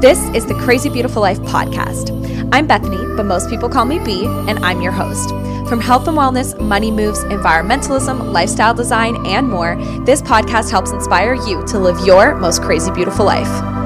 This 0.00 0.18
is 0.30 0.46
the 0.46 0.54
Crazy 0.54 0.88
Beautiful 0.88 1.20
Life 1.20 1.38
podcast. 1.40 2.08
I'm 2.52 2.66
Bethany, 2.66 2.96
but 3.16 3.26
most 3.26 3.50
people 3.50 3.68
call 3.68 3.84
me 3.84 3.98
B, 3.98 4.24
and 4.24 4.58
I'm 4.64 4.80
your 4.80 4.92
host. 4.92 5.28
From 5.68 5.78
health 5.78 6.08
and 6.08 6.16
wellness, 6.16 6.58
money 6.58 6.90
moves, 6.90 7.22
environmentalism, 7.24 8.32
lifestyle 8.32 8.72
design, 8.72 9.26
and 9.26 9.46
more, 9.46 9.76
this 10.06 10.22
podcast 10.22 10.70
helps 10.70 10.90
inspire 10.90 11.34
you 11.34 11.62
to 11.66 11.78
live 11.78 11.98
your 12.06 12.34
most 12.36 12.62
crazy 12.62 12.90
beautiful 12.92 13.26
life. 13.26 13.79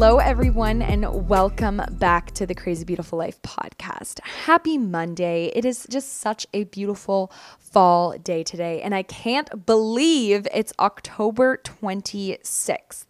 Hello, 0.00 0.18
everyone, 0.18 0.80
and 0.80 1.28
welcome 1.28 1.82
back 1.90 2.30
to 2.34 2.46
the 2.46 2.54
Crazy 2.54 2.84
Beautiful 2.84 3.18
Life 3.18 3.42
podcast. 3.42 4.20
Happy 4.20 4.78
Monday. 4.78 5.46
It 5.46 5.64
is 5.64 5.88
just 5.90 6.18
such 6.18 6.46
a 6.54 6.62
beautiful 6.62 7.32
fall 7.58 8.16
day 8.16 8.44
today, 8.44 8.80
and 8.80 8.94
I 8.94 9.02
can't 9.02 9.66
believe 9.66 10.46
it's 10.54 10.72
October 10.78 11.56
26th. 11.56 13.06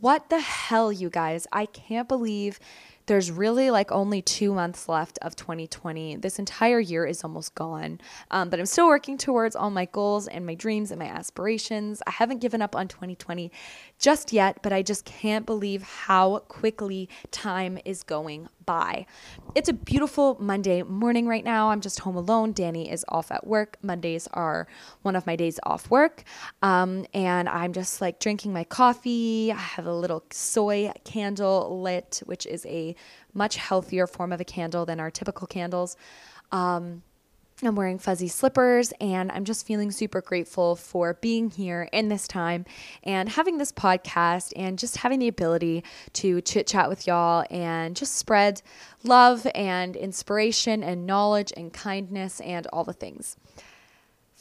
What 0.00 0.28
the 0.28 0.40
hell, 0.40 0.90
you 0.90 1.08
guys? 1.08 1.46
I 1.52 1.66
can't 1.66 2.08
believe 2.08 2.58
there's 3.06 3.30
really 3.30 3.70
like 3.70 3.90
only 3.90 4.22
two 4.22 4.52
months 4.52 4.88
left 4.88 5.18
of 5.22 5.34
2020. 5.36 6.16
This 6.16 6.38
entire 6.38 6.78
year 6.78 7.04
is 7.04 7.24
almost 7.24 7.54
gone. 7.54 8.00
Um, 8.30 8.48
but 8.48 8.60
I'm 8.60 8.66
still 8.66 8.86
working 8.86 9.18
towards 9.18 9.56
all 9.56 9.70
my 9.70 9.86
goals 9.86 10.28
and 10.28 10.46
my 10.46 10.54
dreams 10.54 10.90
and 10.90 10.98
my 10.98 11.06
aspirations. 11.06 12.02
I 12.06 12.12
haven't 12.12 12.40
given 12.40 12.62
up 12.62 12.76
on 12.76 12.88
2020 12.88 13.50
just 14.02 14.32
yet, 14.32 14.58
but 14.62 14.72
I 14.72 14.82
just 14.82 15.04
can't 15.04 15.46
believe 15.46 15.82
how 15.82 16.40
quickly 16.48 17.08
time 17.30 17.78
is 17.84 18.02
going 18.02 18.48
by. 18.66 19.06
It's 19.54 19.68
a 19.68 19.72
beautiful 19.72 20.36
Monday 20.40 20.82
morning 20.82 21.28
right 21.28 21.44
now. 21.44 21.70
I'm 21.70 21.80
just 21.80 22.00
home 22.00 22.16
alone. 22.16 22.52
Danny 22.52 22.90
is 22.90 23.04
off 23.08 23.30
at 23.30 23.46
work. 23.46 23.78
Mondays 23.80 24.26
are 24.32 24.66
one 25.02 25.14
of 25.14 25.24
my 25.24 25.36
days 25.36 25.60
off 25.62 25.88
work. 25.88 26.24
Um, 26.62 27.06
and 27.14 27.48
I'm 27.48 27.72
just 27.72 28.00
like 28.00 28.18
drinking 28.18 28.52
my 28.52 28.64
coffee. 28.64 29.52
I 29.52 29.56
have 29.56 29.86
a 29.86 29.94
little 29.94 30.24
soy 30.32 30.90
candle 31.04 31.80
lit, 31.80 32.22
which 32.26 32.44
is 32.44 32.66
a 32.66 32.96
much 33.32 33.54
healthier 33.54 34.08
form 34.08 34.32
of 34.32 34.40
a 34.40 34.44
candle 34.44 34.84
than 34.84 34.98
our 34.98 35.12
typical 35.12 35.46
candles. 35.46 35.96
Um, 36.50 37.02
I'm 37.68 37.76
wearing 37.76 37.98
fuzzy 37.98 38.28
slippers 38.28 38.92
and 39.00 39.30
I'm 39.30 39.44
just 39.44 39.66
feeling 39.66 39.90
super 39.90 40.20
grateful 40.20 40.74
for 40.74 41.14
being 41.14 41.50
here 41.50 41.88
in 41.92 42.08
this 42.08 42.26
time 42.26 42.64
and 43.04 43.28
having 43.28 43.58
this 43.58 43.70
podcast 43.70 44.52
and 44.56 44.78
just 44.78 44.98
having 44.98 45.20
the 45.20 45.28
ability 45.28 45.84
to 46.14 46.40
chit 46.40 46.66
chat 46.66 46.88
with 46.88 47.06
y'all 47.06 47.44
and 47.50 47.94
just 47.94 48.16
spread 48.16 48.62
love 49.04 49.46
and 49.54 49.94
inspiration 49.94 50.82
and 50.82 51.06
knowledge 51.06 51.52
and 51.56 51.72
kindness 51.72 52.40
and 52.40 52.66
all 52.72 52.84
the 52.84 52.92
things. 52.92 53.36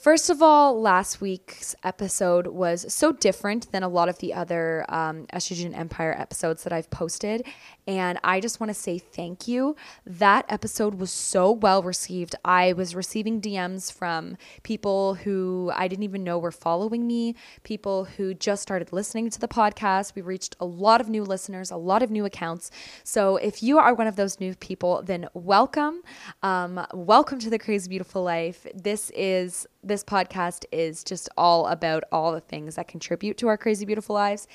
First 0.01 0.31
of 0.31 0.41
all, 0.41 0.81
last 0.81 1.21
week's 1.21 1.75
episode 1.83 2.47
was 2.47 2.91
so 2.91 3.11
different 3.11 3.71
than 3.71 3.83
a 3.83 3.87
lot 3.87 4.09
of 4.09 4.17
the 4.17 4.33
other 4.33 4.83
um, 4.89 5.27
Estrogen 5.31 5.77
Empire 5.77 6.15
episodes 6.17 6.63
that 6.63 6.73
I've 6.73 6.89
posted. 6.89 7.45
And 7.85 8.17
I 8.23 8.39
just 8.39 8.59
want 8.59 8.71
to 8.71 8.73
say 8.73 8.97
thank 8.97 9.47
you. 9.47 9.75
That 10.03 10.45
episode 10.49 10.95
was 10.95 11.11
so 11.11 11.51
well 11.51 11.83
received. 11.83 12.33
I 12.43 12.73
was 12.73 12.95
receiving 12.95 13.41
DMs 13.41 13.93
from 13.93 14.37
people 14.63 15.13
who 15.13 15.71
I 15.75 15.87
didn't 15.87 16.01
even 16.01 16.23
know 16.23 16.39
were 16.39 16.51
following 16.51 17.05
me, 17.05 17.35
people 17.61 18.05
who 18.05 18.33
just 18.33 18.63
started 18.63 18.91
listening 18.91 19.29
to 19.29 19.39
the 19.39 19.47
podcast. 19.47 20.15
We 20.15 20.23
reached 20.23 20.55
a 20.59 20.65
lot 20.65 20.99
of 21.01 21.09
new 21.09 21.23
listeners, 21.23 21.69
a 21.69 21.77
lot 21.77 22.01
of 22.01 22.09
new 22.09 22.25
accounts. 22.25 22.71
So 23.03 23.35
if 23.35 23.61
you 23.61 23.77
are 23.77 23.93
one 23.93 24.07
of 24.07 24.15
those 24.15 24.39
new 24.39 24.55
people, 24.55 25.03
then 25.03 25.27
welcome. 25.35 26.01
Um, 26.41 26.87
welcome 26.91 27.37
to 27.37 27.51
the 27.51 27.59
Crazy 27.59 27.87
Beautiful 27.87 28.23
Life. 28.23 28.65
This 28.73 29.11
is 29.11 29.67
this 29.83 30.03
podcast 30.03 30.65
is 30.71 31.03
just 31.03 31.29
all 31.37 31.67
about 31.67 32.03
all 32.11 32.31
the 32.31 32.39
things 32.39 32.75
that 32.75 32.87
contribute 32.87 33.37
to 33.37 33.47
our 33.47 33.57
crazy, 33.57 33.85
beautiful 33.85 34.13
lives. 34.13 34.47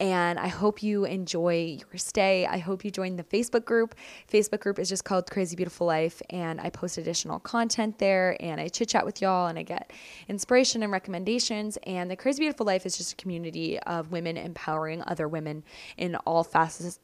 And 0.00 0.38
I 0.38 0.46
hope 0.46 0.80
you 0.80 1.04
enjoy 1.04 1.78
your 1.80 1.98
stay. 1.98 2.46
I 2.46 2.58
hope 2.58 2.84
you 2.84 2.90
join 2.90 3.16
the 3.16 3.24
Facebook 3.24 3.64
group. 3.64 3.96
Facebook 4.30 4.60
group 4.60 4.78
is 4.78 4.88
just 4.88 5.04
called 5.04 5.28
Crazy 5.28 5.56
Beautiful 5.56 5.88
Life, 5.88 6.22
and 6.30 6.60
I 6.60 6.70
post 6.70 6.98
additional 6.98 7.40
content 7.40 7.98
there, 7.98 8.36
and 8.38 8.60
I 8.60 8.68
chit 8.68 8.90
chat 8.90 9.04
with 9.04 9.20
y'all, 9.20 9.48
and 9.48 9.58
I 9.58 9.64
get 9.64 9.92
inspiration 10.28 10.84
and 10.84 10.92
recommendations. 10.92 11.78
And 11.82 12.08
the 12.08 12.14
Crazy 12.14 12.38
Beautiful 12.38 12.64
Life 12.64 12.86
is 12.86 12.96
just 12.96 13.14
a 13.14 13.16
community 13.16 13.78
of 13.80 14.12
women 14.12 14.36
empowering 14.36 15.02
other 15.04 15.26
women 15.26 15.64
in 15.96 16.14
all 16.14 16.44
facets 16.44 17.00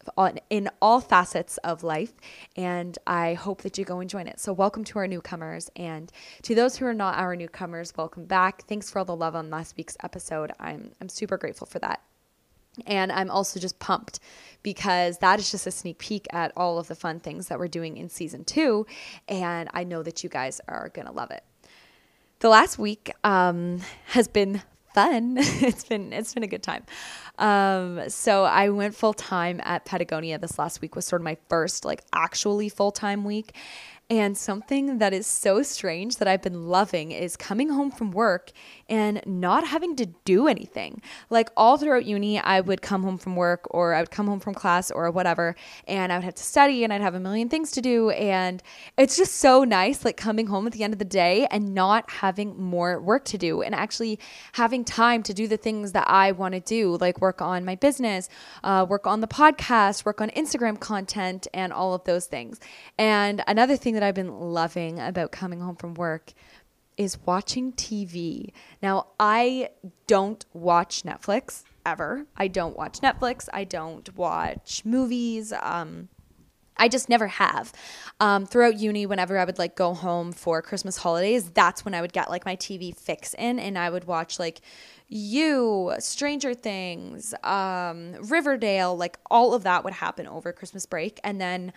in 0.50 0.70
all 0.80 1.00
facets 1.00 1.56
of 1.58 1.82
life. 1.82 2.12
And 2.56 2.96
I 3.08 3.34
hope 3.34 3.62
that 3.62 3.76
you 3.76 3.84
go 3.84 3.98
and 3.98 4.08
join 4.08 4.28
it. 4.28 4.38
So 4.38 4.52
welcome 4.52 4.84
to 4.84 5.00
our 5.00 5.08
newcomers, 5.08 5.68
and 5.74 6.12
to 6.42 6.54
those 6.54 6.76
who 6.76 6.86
are 6.86 6.94
not 6.94 7.18
our 7.18 7.34
newcomers, 7.34 7.92
welcome 7.96 8.26
back. 8.26 8.68
Thanks 8.68 8.88
for 8.88 9.00
all 9.00 9.04
the 9.04 9.16
love 9.16 9.34
on 9.34 9.50
last 9.50 9.76
week's 9.76 9.96
episode. 10.04 10.52
I'm 10.60 10.92
I'm 11.00 11.08
super 11.08 11.36
grateful 11.36 11.66
for 11.66 11.80
that. 11.80 12.00
And 12.86 13.12
I'm 13.12 13.30
also 13.30 13.60
just 13.60 13.78
pumped 13.78 14.20
because 14.62 15.18
that 15.18 15.38
is 15.38 15.50
just 15.50 15.66
a 15.66 15.70
sneak 15.70 15.98
peek 15.98 16.26
at 16.32 16.52
all 16.56 16.78
of 16.78 16.88
the 16.88 16.94
fun 16.94 17.20
things 17.20 17.48
that 17.48 17.58
we're 17.58 17.68
doing 17.68 17.96
in 17.96 18.08
season 18.08 18.44
two. 18.44 18.86
And 19.28 19.68
I 19.72 19.84
know 19.84 20.02
that 20.02 20.24
you 20.24 20.30
guys 20.30 20.60
are 20.66 20.90
going 20.94 21.06
to 21.06 21.12
love 21.12 21.30
it. 21.30 21.44
The 22.40 22.48
last 22.48 22.78
week 22.78 23.12
um, 23.22 23.80
has 24.06 24.28
been 24.28 24.62
fun. 24.94 25.36
it's 25.38 25.84
been 25.84 26.12
it's 26.12 26.32
been 26.32 26.42
a 26.42 26.48
good 26.48 26.62
time. 26.62 26.84
Um, 27.38 28.08
so 28.08 28.44
I 28.44 28.70
went 28.70 28.94
full 28.94 29.12
time 29.12 29.60
at 29.64 29.84
Patagonia 29.84 30.38
this 30.38 30.58
last 30.58 30.80
week 30.80 30.96
was 30.96 31.04
sort 31.04 31.20
of 31.20 31.24
my 31.24 31.36
first 31.48 31.84
like 31.84 32.02
actually 32.12 32.68
full 32.68 32.92
time 32.92 33.24
week, 33.24 33.54
and 34.08 34.38
something 34.38 34.98
that 34.98 35.12
is 35.12 35.26
so 35.26 35.62
strange 35.62 36.16
that 36.16 36.28
I've 36.28 36.42
been 36.42 36.68
loving 36.68 37.10
is 37.10 37.36
coming 37.36 37.70
home 37.70 37.90
from 37.90 38.12
work 38.12 38.52
and 38.88 39.22
not 39.26 39.66
having 39.66 39.96
to 39.96 40.06
do 40.24 40.48
anything. 40.48 41.00
Like 41.30 41.50
all 41.56 41.78
throughout 41.78 42.04
uni, 42.04 42.38
I 42.38 42.60
would 42.60 42.82
come 42.82 43.02
home 43.02 43.18
from 43.18 43.36
work 43.36 43.66
or 43.70 43.94
I 43.94 44.00
would 44.00 44.10
come 44.10 44.26
home 44.26 44.40
from 44.40 44.54
class 44.54 44.90
or 44.90 45.10
whatever, 45.10 45.54
and 45.86 46.12
I 46.12 46.16
would 46.16 46.24
have 46.24 46.34
to 46.34 46.42
study 46.42 46.84
and 46.84 46.92
I'd 46.92 47.00
have 47.00 47.14
a 47.14 47.20
million 47.20 47.48
things 47.48 47.70
to 47.72 47.80
do. 47.80 48.10
And 48.10 48.62
it's 48.98 49.16
just 49.16 49.36
so 49.36 49.64
nice, 49.64 50.04
like 50.04 50.16
coming 50.16 50.46
home 50.46 50.66
at 50.66 50.72
the 50.72 50.84
end 50.84 50.92
of 50.92 50.98
the 50.98 51.04
day 51.04 51.46
and 51.50 51.74
not 51.74 52.10
having 52.10 52.60
more 52.60 53.00
work 53.00 53.24
to 53.26 53.38
do 53.38 53.62
and 53.62 53.74
actually 53.74 54.18
having 54.52 54.84
time 54.84 55.22
to 55.24 55.34
do 55.34 55.48
the 55.48 55.56
things 55.56 55.92
that 55.92 56.08
I 56.08 56.32
want 56.32 56.54
to 56.54 56.60
do, 56.60 56.96
like 57.00 57.20
work 57.20 57.40
on 57.40 57.64
my 57.64 57.74
business, 57.74 58.28
uh, 58.62 58.86
work 58.88 59.06
on 59.06 59.20
the 59.20 59.26
podcast, 59.26 60.04
work 60.04 60.20
on 60.20 60.30
Instagram 60.30 60.78
content, 60.78 61.46
and 61.54 61.72
all 61.72 61.94
of 61.94 62.04
those 62.04 62.26
things. 62.26 62.60
And 62.98 63.42
another 63.46 63.76
thing 63.76 63.94
that 63.94 64.02
I've 64.02 64.14
been 64.14 64.38
loving 64.38 65.00
about 65.00 65.32
coming 65.32 65.60
home 65.60 65.76
from 65.76 65.94
work 65.94 66.32
is 66.96 67.18
watching 67.24 67.72
TV. 67.72 68.50
Now, 68.82 69.08
I 69.18 69.70
don't 70.06 70.44
watch 70.52 71.02
Netflix 71.02 71.64
ever. 71.84 72.26
I 72.36 72.48
don't 72.48 72.76
watch 72.76 73.00
Netflix. 73.00 73.48
I 73.52 73.64
don't 73.64 74.14
watch 74.16 74.82
movies. 74.84 75.52
Um, 75.52 76.08
I 76.76 76.88
just 76.88 77.08
never 77.08 77.28
have. 77.28 77.72
Um, 78.20 78.46
throughout 78.46 78.78
uni, 78.78 79.06
whenever 79.06 79.38
I 79.38 79.44
would 79.44 79.58
like 79.58 79.76
go 79.76 79.94
home 79.94 80.32
for 80.32 80.60
Christmas 80.60 80.96
holidays, 80.96 81.50
that's 81.50 81.84
when 81.84 81.94
I 81.94 82.00
would 82.00 82.12
get 82.12 82.30
like 82.30 82.44
my 82.44 82.56
TV 82.56 82.96
fix 82.96 83.34
in 83.34 83.58
and 83.58 83.78
I 83.78 83.90
would 83.90 84.04
watch 84.04 84.38
like 84.38 84.60
You, 85.08 85.94
Stranger 85.98 86.54
Things, 86.54 87.34
um, 87.44 88.14
Riverdale, 88.22 88.96
like 88.96 89.18
all 89.30 89.54
of 89.54 89.62
that 89.62 89.84
would 89.84 89.94
happen 89.94 90.26
over 90.26 90.52
Christmas 90.52 90.84
break. 90.86 91.20
And 91.22 91.40
then 91.40 91.72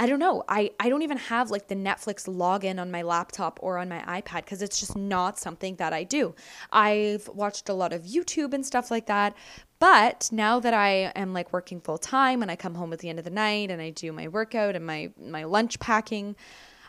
I 0.00 0.06
don't 0.06 0.20
know. 0.20 0.44
I, 0.48 0.70
I 0.78 0.88
don't 0.88 1.02
even 1.02 1.16
have 1.16 1.50
like 1.50 1.66
the 1.66 1.74
Netflix 1.74 2.28
login 2.28 2.80
on 2.80 2.90
my 2.90 3.02
laptop 3.02 3.58
or 3.60 3.78
on 3.78 3.88
my 3.88 3.98
iPad 4.00 4.44
because 4.44 4.62
it's 4.62 4.78
just 4.78 4.96
not 4.96 5.38
something 5.38 5.74
that 5.76 5.92
I 5.92 6.04
do. 6.04 6.36
I've 6.70 7.26
watched 7.28 7.68
a 7.68 7.74
lot 7.74 7.92
of 7.92 8.02
YouTube 8.02 8.54
and 8.54 8.64
stuff 8.64 8.92
like 8.92 9.06
that. 9.06 9.34
But 9.80 10.28
now 10.30 10.60
that 10.60 10.72
I 10.72 11.12
am 11.16 11.32
like 11.32 11.52
working 11.52 11.80
full 11.80 11.98
time 11.98 12.42
and 12.42 12.50
I 12.50 12.56
come 12.56 12.76
home 12.76 12.92
at 12.92 13.00
the 13.00 13.08
end 13.08 13.18
of 13.18 13.24
the 13.24 13.30
night 13.30 13.70
and 13.70 13.82
I 13.82 13.90
do 13.90 14.12
my 14.12 14.28
workout 14.28 14.76
and 14.76 14.86
my, 14.86 15.10
my 15.20 15.44
lunch 15.44 15.80
packing, 15.80 16.36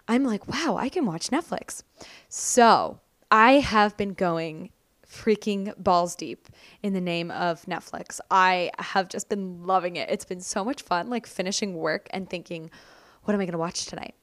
I'm 0.08 0.24
like, 0.24 0.48
wow, 0.48 0.78
I 0.78 0.90
can 0.90 1.06
watch 1.06 1.30
Netflix. 1.30 1.84
So 2.30 3.00
I 3.32 3.54
have 3.54 3.98
been 3.98 4.14
going 4.14 4.70
freaking 5.08 5.74
balls 5.82 6.16
deep 6.16 6.48
in 6.84 6.94
the 6.94 7.02
name 7.02 7.32
of 7.32 7.64
Netflix. 7.66 8.20
I 8.30 8.70
have 8.78 9.10
just 9.10 9.30
been 9.30 9.66
loving 9.66 9.96
it. 9.96 10.10
It's 10.12 10.26
been 10.26 10.42
so 10.42 10.64
much 10.64 10.84
fun, 10.84 11.10
like 11.10 11.26
finishing 11.26 11.76
work 11.76 12.08
and 12.12 12.30
thinking, 12.30 12.70
what 13.30 13.36
am 13.36 13.42
I 13.42 13.46
going 13.46 13.52
to 13.52 13.60
watch 13.60 13.86
tonight? 13.86 14.16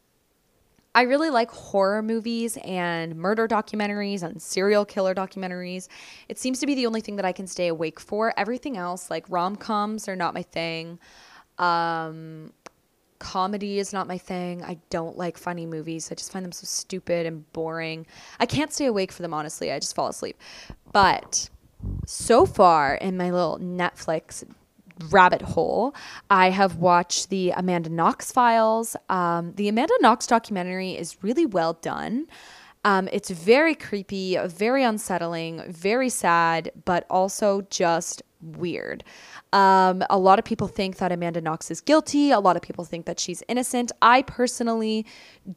I 0.93 1.03
really 1.03 1.31
like 1.31 1.49
horror 1.53 2.03
movies 2.03 2.59
and 2.65 3.15
murder 3.15 3.47
documentaries 3.47 4.25
and 4.25 4.43
serial 4.43 4.85
killer 4.85 5.15
documentaries. 5.15 5.87
It 6.29 6.41
seems 6.41 6.59
to 6.59 6.67
be 6.67 6.75
the 6.75 6.87
only 6.87 7.01
thing 7.01 7.15
that 7.15 7.25
I 7.25 7.31
can 7.31 7.47
stay 7.47 7.69
awake 7.69 8.01
for. 8.01 8.35
Everything 8.37 8.77
else, 8.77 9.09
like 9.09 9.25
rom 9.29 9.55
coms, 9.55 10.09
are 10.09 10.17
not 10.17 10.35
my 10.35 10.43
thing. 10.43 10.99
Um, 11.59 12.53
comedy 13.21 13.79
is 13.79 13.93
not 13.93 14.09
my 14.09 14.19
thing. 14.19 14.65
I 14.65 14.77
don't 14.91 15.17
like 15.17 15.39
funny 15.39 15.67
movies. 15.67 16.11
I 16.11 16.17
just 16.17 16.33
find 16.33 16.45
them 16.45 16.51
so 16.51 16.65
stupid 16.65 17.27
and 17.27 17.53
boring. 17.53 18.09
I 18.41 18.47
can't 18.47 18.73
stay 18.73 18.87
awake 18.87 19.13
for 19.13 19.23
them, 19.23 19.33
honestly. 19.33 19.71
I 19.71 19.79
just 19.79 19.95
fall 19.95 20.09
asleep. 20.09 20.37
But 20.91 21.49
so 22.07 22.45
far 22.45 22.97
in 22.97 23.17
my 23.17 23.31
little 23.31 23.61
Netflix 23.61 24.43
rabbit 25.11 25.43
hole. 25.43 25.95
I 26.31 26.51
have 26.51 26.77
watched 26.77 27.31
the 27.31 27.51
Amanda 27.51 27.91
Knox 27.91 28.33
files. 28.33 28.97
Um, 29.09 29.53
the 29.57 29.69
Amanda 29.69 29.95
Knox 30.01 30.27
documentary 30.27 30.93
is 30.93 31.23
really 31.23 31.47
well 31.47 31.75
done. 31.75 32.27
Um, 32.85 33.09
it's 33.13 33.31
very 33.31 33.75
creepy, 33.75 34.39
very 34.47 34.85
unsettling, 34.85 35.63
very 35.69 36.09
sad, 36.09 36.71
but 36.85 37.05
also 37.11 37.63
just 37.63 38.23
weird. 38.47 39.05
Um, 39.53 40.03
a 40.11 40.19
lot 40.19 40.39
of 40.39 40.45
people 40.45 40.69
think 40.69 40.97
that 40.99 41.13
Amanda 41.13 41.41
Knox 41.41 41.71
is 41.71 41.81
guilty. 41.81 42.31
A 42.31 42.41
lot 42.41 42.57
of 42.57 42.63
people 42.63 42.85
think 42.85 43.07
that 43.07 43.19
she's 43.19 43.43
innocent. 43.49 43.93
I 44.01 44.23
personally 44.23 45.07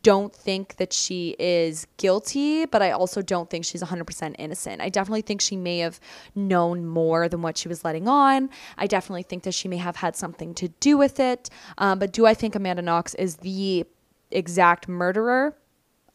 don't 0.03 0.33
think 0.33 0.77
that 0.77 0.93
she 0.93 1.35
is 1.39 1.87
guilty, 1.97 2.65
but 2.65 2.81
I 2.81 2.91
also 2.91 3.21
don't 3.21 3.49
think 3.49 3.65
she's 3.65 3.83
100% 3.83 4.35
innocent. 4.39 4.81
I 4.81 4.89
definitely 4.89 5.21
think 5.21 5.41
she 5.41 5.55
may 5.55 5.79
have 5.79 5.99
known 6.35 6.85
more 6.85 7.29
than 7.29 7.41
what 7.41 7.57
she 7.57 7.67
was 7.67 7.83
letting 7.85 8.07
on. 8.07 8.49
I 8.77 8.87
definitely 8.87 9.23
think 9.23 9.43
that 9.43 9.53
she 9.53 9.67
may 9.67 9.77
have 9.77 9.97
had 9.97 10.15
something 10.15 10.53
to 10.55 10.69
do 10.79 10.97
with 10.97 11.19
it. 11.19 11.49
Um, 11.77 11.99
but 11.99 12.11
do 12.11 12.25
I 12.25 12.33
think 12.33 12.55
Amanda 12.55 12.81
Knox 12.81 13.15
is 13.15 13.37
the 13.37 13.85
exact 14.31 14.87
murderer? 14.87 15.55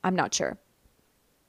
I'm 0.02 0.14
not 0.14 0.34
sure. 0.34 0.58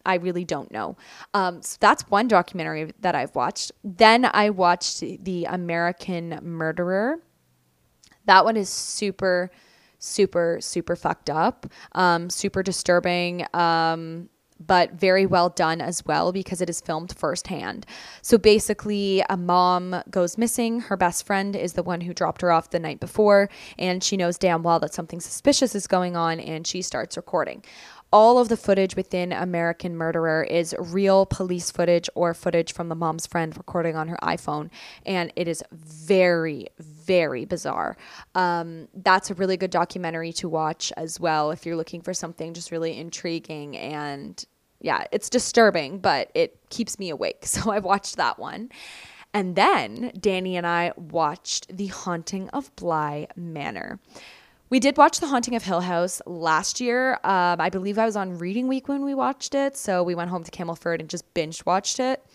I 0.05 0.15
really 0.15 0.45
don't 0.45 0.71
know. 0.71 0.97
Um, 1.33 1.61
so 1.61 1.77
that's 1.79 2.03
one 2.09 2.27
documentary 2.27 2.91
that 3.01 3.15
I've 3.15 3.35
watched. 3.35 3.71
Then 3.83 4.25
I 4.25 4.49
watched 4.49 4.99
The 4.99 5.45
American 5.45 6.39
Murderer. 6.41 7.19
That 8.25 8.45
one 8.45 8.57
is 8.57 8.69
super, 8.69 9.51
super, 9.99 10.57
super 10.61 10.95
fucked 10.95 11.29
up, 11.29 11.67
um, 11.93 12.29
super 12.29 12.63
disturbing. 12.63 13.45
Um, 13.53 14.29
but 14.59 14.93
very 14.93 15.25
well 15.25 15.49
done 15.49 15.81
as 15.81 16.05
well 16.05 16.31
because 16.31 16.61
it 16.61 16.69
is 16.69 16.81
filmed 16.81 17.13
firsthand. 17.15 17.85
So 18.21 18.37
basically, 18.37 19.23
a 19.29 19.37
mom 19.37 20.01
goes 20.09 20.37
missing. 20.37 20.79
Her 20.79 20.97
best 20.97 21.25
friend 21.25 21.55
is 21.55 21.73
the 21.73 21.83
one 21.83 22.01
who 22.01 22.13
dropped 22.13 22.41
her 22.41 22.51
off 22.51 22.69
the 22.69 22.79
night 22.79 22.99
before, 22.99 23.49
and 23.77 24.03
she 24.03 24.17
knows 24.17 24.37
damn 24.37 24.63
well 24.63 24.79
that 24.79 24.93
something 24.93 25.19
suspicious 25.19 25.75
is 25.75 25.87
going 25.87 26.15
on, 26.15 26.39
and 26.39 26.65
she 26.65 26.81
starts 26.81 27.17
recording 27.17 27.63
all 28.11 28.39
of 28.39 28.49
the 28.49 28.57
footage 28.57 28.95
within 28.95 29.31
American 29.31 29.95
Murderer 29.95 30.43
is 30.43 30.75
real 30.79 31.25
police 31.25 31.71
footage 31.71 32.09
or 32.15 32.33
footage 32.33 32.73
from 32.73 32.89
the 32.89 32.95
mom's 32.95 33.25
friend 33.27 33.55
recording 33.57 33.95
on 33.95 34.07
her 34.07 34.17
iPhone. 34.21 34.69
And 35.05 35.33
it 35.35 35.47
is 35.47 35.63
very, 35.71 36.67
very 36.79 37.45
bizarre. 37.45 37.97
Um, 38.35 38.87
that's 38.93 39.29
a 39.29 39.33
really 39.33 39.57
good 39.57 39.71
documentary 39.71 40.31
to 40.33 40.47
watch 40.47 40.93
as 40.95 41.19
well 41.19 41.51
if 41.51 41.65
you're 41.65 41.75
looking 41.75 42.01
for 42.01 42.13
something 42.13 42.53
just 42.53 42.71
really 42.71 42.97
intriguing 42.97 43.75
and 43.77 44.43
yeah, 44.81 45.05
it's 45.11 45.29
disturbing, 45.29 45.99
but 45.99 46.29
it 46.35 46.59
keeps 46.69 46.99
me 46.99 47.09
awake. 47.09 47.45
So 47.55 47.71
I've 47.71 47.85
watched 47.85 48.17
that 48.17 48.37
one. 48.37 48.69
And 49.33 49.55
then 49.55 50.11
Danny 50.19 50.55
and 50.55 50.67
I 50.67 50.93
watched 50.95 51.75
The 51.75 51.87
Haunting 51.87 52.49
of 52.49 52.73
Bly 52.75 53.27
Manor. 53.35 53.99
We 54.69 54.79
did 54.79 54.97
watch 54.97 55.19
The 55.19 55.27
Haunting 55.27 55.55
of 55.55 55.63
Hill 55.63 55.81
House 55.81 56.23
last 56.25 56.81
year. 56.81 57.19
Um, 57.23 57.61
I 57.61 57.69
believe 57.69 57.99
I 57.99 58.05
was 58.05 58.15
on 58.15 58.39
reading 58.39 58.67
week 58.67 58.87
when 58.87 59.05
we 59.05 59.13
watched 59.13 59.53
it. 59.53 59.77
So 59.77 60.01
we 60.01 60.15
went 60.15 60.31
home 60.31 60.43
to 60.43 60.49
Campbellford 60.49 60.99
and 60.99 61.09
just 61.09 61.31
binge 61.35 61.63
watched 61.67 61.99
it. 61.99 62.25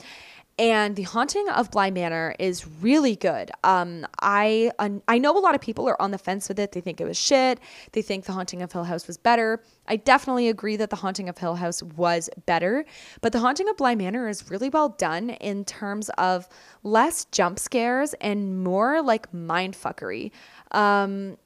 And 0.56 0.94
The 0.94 1.02
Haunting 1.04 1.48
of 1.48 1.70
Bly 1.70 1.90
Manor 1.90 2.36
is 2.38 2.66
really 2.82 3.16
good. 3.16 3.50
Um, 3.64 4.06
I 4.20 4.70
I 5.08 5.18
know 5.18 5.36
a 5.36 5.40
lot 5.40 5.54
of 5.54 5.60
people 5.62 5.88
are 5.88 6.00
on 6.00 6.10
the 6.10 6.18
fence 6.18 6.48
with 6.48 6.58
it. 6.60 6.72
They 6.72 6.82
think 6.82 7.00
it 7.00 7.06
was 7.06 7.16
shit. 7.16 7.58
They 7.92 8.02
think 8.02 8.26
The 8.26 8.32
Haunting 8.32 8.60
of 8.60 8.70
Hill 8.70 8.84
House 8.84 9.06
was 9.06 9.16
better. 9.16 9.62
I 9.88 9.96
definitely 9.96 10.48
agree 10.48 10.76
that 10.76 10.90
The 10.90 10.96
Haunting 10.96 11.30
of 11.30 11.38
Hill 11.38 11.54
House 11.56 11.82
was 11.82 12.28
better, 12.46 12.84
but 13.22 13.32
The 13.32 13.40
Haunting 13.40 13.70
of 13.70 13.76
Bly 13.78 13.94
Manor 13.94 14.28
is 14.28 14.50
really 14.50 14.68
well 14.68 14.90
done 14.90 15.30
in 15.30 15.64
terms 15.64 16.10
of 16.10 16.46
less 16.82 17.24
jump 17.32 17.58
scares 17.58 18.12
and 18.20 18.62
more 18.62 19.02
like 19.02 19.32
mind 19.32 19.74
fuckery. 19.74 20.30
Um, 20.72 21.38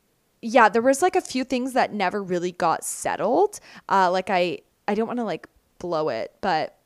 yeah, 0.45 0.69
there 0.69 0.83
was 0.83 1.01
like 1.01 1.17
a 1.17 1.23
few 1.23 1.43
things 1.43 1.73
that 1.73 1.95
never 1.95 2.23
really 2.23 2.53
got 2.53 2.85
settled. 2.85 3.61
Uh, 3.89 4.11
like 4.11 4.29
I, 4.29 4.59
I 4.87 4.95
don't 4.95 5.07
want 5.07 5.19
to 5.19 5.25
like 5.25 5.49
blow 5.79 6.11
it, 6.11 6.35
but 6.43 6.77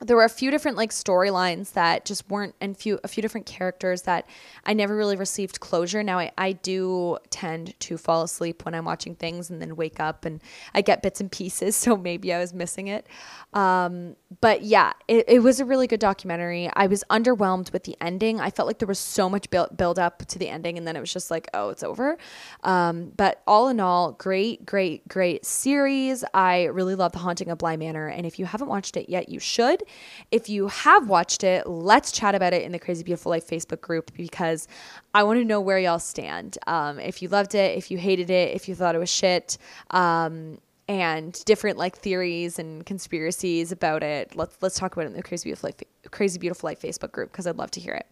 there 0.00 0.16
were 0.16 0.24
a 0.24 0.28
few 0.28 0.50
different 0.50 0.76
like 0.76 0.90
storylines 0.90 1.72
that 1.72 2.04
just 2.04 2.28
weren't 2.28 2.54
and 2.60 2.76
few 2.76 3.00
a 3.02 3.08
few 3.08 3.22
different 3.22 3.46
characters 3.46 4.02
that 4.02 4.28
I 4.64 4.74
never 4.74 4.94
really 4.94 5.16
received 5.16 5.58
closure. 5.58 6.02
Now 6.02 6.18
I, 6.18 6.30
I 6.36 6.52
do 6.52 7.18
tend 7.30 7.78
to 7.80 7.96
fall 7.96 8.22
asleep 8.22 8.64
when 8.64 8.74
I'm 8.74 8.84
watching 8.84 9.16
things 9.16 9.50
and 9.50 9.60
then 9.60 9.74
wake 9.74 9.98
up 9.98 10.24
and 10.24 10.40
I 10.74 10.82
get 10.82 11.02
bits 11.02 11.20
and 11.20 11.32
pieces, 11.32 11.74
so 11.76 11.96
maybe 11.96 12.32
I 12.32 12.38
was 12.38 12.54
missing 12.54 12.86
it. 12.86 13.06
Um, 13.52 14.14
but 14.40 14.62
yeah, 14.62 14.92
it, 15.08 15.24
it 15.28 15.38
was 15.40 15.60
a 15.60 15.64
really 15.64 15.86
good 15.86 16.00
documentary. 16.00 16.70
I 16.74 16.86
was 16.86 17.04
underwhelmed 17.10 17.72
with 17.72 17.84
the 17.84 17.96
ending. 18.00 18.40
I 18.40 18.50
felt 18.50 18.66
like 18.66 18.78
there 18.78 18.88
was 18.88 18.98
so 18.98 19.28
much 19.28 19.50
build 19.50 19.76
build 19.76 19.98
up 19.98 20.26
to 20.26 20.38
the 20.38 20.48
ending 20.48 20.78
and 20.78 20.86
then 20.86 20.96
it 20.96 21.00
was 21.00 21.12
just 21.12 21.30
like, 21.30 21.48
oh, 21.54 21.70
it's 21.70 21.82
over. 21.82 22.16
Um, 22.62 23.12
but 23.16 23.42
all 23.46 23.68
in 23.68 23.80
all, 23.80 24.12
great, 24.12 24.66
great, 24.66 25.06
great 25.08 25.44
series. 25.44 26.24
I 26.34 26.64
really 26.64 26.94
love 26.94 27.12
The 27.12 27.18
Haunting 27.18 27.50
of 27.50 27.58
Bly 27.58 27.76
Manor, 27.76 28.08
and 28.08 28.26
if 28.26 28.38
you 28.38 28.46
haven't 28.46 28.68
watched 28.68 28.96
it 28.96 29.08
yet, 29.08 29.28
you 29.28 29.40
should. 29.40 29.82
If 30.30 30.48
you 30.48 30.68
have 30.68 31.08
watched 31.08 31.44
it, 31.44 31.66
let's 31.66 32.12
chat 32.12 32.34
about 32.34 32.52
it 32.52 32.62
in 32.62 32.72
the 32.72 32.78
Crazy 32.78 33.04
Beautiful 33.04 33.30
Life 33.30 33.46
Facebook 33.46 33.80
group 33.80 34.12
because 34.14 34.68
I 35.14 35.22
want 35.22 35.38
to 35.38 35.44
know 35.44 35.60
where 35.60 35.78
y'all 35.78 35.98
stand. 35.98 36.58
Um, 36.66 36.98
if 36.98 37.22
you 37.22 37.28
loved 37.28 37.54
it, 37.54 37.76
if 37.78 37.90
you 37.90 37.98
hated 37.98 38.30
it, 38.30 38.54
if 38.54 38.68
you 38.68 38.74
thought 38.74 38.94
it 38.94 38.98
was 38.98 39.10
shit, 39.10 39.58
um, 39.90 40.58
and 40.88 41.44
different 41.44 41.78
like 41.78 41.96
theories 41.96 42.58
and 42.58 42.86
conspiracies 42.86 43.72
about 43.72 44.02
it. 44.02 44.36
Let's 44.36 44.56
let's 44.60 44.78
talk 44.78 44.92
about 44.92 45.06
it 45.06 45.08
in 45.08 45.14
the 45.14 45.22
Crazy 45.22 45.48
Beautiful 45.48 45.68
Life, 45.68 46.10
Crazy 46.10 46.38
Beautiful 46.38 46.68
Life 46.68 46.80
Facebook 46.80 47.12
group 47.12 47.32
because 47.32 47.46
I'd 47.46 47.56
love 47.56 47.70
to 47.72 47.80
hear 47.80 47.94
it. 47.94 48.06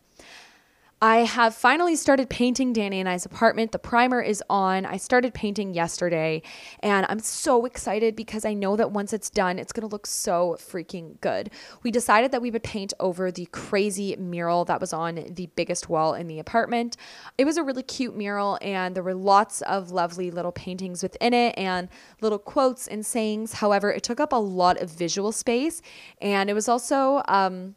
I 1.04 1.18
have 1.18 1.54
finally 1.54 1.96
started 1.96 2.30
painting 2.30 2.72
Danny 2.72 2.98
and 2.98 3.06
I's 3.06 3.26
apartment. 3.26 3.72
The 3.72 3.78
primer 3.78 4.22
is 4.22 4.42
on. 4.48 4.86
I 4.86 4.96
started 4.96 5.34
painting 5.34 5.74
yesterday 5.74 6.40
and 6.80 7.04
I'm 7.10 7.18
so 7.18 7.66
excited 7.66 8.16
because 8.16 8.46
I 8.46 8.54
know 8.54 8.74
that 8.76 8.90
once 8.90 9.12
it's 9.12 9.28
done, 9.28 9.58
it's 9.58 9.70
going 9.70 9.86
to 9.86 9.92
look 9.92 10.06
so 10.06 10.56
freaking 10.58 11.20
good. 11.20 11.50
We 11.82 11.90
decided 11.90 12.32
that 12.32 12.40
we 12.40 12.50
would 12.50 12.62
paint 12.62 12.94
over 13.00 13.30
the 13.30 13.44
crazy 13.52 14.16
mural 14.16 14.64
that 14.64 14.80
was 14.80 14.94
on 14.94 15.16
the 15.28 15.50
biggest 15.56 15.90
wall 15.90 16.14
in 16.14 16.26
the 16.26 16.38
apartment. 16.38 16.96
It 17.36 17.44
was 17.44 17.58
a 17.58 17.62
really 17.62 17.82
cute 17.82 18.16
mural 18.16 18.58
and 18.62 18.96
there 18.96 19.02
were 19.02 19.12
lots 19.12 19.60
of 19.60 19.90
lovely 19.90 20.30
little 20.30 20.52
paintings 20.52 21.02
within 21.02 21.34
it 21.34 21.52
and 21.58 21.90
little 22.22 22.38
quotes 22.38 22.88
and 22.88 23.04
sayings. 23.04 23.52
However, 23.52 23.92
it 23.92 24.04
took 24.04 24.20
up 24.20 24.32
a 24.32 24.36
lot 24.36 24.80
of 24.80 24.88
visual 24.88 25.32
space 25.32 25.82
and 26.22 26.48
it 26.48 26.54
was 26.54 26.66
also, 26.66 27.22
um, 27.28 27.74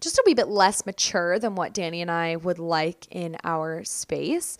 just 0.00 0.18
a 0.18 0.22
wee 0.26 0.34
bit 0.34 0.48
less 0.48 0.86
mature 0.86 1.38
than 1.38 1.54
what 1.54 1.72
Danny 1.72 2.02
and 2.02 2.10
I 2.10 2.36
would 2.36 2.58
like 2.58 3.06
in 3.10 3.36
our 3.44 3.84
space. 3.84 4.58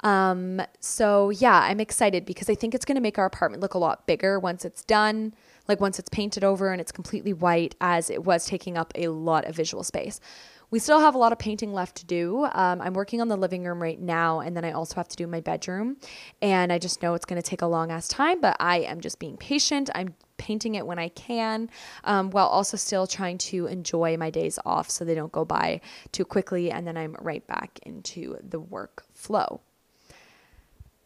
Um, 0.00 0.62
so 0.80 1.30
yeah, 1.30 1.60
I'm 1.60 1.80
excited 1.80 2.24
because 2.24 2.48
I 2.48 2.54
think 2.54 2.74
it's 2.74 2.84
going 2.84 2.94
to 2.94 3.00
make 3.00 3.18
our 3.18 3.26
apartment 3.26 3.62
look 3.62 3.74
a 3.74 3.78
lot 3.78 4.06
bigger 4.06 4.38
once 4.38 4.64
it's 4.64 4.84
done, 4.84 5.34
like 5.66 5.80
once 5.80 5.98
it's 5.98 6.08
painted 6.08 6.44
over 6.44 6.70
and 6.70 6.80
it's 6.80 6.92
completely 6.92 7.32
white, 7.32 7.74
as 7.80 8.08
it 8.08 8.24
was 8.24 8.46
taking 8.46 8.78
up 8.78 8.92
a 8.94 9.08
lot 9.08 9.44
of 9.44 9.56
visual 9.56 9.82
space. 9.82 10.20
We 10.70 10.78
still 10.78 11.00
have 11.00 11.14
a 11.14 11.18
lot 11.18 11.32
of 11.32 11.38
painting 11.38 11.72
left 11.72 11.96
to 11.96 12.04
do. 12.04 12.44
Um, 12.52 12.82
I'm 12.82 12.92
working 12.92 13.22
on 13.22 13.28
the 13.28 13.36
living 13.36 13.64
room 13.64 13.82
right 13.82 13.98
now, 13.98 14.40
and 14.40 14.54
then 14.54 14.66
I 14.66 14.72
also 14.72 14.96
have 14.96 15.08
to 15.08 15.16
do 15.16 15.26
my 15.26 15.40
bedroom. 15.40 15.96
And 16.42 16.70
I 16.70 16.78
just 16.78 17.02
know 17.02 17.14
it's 17.14 17.24
going 17.24 17.40
to 17.40 17.48
take 17.48 17.62
a 17.62 17.66
long 17.66 17.90
ass 17.90 18.06
time, 18.06 18.42
but 18.42 18.56
I 18.60 18.80
am 18.80 19.00
just 19.00 19.18
being 19.18 19.38
patient. 19.38 19.88
I'm 19.94 20.14
painting 20.36 20.74
it 20.74 20.86
when 20.86 20.98
I 20.98 21.08
can, 21.08 21.70
um, 22.04 22.30
while 22.30 22.46
also 22.46 22.76
still 22.76 23.06
trying 23.06 23.38
to 23.38 23.66
enjoy 23.66 24.16
my 24.18 24.28
days 24.28 24.58
off 24.66 24.90
so 24.90 25.04
they 25.04 25.14
don't 25.14 25.32
go 25.32 25.44
by 25.44 25.80
too 26.12 26.26
quickly. 26.26 26.70
And 26.70 26.86
then 26.86 26.98
I'm 26.98 27.16
right 27.20 27.46
back 27.46 27.80
into 27.84 28.36
the 28.46 28.60
work 28.60 29.04
flow. 29.14 29.62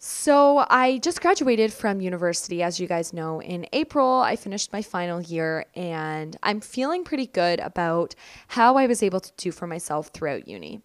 So, 0.05 0.67
I 0.69 0.99
just 0.99 1.21
graduated 1.21 1.73
from 1.73 2.01
university, 2.01 2.61
as 2.61 2.81
you 2.81 2.89
guys 2.89 3.13
know, 3.13 3.41
in 3.41 3.69
April. 3.73 4.19
I 4.19 4.35
finished 4.35 4.73
my 4.73 4.83
final 4.83 5.21
year 5.21 5.67
and 5.77 6.37
I'm 6.43 6.61
feeling 6.61 7.05
pretty 7.05 7.29
good 7.29 7.61
about 7.61 8.17
how 8.49 8.77
I 8.77 8.89
was 8.89 9.01
able 9.05 9.21
to 9.21 9.33
do 9.37 9.53
for 9.53 9.69
myself 9.69 10.09
throughout 10.09 10.49
uni. 10.49 10.83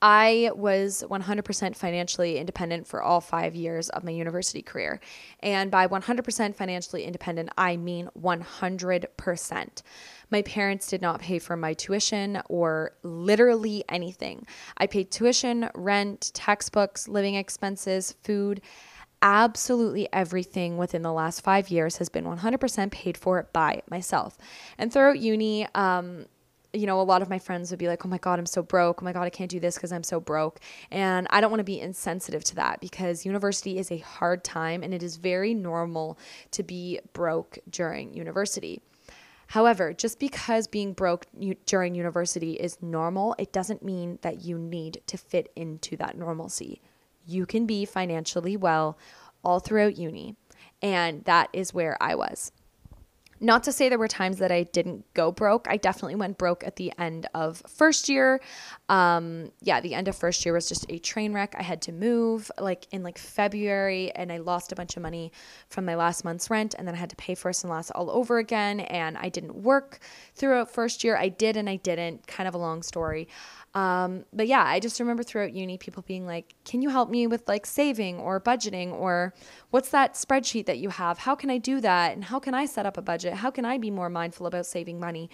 I 0.00 0.52
was 0.54 1.02
100% 1.08 1.74
financially 1.74 2.38
independent 2.38 2.86
for 2.86 3.02
all 3.02 3.20
five 3.20 3.56
years 3.56 3.88
of 3.88 4.04
my 4.04 4.12
university 4.12 4.62
career. 4.62 5.00
And 5.40 5.72
by 5.72 5.88
100% 5.88 6.54
financially 6.54 7.02
independent, 7.04 7.50
I 7.58 7.76
mean 7.76 8.08
100%. 8.20 9.82
My 10.30 10.42
parents 10.42 10.86
did 10.86 11.02
not 11.02 11.20
pay 11.20 11.40
for 11.40 11.56
my 11.56 11.74
tuition 11.74 12.40
or 12.48 12.92
literally 13.02 13.82
anything. 13.88 14.46
I 14.76 14.86
paid 14.86 15.10
tuition, 15.10 15.68
rent, 15.74 16.30
textbooks, 16.32 17.08
living 17.08 17.34
expenses, 17.34 18.14
food. 18.22 18.60
Absolutely 19.20 20.08
everything 20.12 20.76
within 20.76 21.02
the 21.02 21.12
last 21.12 21.40
five 21.40 21.70
years 21.70 21.96
has 21.96 22.08
been 22.08 22.24
100% 22.24 22.92
paid 22.92 23.16
for 23.16 23.48
by 23.52 23.82
myself. 23.90 24.38
And 24.76 24.92
throughout 24.92 25.18
uni, 25.18 25.66
um, 25.74 26.26
you 26.72 26.86
know, 26.86 27.00
a 27.00 27.02
lot 27.02 27.22
of 27.22 27.30
my 27.30 27.38
friends 27.38 27.70
would 27.70 27.78
be 27.78 27.88
like, 27.88 28.04
oh 28.04 28.08
my 28.08 28.18
God, 28.18 28.38
I'm 28.38 28.46
so 28.46 28.62
broke. 28.62 29.02
Oh 29.02 29.04
my 29.04 29.12
God, 29.12 29.22
I 29.22 29.30
can't 29.30 29.50
do 29.50 29.60
this 29.60 29.76
because 29.76 29.92
I'm 29.92 30.02
so 30.02 30.20
broke. 30.20 30.60
And 30.90 31.26
I 31.30 31.40
don't 31.40 31.50
want 31.50 31.60
to 31.60 31.64
be 31.64 31.80
insensitive 31.80 32.44
to 32.44 32.54
that 32.56 32.80
because 32.80 33.24
university 33.24 33.78
is 33.78 33.90
a 33.90 33.98
hard 33.98 34.44
time 34.44 34.82
and 34.82 34.92
it 34.92 35.02
is 35.02 35.16
very 35.16 35.54
normal 35.54 36.18
to 36.52 36.62
be 36.62 37.00
broke 37.12 37.58
during 37.70 38.12
university. 38.12 38.82
However, 39.48 39.94
just 39.94 40.18
because 40.18 40.66
being 40.66 40.92
broke 40.92 41.26
during 41.64 41.94
university 41.94 42.52
is 42.52 42.82
normal, 42.82 43.34
it 43.38 43.50
doesn't 43.50 43.82
mean 43.82 44.18
that 44.20 44.44
you 44.44 44.58
need 44.58 45.00
to 45.06 45.16
fit 45.16 45.50
into 45.56 45.96
that 45.96 46.18
normalcy. 46.18 46.82
You 47.26 47.46
can 47.46 47.64
be 47.64 47.86
financially 47.86 48.58
well 48.58 48.98
all 49.42 49.58
throughout 49.58 49.96
uni. 49.96 50.36
And 50.82 51.24
that 51.24 51.48
is 51.54 51.72
where 51.72 51.96
I 52.00 52.14
was. 52.14 52.52
Not 53.40 53.62
to 53.64 53.72
say 53.72 53.88
there 53.88 53.98
were 53.98 54.08
times 54.08 54.38
that 54.38 54.50
I 54.50 54.64
didn't 54.64 55.04
go 55.14 55.30
broke. 55.30 55.66
I 55.68 55.76
definitely 55.76 56.16
went 56.16 56.38
broke 56.38 56.64
at 56.64 56.76
the 56.76 56.92
end 56.98 57.26
of 57.34 57.62
first 57.68 58.08
year. 58.08 58.40
Um, 58.88 59.52
yeah, 59.60 59.80
the 59.80 59.94
end 59.94 60.08
of 60.08 60.16
first 60.16 60.44
year 60.44 60.54
was 60.54 60.68
just 60.68 60.86
a 60.88 60.98
train 60.98 61.32
wreck. 61.32 61.54
I 61.58 61.62
had 61.62 61.82
to 61.82 61.92
move 61.92 62.50
like 62.58 62.86
in 62.90 63.02
like 63.02 63.18
February 63.18 64.10
and 64.12 64.32
I 64.32 64.38
lost 64.38 64.72
a 64.72 64.76
bunch 64.76 64.96
of 64.96 65.02
money 65.02 65.32
from 65.68 65.84
my 65.84 65.94
last 65.94 66.24
month's 66.24 66.50
rent 66.50 66.74
and 66.76 66.86
then 66.86 66.94
I 66.94 66.98
had 66.98 67.10
to 67.10 67.16
pay 67.16 67.34
first 67.34 67.64
and 67.64 67.70
last 67.70 67.90
all 67.90 68.10
over 68.10 68.38
again. 68.38 68.80
And 68.80 69.16
I 69.16 69.28
didn't 69.28 69.54
work 69.54 70.00
throughout 70.34 70.70
first 70.70 71.04
year. 71.04 71.16
I 71.16 71.28
did 71.28 71.56
and 71.56 71.68
I 71.68 71.76
didn't. 71.76 72.26
Kind 72.26 72.48
of 72.48 72.54
a 72.54 72.58
long 72.58 72.82
story. 72.82 73.28
Um, 73.74 74.24
but 74.32 74.46
yeah, 74.46 74.64
I 74.64 74.80
just 74.80 74.98
remember 74.98 75.22
throughout 75.22 75.52
uni 75.52 75.78
people 75.78 76.02
being 76.06 76.26
like, 76.26 76.54
"Can 76.64 76.82
you 76.82 76.88
help 76.88 77.10
me 77.10 77.26
with 77.26 77.46
like 77.46 77.66
saving 77.66 78.18
or 78.18 78.40
budgeting 78.40 78.92
or 78.92 79.34
what's 79.70 79.90
that 79.90 80.14
spreadsheet 80.14 80.66
that 80.66 80.78
you 80.78 80.88
have? 80.88 81.18
How 81.18 81.34
can 81.34 81.50
I 81.50 81.58
do 81.58 81.80
that? 81.80 82.14
And 82.14 82.24
how 82.24 82.38
can 82.38 82.54
I 82.54 82.66
set 82.66 82.86
up 82.86 82.96
a 82.96 83.02
budget? 83.02 83.34
How 83.34 83.50
can 83.50 83.64
I 83.64 83.78
be 83.78 83.90
more 83.90 84.08
mindful 84.08 84.46
about 84.46 84.66
saving 84.66 84.98
money?" 84.98 85.30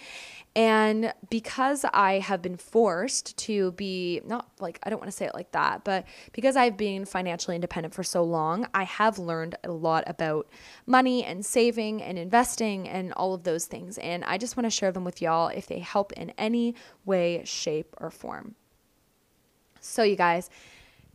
And 0.55 1.13
because 1.29 1.83
I 1.93 2.19
have 2.19 2.41
been 2.41 2.55
forced 2.55 3.35
to 3.39 3.73
be 3.73 4.21
not 4.25 4.49
like 4.59 4.79
I 4.83 4.89
don't 4.89 4.99
want 4.99 5.11
to 5.11 5.15
say 5.15 5.25
it 5.25 5.33
like 5.33 5.51
that, 5.51 5.83
but 5.83 6.05
because 6.31 6.55
I've 6.55 6.77
been 6.77 7.03
financially 7.03 7.55
independent 7.55 7.93
for 7.93 8.03
so 8.03 8.23
long, 8.23 8.65
I 8.73 8.83
have 8.83 9.19
learned 9.19 9.55
a 9.65 9.71
lot 9.71 10.05
about 10.07 10.47
money 10.85 11.25
and 11.25 11.45
saving 11.45 12.01
and 12.01 12.17
investing 12.17 12.87
and 12.87 13.11
all 13.13 13.33
of 13.33 13.43
those 13.43 13.65
things. 13.65 13.97
And 13.97 14.23
I 14.23 14.37
just 14.37 14.55
want 14.55 14.65
to 14.65 14.69
share 14.69 14.93
them 14.93 15.03
with 15.03 15.21
y'all 15.21 15.49
if 15.49 15.67
they 15.67 15.79
help 15.79 16.13
in 16.13 16.29
any 16.37 16.75
way, 17.03 17.41
shape, 17.43 17.93
or 17.97 18.09
form. 18.09 18.55
So, 19.81 20.03
you 20.03 20.15
guys, 20.15 20.49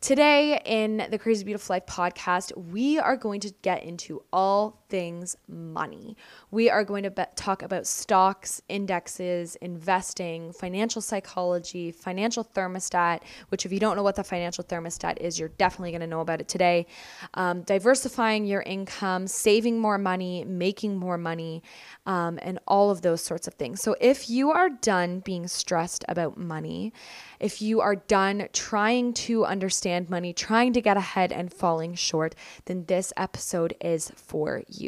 Today, 0.01 0.59
in 0.65 1.07
the 1.11 1.19
Crazy 1.19 1.45
Beautiful 1.45 1.75
Life 1.75 1.85
podcast, 1.85 2.57
we 2.57 2.99
are 2.99 3.19
going 3.19 3.41
to 3.41 3.53
get 3.61 3.83
into 3.85 4.23
all 4.33 4.80
things 4.91 5.37
money. 5.49 6.17
We 6.51 6.69
are 6.69 6.85
going 6.85 7.05
to 7.05 7.11
be- 7.11 7.25
talk 7.37 7.63
about 7.63 7.87
stocks, 7.87 8.61
indexes, 8.69 9.57
investing, 9.57 10.53
financial 10.53 11.01
psychology, 11.01 11.93
financial 11.93 12.45
thermostat, 12.45 13.21
which, 13.49 13.65
if 13.65 13.73
you 13.73 13.81
don't 13.81 13.97
know 13.97 14.03
what 14.03 14.17
the 14.17 14.25
financial 14.25 14.65
thermostat 14.65 15.19
is, 15.19 15.39
you're 15.39 15.49
definitely 15.51 15.93
going 15.93 16.01
to 16.01 16.07
know 16.07 16.21
about 16.21 16.41
it 16.41 16.49
today. 16.49 16.87
Um, 17.35 17.63
diversifying 17.63 18.45
your 18.45 18.63
income, 18.63 19.27
saving 19.27 19.79
more 19.79 19.99
money, 19.99 20.45
making 20.45 20.97
more 20.97 21.17
money, 21.17 21.63
um, 22.07 22.39
and 22.43 22.59
all 22.67 22.91
of 22.91 23.03
those 23.03 23.23
sorts 23.23 23.47
of 23.47 23.55
things. 23.55 23.81
So, 23.81 23.95
if 24.01 24.29
you 24.29 24.51
are 24.51 24.69
done 24.69 25.21
being 25.21 25.47
stressed 25.47 26.05
about 26.09 26.37
money, 26.37 26.93
if 27.39 27.63
you 27.63 27.81
are 27.81 27.97
done 27.97 28.49
trying 28.53 29.15
to 29.15 29.45
understand 29.47 30.11
money, 30.11 30.33
trying 30.33 30.73
to 30.75 30.81
get 30.81 30.97
ahead 30.97 31.33
and 31.33 31.53
falling 31.53 31.95
short, 31.95 32.35
then 32.67 32.85
this 32.87 33.13
episode 33.17 33.75
is 33.81 34.13
for 34.17 34.63
you. 34.69 34.80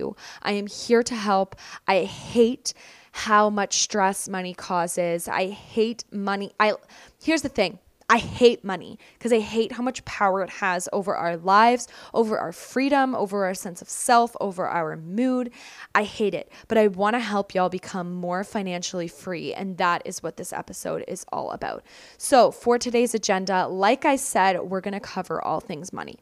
I 0.43 0.53
am 0.53 0.67
here 0.67 1.03
to 1.03 1.15
help. 1.15 1.57
I 1.87 2.05
hate 2.05 2.75
how 3.13 3.51
much 3.51 3.83
stress 3.83 4.29
money 4.29 4.55
causes. 4.55 5.29
I 5.29 5.49
hate 5.49 6.05
money. 6.11 6.53
I 6.59 6.75
Here's 7.23 7.43
the 7.43 7.49
thing. 7.49 7.79
I 8.13 8.19
hate 8.19 8.63
money 8.63 8.99
because 9.15 9.33
I 9.33 9.39
hate 9.39 9.73
how 9.73 9.83
much 9.83 10.05
power 10.05 10.43
it 10.43 10.51
has 10.51 10.87
over 10.93 11.17
our 11.17 11.39
lives, 11.39 11.89
over 12.13 12.39
our 12.39 12.53
freedom, 12.53 13.15
over 13.15 13.47
our 13.47 13.55
sense 13.55 13.81
of 13.81 13.89
self, 13.89 14.37
over 14.39 14.69
our 14.69 14.99
mood. 14.99 15.51
I 15.95 16.05
hate 16.05 16.35
it, 16.35 16.53
but 16.69 16.77
I 16.77 16.89
want 16.89 17.15
to 17.15 17.21
help 17.21 17.55
y'all 17.55 17.71
become 17.71 18.13
more 18.13 18.45
financially 18.45 19.09
free. 19.09 19.55
And 19.55 19.79
that 19.79 20.03
is 20.05 20.23
what 20.23 20.37
this 20.37 20.53
episode 20.53 21.05
is 21.09 21.25
all 21.33 21.53
about. 21.53 21.85
So, 22.19 22.51
for 22.51 22.79
today's 22.79 23.15
agenda, 23.15 23.67
like 23.67 24.05
I 24.05 24.17
said, 24.17 24.61
we're 24.61 24.83
going 24.83 24.93
to 24.93 25.01
cover 25.01 25.43
all 25.43 25.61
things 25.61 25.91
money. 25.91 26.17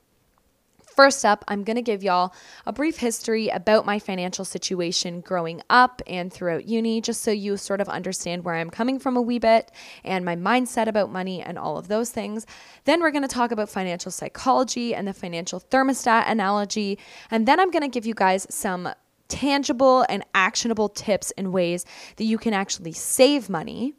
First 0.95 1.25
up, 1.25 1.45
I'm 1.49 1.63
going 1.65 1.77
to 1.77 1.83
give 1.83 2.03
y'all 2.03 2.35
a 2.67 2.73
brief 2.73 2.99
history 2.99 3.49
about 3.49 3.87
my 3.87 3.99
financial 3.99 4.45
situation 4.45 5.21
growing 5.21 5.63
up 5.71 6.03
and 6.07 6.33
throughout 6.33 6.67
uni, 6.67 7.01
just 7.01 7.23
so 7.23 7.31
you 7.31 7.57
sort 7.57 7.81
of 7.81 7.89
understand 7.89 8.45
where 8.45 8.57
I'm 8.57 8.71
coming 8.71 8.99
from 8.99 9.17
a 9.17 9.23
wee 9.23 9.39
bit 9.39 9.71
and 10.05 10.25
my 10.25 10.37
mindset 10.37 10.89
about 10.89 11.11
money 11.11 11.43
and 11.43 11.59
all 11.59 11.79
of 11.79 11.89
those 11.89 12.11
things. 12.11 12.45
Then 12.85 13.01
we're 13.01 13.13
going 13.13 13.23
to 13.23 13.29
talk 13.29 13.53
about 13.53 13.69
financial 13.69 14.11
psychology 14.11 14.95
and 14.95 15.07
the 15.07 15.15
financial 15.15 15.61
thermostat 15.61 16.29
analogy. 16.29 16.99
And 17.31 17.47
then 17.47 17.61
I'm 17.61 17.71
going 17.71 17.83
to 17.83 17.89
give 17.89 18.05
you 18.05 18.15
guys 18.15 18.47
some 18.51 18.89
tangible 19.29 20.05
and 20.09 20.25
actionable 20.35 20.89
tips 20.89 21.31
and 21.39 21.53
ways 21.53 21.85
that 22.17 22.25
you 22.25 22.37
can 22.37 22.53
actually 22.53 22.93
save 22.93 23.49
money 23.49 23.95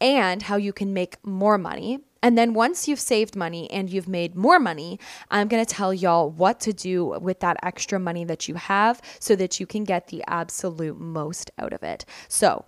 and 0.00 0.42
how 0.42 0.56
you 0.56 0.72
can 0.72 0.94
make 0.94 1.24
more 1.24 1.58
money. 1.58 2.00
And 2.22 2.36
then 2.36 2.54
once 2.54 2.88
you've 2.88 3.00
saved 3.00 3.36
money 3.36 3.70
and 3.70 3.90
you've 3.90 4.08
made 4.08 4.34
more 4.34 4.58
money, 4.58 4.98
I'm 5.30 5.48
going 5.48 5.64
to 5.64 5.74
tell 5.74 5.94
y'all 5.94 6.30
what 6.30 6.60
to 6.60 6.72
do 6.72 7.18
with 7.20 7.40
that 7.40 7.58
extra 7.62 7.98
money 7.98 8.24
that 8.24 8.48
you 8.48 8.56
have 8.56 9.00
so 9.20 9.36
that 9.36 9.60
you 9.60 9.66
can 9.66 9.84
get 9.84 10.08
the 10.08 10.24
absolute 10.26 10.98
most 10.98 11.50
out 11.58 11.72
of 11.72 11.82
it. 11.82 12.04
So, 12.28 12.64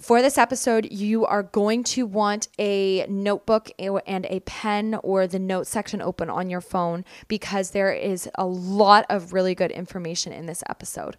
for 0.00 0.22
this 0.22 0.38
episode, 0.38 0.90
you 0.90 1.26
are 1.26 1.42
going 1.42 1.84
to 1.84 2.06
want 2.06 2.48
a 2.58 3.04
notebook 3.06 3.70
and 3.78 4.24
a 4.30 4.40
pen 4.40 4.98
or 5.02 5.26
the 5.26 5.38
note 5.38 5.66
section 5.66 6.00
open 6.00 6.30
on 6.30 6.48
your 6.48 6.62
phone 6.62 7.04
because 7.28 7.72
there 7.72 7.92
is 7.92 8.26
a 8.36 8.46
lot 8.46 9.04
of 9.10 9.34
really 9.34 9.54
good 9.54 9.70
information 9.70 10.32
in 10.32 10.46
this 10.46 10.64
episode. 10.70 11.18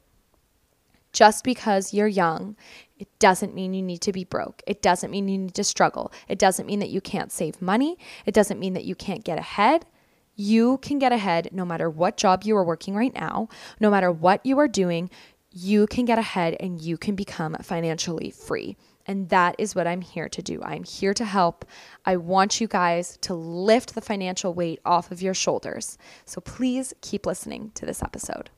Just 1.13 1.43
because 1.43 1.93
you're 1.93 2.07
young, 2.07 2.55
it 3.01 3.07
doesn't 3.17 3.55
mean 3.55 3.73
you 3.73 3.81
need 3.81 4.01
to 4.01 4.11
be 4.11 4.23
broke. 4.23 4.61
It 4.67 4.83
doesn't 4.83 5.09
mean 5.09 5.27
you 5.27 5.39
need 5.39 5.55
to 5.55 5.63
struggle. 5.63 6.11
It 6.27 6.37
doesn't 6.37 6.67
mean 6.67 6.77
that 6.81 6.91
you 6.91 7.01
can't 7.01 7.31
save 7.31 7.59
money. 7.59 7.97
It 8.27 8.33
doesn't 8.35 8.59
mean 8.59 8.75
that 8.75 8.85
you 8.85 8.93
can't 8.93 9.23
get 9.23 9.39
ahead. 9.39 9.87
You 10.35 10.77
can 10.77 10.99
get 10.99 11.11
ahead 11.11 11.49
no 11.51 11.65
matter 11.65 11.89
what 11.89 12.15
job 12.15 12.43
you 12.43 12.55
are 12.55 12.63
working 12.63 12.93
right 12.93 13.13
now, 13.15 13.49
no 13.79 13.89
matter 13.89 14.11
what 14.11 14.45
you 14.45 14.59
are 14.59 14.67
doing. 14.67 15.09
You 15.49 15.87
can 15.87 16.05
get 16.05 16.19
ahead 16.19 16.55
and 16.59 16.79
you 16.79 16.95
can 16.95 17.15
become 17.15 17.55
financially 17.63 18.29
free. 18.29 18.77
And 19.07 19.29
that 19.29 19.55
is 19.57 19.73
what 19.73 19.87
I'm 19.87 20.01
here 20.01 20.29
to 20.29 20.43
do. 20.43 20.61
I'm 20.61 20.83
here 20.83 21.15
to 21.15 21.25
help. 21.25 21.65
I 22.05 22.17
want 22.17 22.61
you 22.61 22.67
guys 22.67 23.17
to 23.21 23.33
lift 23.33 23.95
the 23.95 24.01
financial 24.01 24.53
weight 24.53 24.79
off 24.85 25.09
of 25.09 25.23
your 25.23 25.33
shoulders. 25.33 25.97
So 26.25 26.39
please 26.39 26.93
keep 27.01 27.25
listening 27.25 27.71
to 27.73 27.87
this 27.87 28.03
episode. 28.03 28.51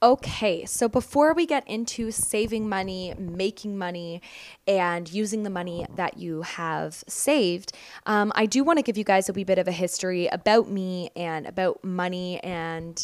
Okay, 0.00 0.64
so 0.64 0.88
before 0.88 1.34
we 1.34 1.44
get 1.44 1.66
into 1.66 2.12
saving 2.12 2.68
money, 2.68 3.14
making 3.18 3.76
money, 3.76 4.22
and 4.64 5.12
using 5.12 5.42
the 5.42 5.50
money 5.50 5.86
that 5.96 6.18
you 6.18 6.42
have 6.42 7.02
saved, 7.08 7.72
um, 8.06 8.30
I 8.36 8.46
do 8.46 8.62
want 8.62 8.78
to 8.78 8.84
give 8.84 8.96
you 8.96 9.02
guys 9.02 9.28
a 9.28 9.32
wee 9.32 9.42
bit 9.42 9.58
of 9.58 9.66
a 9.66 9.72
history 9.72 10.28
about 10.28 10.70
me 10.70 11.10
and 11.16 11.46
about 11.48 11.82
money 11.82 12.38
and 12.44 13.02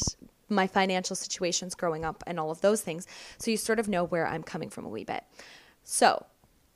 my 0.49 0.69
financial 0.69 1.17
situations 1.17 1.75
growing 1.75 2.05
up 2.05 2.23
and 2.29 2.39
all 2.39 2.53
of 2.53 2.61
those 2.61 2.81
things. 2.81 3.09
So 3.39 3.51
you 3.51 3.57
sort 3.57 3.81
of 3.81 3.89
know 3.89 4.05
where 4.05 4.29
I'm 4.29 4.45
coming 4.45 4.71
from 4.71 4.85
a 4.85 4.89
wee 4.89 5.03
bit. 5.03 5.25
So, 5.83 6.27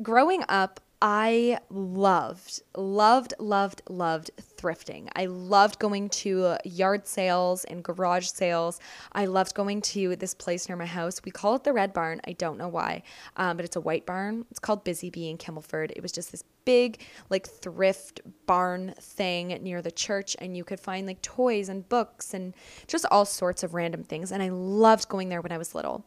growing 0.02 0.42
up, 0.48 0.80
I 1.00 1.60
loved, 1.70 2.60
loved, 2.76 3.34
loved, 3.38 3.82
loved 3.88 4.32
thrifting. 4.56 5.08
I 5.14 5.26
loved 5.26 5.78
going 5.78 6.08
to 6.08 6.56
yard 6.64 7.06
sales 7.06 7.62
and 7.64 7.84
garage 7.84 8.26
sales. 8.26 8.80
I 9.12 9.26
loved 9.26 9.54
going 9.54 9.80
to 9.82 10.16
this 10.16 10.34
place 10.34 10.68
near 10.68 10.76
my 10.76 10.86
house. 10.86 11.20
We 11.24 11.30
call 11.30 11.54
it 11.54 11.62
the 11.62 11.72
Red 11.72 11.92
Barn. 11.92 12.20
I 12.26 12.32
don't 12.32 12.58
know 12.58 12.66
why, 12.66 13.04
um, 13.36 13.56
but 13.56 13.64
it's 13.64 13.76
a 13.76 13.80
white 13.80 14.06
barn. 14.06 14.44
It's 14.50 14.58
called 14.58 14.82
Busy 14.82 15.08
Bee 15.08 15.30
in 15.30 15.38
Campbellford. 15.38 15.92
It 15.94 16.02
was 16.02 16.10
just 16.10 16.32
this 16.32 16.42
big, 16.64 17.00
like, 17.30 17.48
thrift 17.48 18.20
barn 18.46 18.94
thing 19.00 19.56
near 19.62 19.80
the 19.80 19.92
church, 19.92 20.34
and 20.40 20.56
you 20.56 20.64
could 20.64 20.80
find 20.80 21.06
like 21.06 21.22
toys 21.22 21.68
and 21.68 21.88
books 21.88 22.34
and 22.34 22.54
just 22.88 23.06
all 23.12 23.24
sorts 23.24 23.62
of 23.62 23.72
random 23.72 24.02
things. 24.02 24.32
And 24.32 24.42
I 24.42 24.48
loved 24.48 25.08
going 25.08 25.28
there 25.28 25.42
when 25.42 25.52
I 25.52 25.58
was 25.58 25.76
little. 25.76 26.04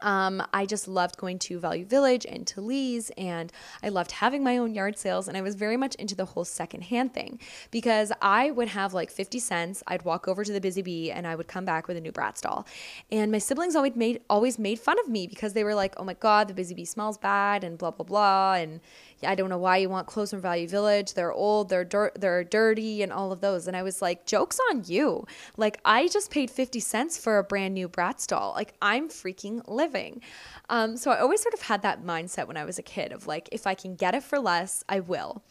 Um, 0.00 0.42
I 0.52 0.66
just 0.66 0.88
loved 0.88 1.16
going 1.16 1.38
to 1.40 1.58
Value 1.58 1.84
Village 1.84 2.26
and 2.26 2.46
to 2.48 2.60
Lee's, 2.60 3.10
and 3.16 3.52
I 3.82 3.88
loved 3.88 4.12
having 4.12 4.42
my 4.42 4.58
own 4.58 4.74
yard 4.74 4.98
sales. 4.98 5.28
And 5.28 5.36
I 5.36 5.40
was 5.40 5.54
very 5.54 5.76
much 5.76 5.94
into 5.96 6.14
the 6.14 6.24
whole 6.24 6.44
secondhand 6.44 7.14
thing 7.14 7.38
because 7.70 8.12
I 8.20 8.50
would 8.50 8.68
have 8.68 8.94
like 8.94 9.10
50 9.10 9.38
cents. 9.38 9.82
I'd 9.86 10.04
walk 10.04 10.28
over 10.28 10.44
to 10.44 10.52
the 10.52 10.60
Busy 10.60 10.82
Bee 10.82 11.10
and 11.10 11.26
I 11.26 11.34
would 11.34 11.48
come 11.48 11.64
back 11.64 11.88
with 11.88 11.96
a 11.96 12.00
new 12.00 12.12
Bratz 12.12 12.40
doll. 12.40 12.66
And 13.10 13.30
my 13.32 13.38
siblings 13.38 13.76
always 13.76 13.96
made 13.96 14.20
always 14.28 14.58
made 14.58 14.78
fun 14.78 14.98
of 15.00 15.08
me 15.08 15.26
because 15.26 15.52
they 15.52 15.64
were 15.64 15.74
like, 15.74 15.94
"Oh 15.96 16.04
my 16.04 16.14
God, 16.14 16.48
the 16.48 16.54
Busy 16.54 16.74
Bee 16.74 16.84
smells 16.84 17.18
bad," 17.18 17.64
and 17.64 17.78
blah 17.78 17.90
blah 17.90 18.04
blah, 18.04 18.54
and 18.54 18.80
I 19.22 19.34
don't 19.34 19.48
know 19.48 19.58
why 19.58 19.78
you 19.78 19.88
want 19.88 20.06
clothes 20.06 20.30
from 20.30 20.40
Value 20.40 20.68
Village. 20.68 21.14
They're 21.14 21.32
old, 21.32 21.68
they're 21.68 21.84
dirt, 21.84 22.20
they're 22.20 22.44
dirty, 22.44 23.02
and 23.02 23.12
all 23.12 23.32
of 23.32 23.40
those. 23.40 23.68
And 23.68 23.76
I 23.76 23.82
was 23.82 24.02
like, 24.02 24.26
jokes 24.26 24.58
on 24.70 24.84
you. 24.86 25.26
Like 25.56 25.80
I 25.84 26.08
just 26.08 26.30
paid 26.30 26.50
fifty 26.50 26.80
cents 26.80 27.18
for 27.18 27.38
a 27.38 27.44
brand 27.44 27.74
new 27.74 27.88
Bratz 27.88 28.26
doll. 28.26 28.52
Like 28.54 28.74
I'm 28.82 29.08
freaking 29.08 29.62
living. 29.68 30.20
Um, 30.68 30.96
so 30.96 31.10
I 31.10 31.20
always 31.20 31.42
sort 31.42 31.54
of 31.54 31.62
had 31.62 31.82
that 31.82 32.02
mindset 32.02 32.46
when 32.46 32.56
I 32.56 32.64
was 32.64 32.78
a 32.78 32.82
kid 32.82 33.12
of 33.12 33.26
like, 33.26 33.48
if 33.52 33.66
I 33.66 33.74
can 33.74 33.94
get 33.94 34.14
it 34.14 34.22
for 34.22 34.38
less, 34.38 34.82
I 34.88 35.00
will. 35.00 35.42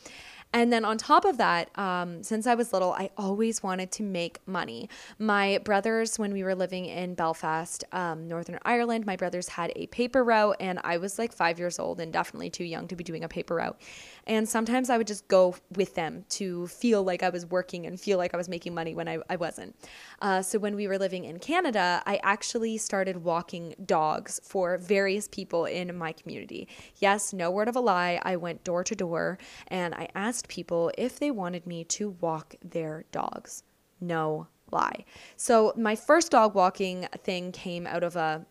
And 0.53 0.72
then 0.72 0.86
on 0.86 1.00
top 1.00 1.25
of 1.25 1.38
that, 1.38 1.75
um, 1.77 2.22
since 2.22 2.45
I 2.45 2.53
was 2.53 2.72
little, 2.74 2.93
I 2.93 3.10
always 3.17 3.63
wanted 3.63 3.91
to 3.93 4.03
make 4.03 4.38
money. 4.48 4.88
My 5.17 5.57
brothers, 5.63 6.19
when 6.19 6.31
we 6.31 6.43
were 6.43 6.53
living 6.53 6.86
in 6.86 7.15
Belfast, 7.15 7.83
um, 7.91 8.27
Northern 8.27 8.60
Ireland, 8.63 9.07
my 9.07 9.15
brothers 9.15 9.50
had 9.50 9.72
a 9.75 9.88
paper 9.88 10.24
route, 10.24 10.57
and 10.60 10.79
I 10.83 10.98
was 10.98 11.17
like 11.17 11.33
five 11.33 11.57
years 11.57 11.79
old 11.79 12.00
and 12.00 12.13
definitely 12.13 12.51
too 12.51 12.65
young 12.65 12.88
to 12.89 12.95
be 12.95 13.03
doing 13.03 13.24
a 13.24 13.27
paper 13.27 13.55
route. 13.55 13.81
And 14.27 14.48
sometimes 14.48 14.91
I 14.91 14.98
would 14.98 15.07
just 15.07 15.27
go 15.27 15.55
with 15.75 15.95
them 15.95 16.24
to 16.29 16.67
feel 16.67 17.03
like 17.03 17.24
I 17.24 17.29
was 17.29 17.48
working 17.48 17.88
and 17.88 18.00
feel 18.00 18.19
like 18.19 18.36
I 18.36 18.38
was 18.38 18.48
making 18.48 18.75
money 18.75 18.93
when 18.93 19.07
I, 19.07 19.17
I 19.29 19.38
wasn't. 19.38 19.75
Uh, 20.22 20.43
so 20.43 20.60
when 20.60 20.75
we 20.75 20.88
were 20.88 21.00
living 21.00 21.25
in 21.25 21.39
Canada, 21.39 22.03
I 22.05 22.19
actually 22.24 22.77
started 22.77 23.24
walking 23.24 23.74
dogs 23.86 24.39
for 24.43 24.77
various 24.77 25.27
people 25.27 25.65
in 25.65 25.98
my 25.98 26.13
community. 26.13 26.67
Yes, 26.98 27.33
no 27.33 27.50
word 27.50 27.67
of 27.67 27.75
a 27.75 27.79
lie. 27.79 28.19
I 28.24 28.36
went 28.36 28.63
door 28.63 28.83
to 28.83 28.95
door 28.95 29.39
and 29.67 29.95
I 29.95 30.07
asked 30.15 30.42
people 30.47 30.91
if 30.97 31.19
they 31.19 31.31
wanted 31.31 31.65
me 31.65 31.83
to 31.85 32.12
walk 32.21 32.55
their 32.63 33.05
dogs. 33.12 33.63
No 34.00 34.47
lie. 34.71 35.05
So 35.38 35.73
my 35.77 35.95
first 35.95 36.31
dog 36.31 36.55
walking 36.55 37.07
thing 37.23 37.51
came 37.51 37.88
out 37.88 38.03
of 38.03 38.15
a 38.15 38.45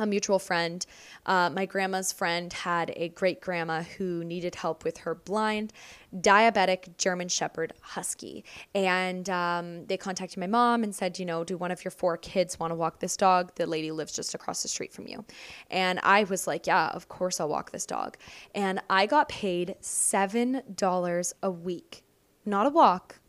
a 0.00 0.06
mutual 0.06 0.38
friend. 0.38 0.84
Uh, 1.26 1.50
my 1.50 1.66
grandma's 1.66 2.10
friend 2.10 2.52
had 2.52 2.92
a 2.96 3.10
great 3.10 3.40
grandma 3.40 3.82
who 3.82 4.24
needed 4.24 4.56
help 4.56 4.82
with 4.82 4.98
her 4.98 5.14
blind, 5.14 5.72
diabetic 6.16 6.96
German 6.96 7.28
Shepherd 7.28 7.74
Husky. 7.82 8.44
And 8.74 9.28
um, 9.28 9.86
they 9.86 9.96
contacted 9.96 10.38
my 10.38 10.46
mom 10.46 10.82
and 10.82 10.94
said, 10.94 11.18
you 11.18 11.26
know, 11.26 11.44
do 11.44 11.56
one 11.56 11.70
of 11.70 11.84
your 11.84 11.92
four 11.92 12.16
kids 12.16 12.58
want 12.58 12.70
to 12.70 12.74
walk 12.74 12.98
this 12.98 13.16
dog? 13.16 13.52
The 13.56 13.66
lady 13.66 13.92
lives 13.92 14.12
just 14.12 14.34
across 14.34 14.62
the 14.62 14.68
street 14.68 14.92
from 14.92 15.06
you. 15.06 15.24
And 15.70 16.00
I 16.02 16.24
was 16.24 16.46
like, 16.46 16.66
yeah, 16.66 16.88
of 16.88 17.08
course 17.08 17.38
I'll 17.38 17.48
walk 17.48 17.70
this 17.70 17.84
dog. 17.86 18.16
And 18.54 18.80
I 18.88 19.04
got 19.04 19.28
paid 19.28 19.76
$7 19.82 21.32
a 21.42 21.50
week, 21.50 22.02
not 22.46 22.66
a 22.66 22.70
walk, 22.70 23.20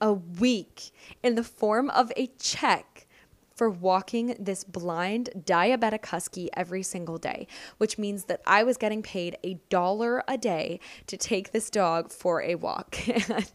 a 0.00 0.12
week 0.12 0.90
in 1.22 1.34
the 1.34 1.44
form 1.44 1.90
of 1.90 2.10
a 2.16 2.28
check 2.38 2.95
for 3.56 3.70
walking 3.70 4.36
this 4.38 4.62
blind 4.62 5.30
diabetic 5.44 6.04
husky 6.06 6.50
every 6.54 6.82
single 6.82 7.16
day, 7.16 7.46
which 7.78 7.98
means 7.98 8.24
that 8.24 8.42
I 8.46 8.62
was 8.62 8.76
getting 8.76 9.02
paid 9.02 9.38
a 9.42 9.54
dollar 9.70 10.22
a 10.28 10.36
day 10.36 10.78
to 11.06 11.16
take 11.16 11.52
this 11.52 11.70
dog 11.70 12.12
for 12.12 12.42
a 12.42 12.54
walk. 12.54 12.96
and 13.08 13.46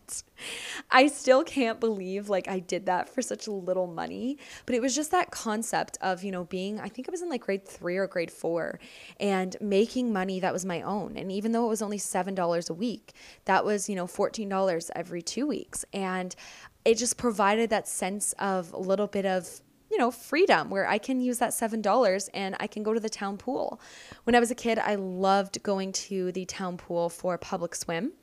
I 0.89 1.08
still 1.08 1.43
can't 1.43 1.79
believe 1.79 2.29
like 2.29 2.48
I 2.48 2.60
did 2.60 2.88
that 2.88 3.10
for 3.10 3.22
such 3.22 3.48
little 3.48 3.86
money, 3.86 4.39
but 4.65 4.74
it 4.74 4.81
was 4.81 4.96
just 4.96 5.12
that 5.12 5.29
concept 5.29 6.00
of, 6.01 6.24
you 6.24 6.31
know, 6.31 6.46
being 6.46 6.79
I 6.79 6.89
think 6.89 7.08
I 7.08 7.12
was 7.12 7.22
in 7.22 7.29
like 7.29 7.41
grade 7.41 7.67
3 7.67 7.98
or 7.98 8.08
grade 8.08 8.31
4 8.31 8.79
and 9.20 9.55
making 9.62 10.12
money 10.12 10.39
that 10.39 10.51
was 10.51 10.65
my 10.65 10.81
own. 10.81 11.15
And 11.15 11.31
even 11.31 11.51
though 11.51 11.65
it 11.67 11.70
was 11.70 11.84
only 11.84 12.00
$7 12.00 12.70
a 12.70 12.74
week, 12.74 13.13
that 13.46 13.63
was, 13.63 13.88
you 13.88 13.96
know, 13.96 14.08
$14 14.08 14.89
every 14.96 15.22
2 15.22 15.46
weeks. 15.46 15.86
And 15.93 16.36
it 16.84 16.98
just 16.98 17.17
provided 17.17 17.70
that 17.70 17.88
sense 17.88 18.34
of 18.39 18.74
a 18.74 18.79
little 18.79 19.05
bit 19.05 19.27
of 19.27 19.62
you 19.91 19.98
know, 19.98 20.10
freedom 20.10 20.69
where 20.69 20.88
I 20.88 20.98
can 20.98 21.19
use 21.19 21.39
that 21.39 21.51
$7 21.51 22.29
and 22.33 22.55
I 22.60 22.67
can 22.67 22.81
go 22.81 22.93
to 22.93 23.00
the 23.00 23.10
town 23.10 23.38
pool. 23.38 23.81
When 24.24 24.36
I 24.36 24.39
was 24.39 24.50
a 24.50 24.55
kid, 24.55 24.79
I 24.79 24.95
loved 24.95 25.62
going 25.63 25.91
to 25.93 26.31
the 26.31 26.45
town 26.45 26.77
pool 26.77 27.10
for 27.10 27.38
public 27.38 27.75
swim 27.75 28.13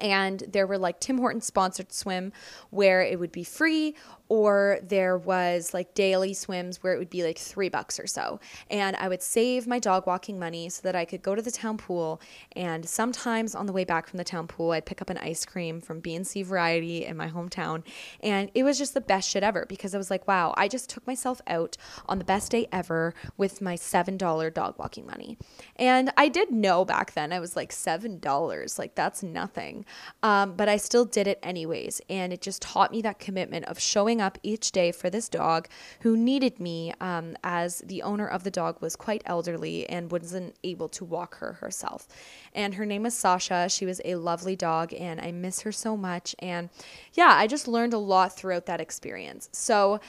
and 0.00 0.42
there 0.48 0.66
were 0.66 0.78
like 0.78 1.00
Tim 1.00 1.18
Hortons 1.18 1.46
sponsored 1.46 1.92
swim 1.92 2.32
where 2.70 3.02
it 3.02 3.18
would 3.18 3.32
be 3.32 3.44
free 3.44 3.94
or 4.28 4.78
there 4.82 5.16
was 5.16 5.72
like 5.72 5.94
daily 5.94 6.34
swims 6.34 6.82
where 6.82 6.92
it 6.94 6.98
would 6.98 7.10
be 7.10 7.24
like 7.24 7.38
three 7.38 7.68
bucks 7.68 7.98
or 7.98 8.06
so. 8.06 8.40
And 8.70 8.94
I 8.96 9.08
would 9.08 9.22
save 9.22 9.66
my 9.66 9.78
dog 9.78 10.06
walking 10.06 10.38
money 10.38 10.68
so 10.68 10.82
that 10.82 10.94
I 10.94 11.04
could 11.04 11.22
go 11.22 11.34
to 11.34 11.42
the 11.42 11.50
town 11.50 11.78
pool. 11.78 12.20
And 12.54 12.86
sometimes 12.86 13.54
on 13.54 13.66
the 13.66 13.72
way 13.72 13.84
back 13.84 14.06
from 14.06 14.18
the 14.18 14.24
town 14.24 14.46
pool, 14.46 14.72
I'd 14.72 14.86
pick 14.86 15.00
up 15.00 15.10
an 15.10 15.18
ice 15.18 15.44
cream 15.44 15.80
from 15.80 16.00
B&C 16.00 16.42
Variety 16.42 17.04
in 17.04 17.16
my 17.16 17.28
hometown. 17.28 17.82
And 18.20 18.50
it 18.54 18.64
was 18.64 18.78
just 18.78 18.94
the 18.94 19.00
best 19.00 19.30
shit 19.30 19.42
ever 19.42 19.64
because 19.66 19.94
I 19.94 19.98
was 19.98 20.10
like, 20.10 20.28
wow, 20.28 20.52
I 20.56 20.68
just 20.68 20.90
took 20.90 21.06
myself 21.06 21.40
out 21.46 21.76
on 22.06 22.18
the 22.18 22.24
best 22.24 22.50
day 22.50 22.68
ever 22.70 23.14
with 23.36 23.60
my 23.62 23.76
$7 23.76 24.52
dog 24.52 24.74
walking 24.78 25.06
money. 25.06 25.38
And 25.76 26.12
I 26.16 26.28
did 26.28 26.50
know 26.50 26.84
back 26.84 27.14
then, 27.14 27.32
I 27.32 27.40
was 27.40 27.56
like, 27.56 27.70
$7, 27.70 28.78
like 28.78 28.94
that's 28.94 29.22
nothing. 29.22 29.86
Um, 30.22 30.54
but 30.54 30.68
I 30.68 30.76
still 30.76 31.04
did 31.04 31.26
it 31.26 31.38
anyways. 31.42 32.00
And 32.08 32.32
it 32.32 32.40
just 32.40 32.62
taught 32.62 32.90
me 32.90 33.02
that 33.02 33.18
commitment 33.18 33.66
of 33.66 33.78
showing 33.78 34.20
up 34.20 34.38
each 34.42 34.72
day 34.72 34.92
for 34.92 35.10
this 35.10 35.28
dog 35.28 35.68
who 36.00 36.16
needed 36.16 36.60
me 36.60 36.92
um, 37.00 37.36
as 37.44 37.78
the 37.80 38.02
owner 38.02 38.26
of 38.26 38.44
the 38.44 38.50
dog 38.50 38.80
was 38.80 38.96
quite 38.96 39.22
elderly 39.26 39.88
and 39.88 40.10
wasn't 40.10 40.56
able 40.64 40.88
to 40.90 41.04
walk 41.04 41.36
her 41.36 41.54
herself. 41.54 42.06
And 42.52 42.74
her 42.74 42.86
name 42.86 43.04
was 43.04 43.14
Sasha. 43.14 43.68
She 43.68 43.86
was 43.86 44.00
a 44.04 44.16
lovely 44.16 44.56
dog, 44.56 44.92
and 44.94 45.20
I 45.20 45.32
miss 45.32 45.60
her 45.60 45.72
so 45.72 45.96
much. 45.96 46.34
And 46.38 46.70
yeah, 47.14 47.34
I 47.34 47.46
just 47.46 47.68
learned 47.68 47.94
a 47.94 47.98
lot 47.98 48.36
throughout 48.36 48.66
that 48.66 48.80
experience. 48.80 49.48
So, 49.52 50.00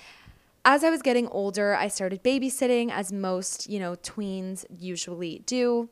as 0.66 0.84
I 0.84 0.90
was 0.90 1.02
getting 1.02 1.28
older, 1.30 1.74
I 1.74 1.88
started 1.88 2.22
babysitting, 2.22 2.92
as 2.92 3.12
most, 3.12 3.70
you 3.70 3.80
know, 3.80 3.96
tweens 3.96 4.66
usually 4.78 5.42
do. 5.46 5.90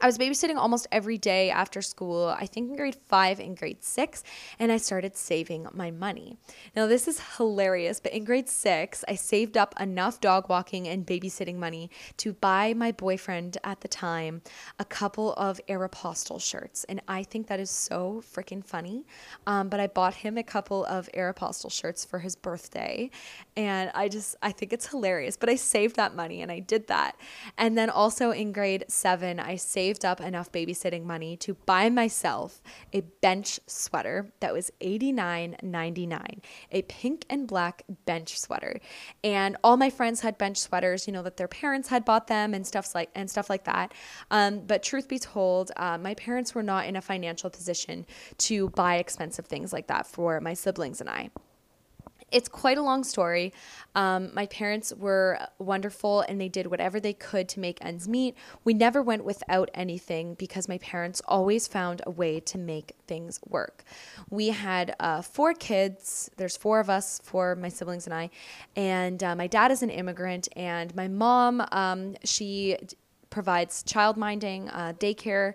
I 0.00 0.06
was 0.06 0.18
babysitting 0.18 0.56
almost 0.56 0.86
every 0.92 1.18
day 1.18 1.50
after 1.50 1.82
school, 1.82 2.28
I 2.28 2.46
think 2.46 2.70
in 2.70 2.76
grade 2.76 2.94
five 2.94 3.40
and 3.40 3.56
grade 3.56 3.82
six, 3.82 4.22
and 4.58 4.70
I 4.70 4.76
started 4.76 5.16
saving 5.16 5.66
my 5.72 5.90
money. 5.90 6.36
Now, 6.76 6.86
this 6.86 7.08
is 7.08 7.20
hilarious, 7.36 7.98
but 7.98 8.12
in 8.12 8.24
grade 8.24 8.48
six, 8.48 9.04
I 9.08 9.16
saved 9.16 9.56
up 9.56 9.74
enough 9.80 10.20
dog 10.20 10.48
walking 10.48 10.86
and 10.86 11.06
babysitting 11.06 11.56
money 11.56 11.90
to 12.18 12.34
buy 12.34 12.72
my 12.72 12.92
boyfriend 12.92 13.58
at 13.64 13.80
the 13.80 13.88
time 13.88 14.42
a 14.78 14.84
couple 14.84 15.32
of 15.34 15.60
Aeropostale 15.68 16.40
shirts. 16.40 16.84
And 16.84 17.00
I 17.08 17.24
think 17.24 17.48
that 17.48 17.58
is 17.58 17.70
so 17.70 18.22
freaking 18.32 18.64
funny. 18.64 19.04
Um, 19.46 19.68
but 19.68 19.80
I 19.80 19.88
bought 19.88 20.14
him 20.14 20.38
a 20.38 20.44
couple 20.44 20.84
of 20.84 21.08
Aeropostale 21.14 21.72
shirts 21.72 22.04
for 22.04 22.20
his 22.20 22.36
birthday. 22.36 23.10
And 23.56 23.90
I 23.94 24.08
just, 24.08 24.36
I 24.42 24.52
think 24.52 24.72
it's 24.72 24.86
hilarious. 24.86 25.36
But 25.36 25.48
I 25.48 25.56
saved 25.56 25.96
that 25.96 26.14
money 26.14 26.42
and 26.42 26.52
I 26.52 26.60
did 26.60 26.86
that. 26.86 27.16
And 27.58 27.76
then 27.76 27.90
also 27.90 28.30
in 28.30 28.52
grade 28.52 28.84
seven, 28.88 29.40
I 29.40 29.56
saved 29.56 29.79
saved 29.80 30.04
up 30.04 30.20
enough 30.20 30.52
babysitting 30.52 31.04
money 31.04 31.38
to 31.38 31.54
buy 31.64 31.88
myself 31.88 32.60
a 32.92 33.00
bench 33.22 33.58
sweater 33.66 34.30
that 34.40 34.52
was 34.52 34.70
$89.99, 34.82 36.40
a 36.70 36.82
pink 36.82 37.24
and 37.30 37.48
black 37.48 37.84
bench 38.04 38.38
sweater. 38.38 38.78
And 39.24 39.56
all 39.64 39.78
my 39.78 39.88
friends 39.88 40.20
had 40.20 40.36
bench 40.36 40.58
sweaters, 40.58 41.06
you 41.06 41.14
know, 41.14 41.22
that 41.22 41.38
their 41.38 41.48
parents 41.48 41.88
had 41.88 42.04
bought 42.04 42.26
them 42.26 42.52
and 42.52 42.66
stuff 42.66 42.94
like 42.94 43.08
and 43.14 43.30
stuff 43.30 43.48
like 43.48 43.64
that. 43.64 43.94
Um, 44.30 44.60
but 44.66 44.82
truth 44.82 45.08
be 45.08 45.18
told, 45.18 45.72
uh, 45.78 45.96
my 45.96 46.12
parents 46.12 46.54
were 46.54 46.62
not 46.62 46.84
in 46.84 46.96
a 46.96 47.00
financial 47.00 47.48
position 47.48 48.04
to 48.36 48.68
buy 48.70 48.96
expensive 48.96 49.46
things 49.46 49.72
like 49.72 49.86
that 49.86 50.06
for 50.06 50.42
my 50.42 50.52
siblings 50.52 51.00
and 51.00 51.08
I 51.08 51.30
it's 52.30 52.48
quite 52.48 52.78
a 52.78 52.82
long 52.82 53.04
story. 53.04 53.52
Um, 53.94 54.30
my 54.34 54.46
parents 54.46 54.92
were 54.96 55.38
wonderful 55.58 56.20
and 56.22 56.40
they 56.40 56.48
did 56.48 56.68
whatever 56.68 57.00
they 57.00 57.12
could 57.12 57.48
to 57.50 57.60
make 57.60 57.84
ends 57.84 58.08
meet. 58.08 58.36
We 58.64 58.74
never 58.74 59.02
went 59.02 59.24
without 59.24 59.70
anything 59.74 60.34
because 60.34 60.68
my 60.68 60.78
parents 60.78 61.20
always 61.26 61.66
found 61.66 62.02
a 62.06 62.10
way 62.10 62.40
to 62.40 62.58
make 62.58 62.94
things 63.06 63.40
work. 63.48 63.84
We 64.30 64.48
had 64.48 64.94
uh, 65.00 65.22
four 65.22 65.54
kids, 65.54 66.30
there's 66.36 66.56
four 66.56 66.80
of 66.80 66.88
us, 66.88 67.20
four 67.24 67.56
my 67.56 67.68
siblings 67.68 68.06
and 68.06 68.14
I, 68.14 68.30
and 68.76 69.22
uh, 69.22 69.34
my 69.34 69.46
dad 69.46 69.70
is 69.70 69.82
an 69.82 69.90
immigrant, 69.90 70.48
and 70.54 70.94
my 70.94 71.08
mom, 71.08 71.66
um, 71.72 72.16
she 72.24 72.76
provides 73.30 73.82
child 73.84 74.16
minding, 74.16 74.68
uh, 74.70 74.92
daycare, 74.98 75.54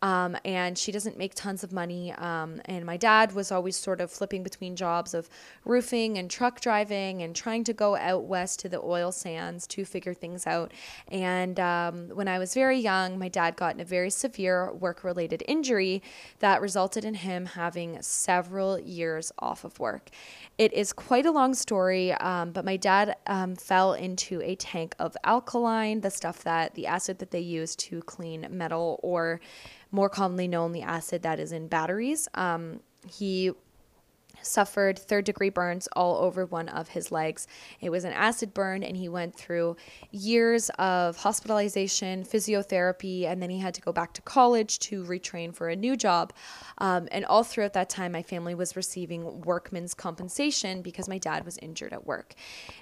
um, 0.00 0.36
and 0.44 0.78
she 0.78 0.92
doesn't 0.92 1.18
make 1.18 1.34
tons 1.34 1.64
of 1.64 1.72
money. 1.72 2.12
Um, 2.12 2.60
and 2.66 2.86
my 2.86 2.96
dad 2.96 3.32
was 3.32 3.52
always 3.52 3.76
sort 3.76 4.00
of 4.00 4.10
flipping 4.10 4.42
between 4.42 4.76
jobs 4.76 5.12
of 5.12 5.28
roofing 5.64 6.18
and 6.18 6.30
truck 6.30 6.60
driving 6.60 7.22
and 7.22 7.34
trying 7.34 7.64
to 7.64 7.72
go 7.72 7.96
out 7.96 8.24
west 8.24 8.60
to 8.60 8.68
the 8.68 8.80
oil 8.80 9.12
sands 9.12 9.66
to 9.68 9.84
figure 9.84 10.14
things 10.14 10.46
out. 10.46 10.72
And 11.08 11.58
um, 11.58 12.08
when 12.14 12.28
I 12.28 12.38
was 12.38 12.54
very 12.54 12.78
young, 12.78 13.18
my 13.18 13.28
dad 13.28 13.56
got 13.56 13.74
in 13.74 13.80
a 13.80 13.84
very 13.84 14.10
severe 14.10 14.72
work 14.72 15.02
related 15.02 15.42
injury 15.48 16.02
that 16.38 16.60
resulted 16.60 17.04
in 17.04 17.14
him 17.14 17.46
having 17.46 18.00
several 18.00 18.78
years 18.78 19.32
off 19.38 19.64
of 19.64 19.78
work. 19.80 20.10
It 20.58 20.72
is 20.72 20.92
quite 20.92 21.26
a 21.26 21.30
long 21.30 21.54
story, 21.54 22.12
um, 22.12 22.52
but 22.52 22.64
my 22.64 22.76
dad 22.76 23.16
um, 23.26 23.56
fell 23.56 23.92
into 23.92 24.40
a 24.42 24.54
tank 24.54 24.94
of 24.98 25.16
alkaline, 25.24 26.00
the 26.00 26.10
stuff 26.10 26.42
that 26.44 26.74
the 26.74 26.86
acid 26.86 27.15
that 27.18 27.30
they 27.30 27.40
use 27.40 27.76
to 27.76 28.00
clean 28.02 28.46
metal, 28.50 29.00
or 29.02 29.40
more 29.90 30.08
commonly 30.08 30.48
known, 30.48 30.72
the 30.72 30.82
acid 30.82 31.22
that 31.22 31.38
is 31.38 31.52
in 31.52 31.68
batteries. 31.68 32.28
Um, 32.34 32.80
he 33.08 33.52
suffered 34.46 34.98
third 34.98 35.24
degree 35.24 35.50
burns 35.50 35.88
all 35.94 36.16
over 36.16 36.46
one 36.46 36.68
of 36.68 36.88
his 36.88 37.10
legs. 37.12 37.46
It 37.80 37.90
was 37.90 38.04
an 38.04 38.12
acid 38.12 38.54
burn, 38.54 38.82
and 38.82 38.96
he 38.96 39.08
went 39.08 39.34
through 39.34 39.76
years 40.10 40.70
of 40.78 41.16
hospitalization, 41.16 42.24
physiotherapy, 42.24 43.24
and 43.24 43.42
then 43.42 43.50
he 43.50 43.58
had 43.58 43.74
to 43.74 43.80
go 43.80 43.92
back 43.92 44.12
to 44.14 44.22
college 44.22 44.78
to 44.80 45.04
retrain 45.04 45.54
for 45.54 45.68
a 45.68 45.76
new 45.76 45.96
job. 45.96 46.32
Um, 46.78 47.08
and 47.10 47.24
all 47.24 47.42
throughout 47.42 47.72
that 47.74 47.88
time, 47.88 48.12
my 48.12 48.22
family 48.22 48.54
was 48.54 48.76
receiving 48.76 49.42
workman's 49.42 49.94
compensation 49.94 50.82
because 50.82 51.08
my 51.08 51.18
dad 51.18 51.44
was 51.44 51.58
injured 51.58 51.92
at 51.92 52.06
work. 52.06 52.34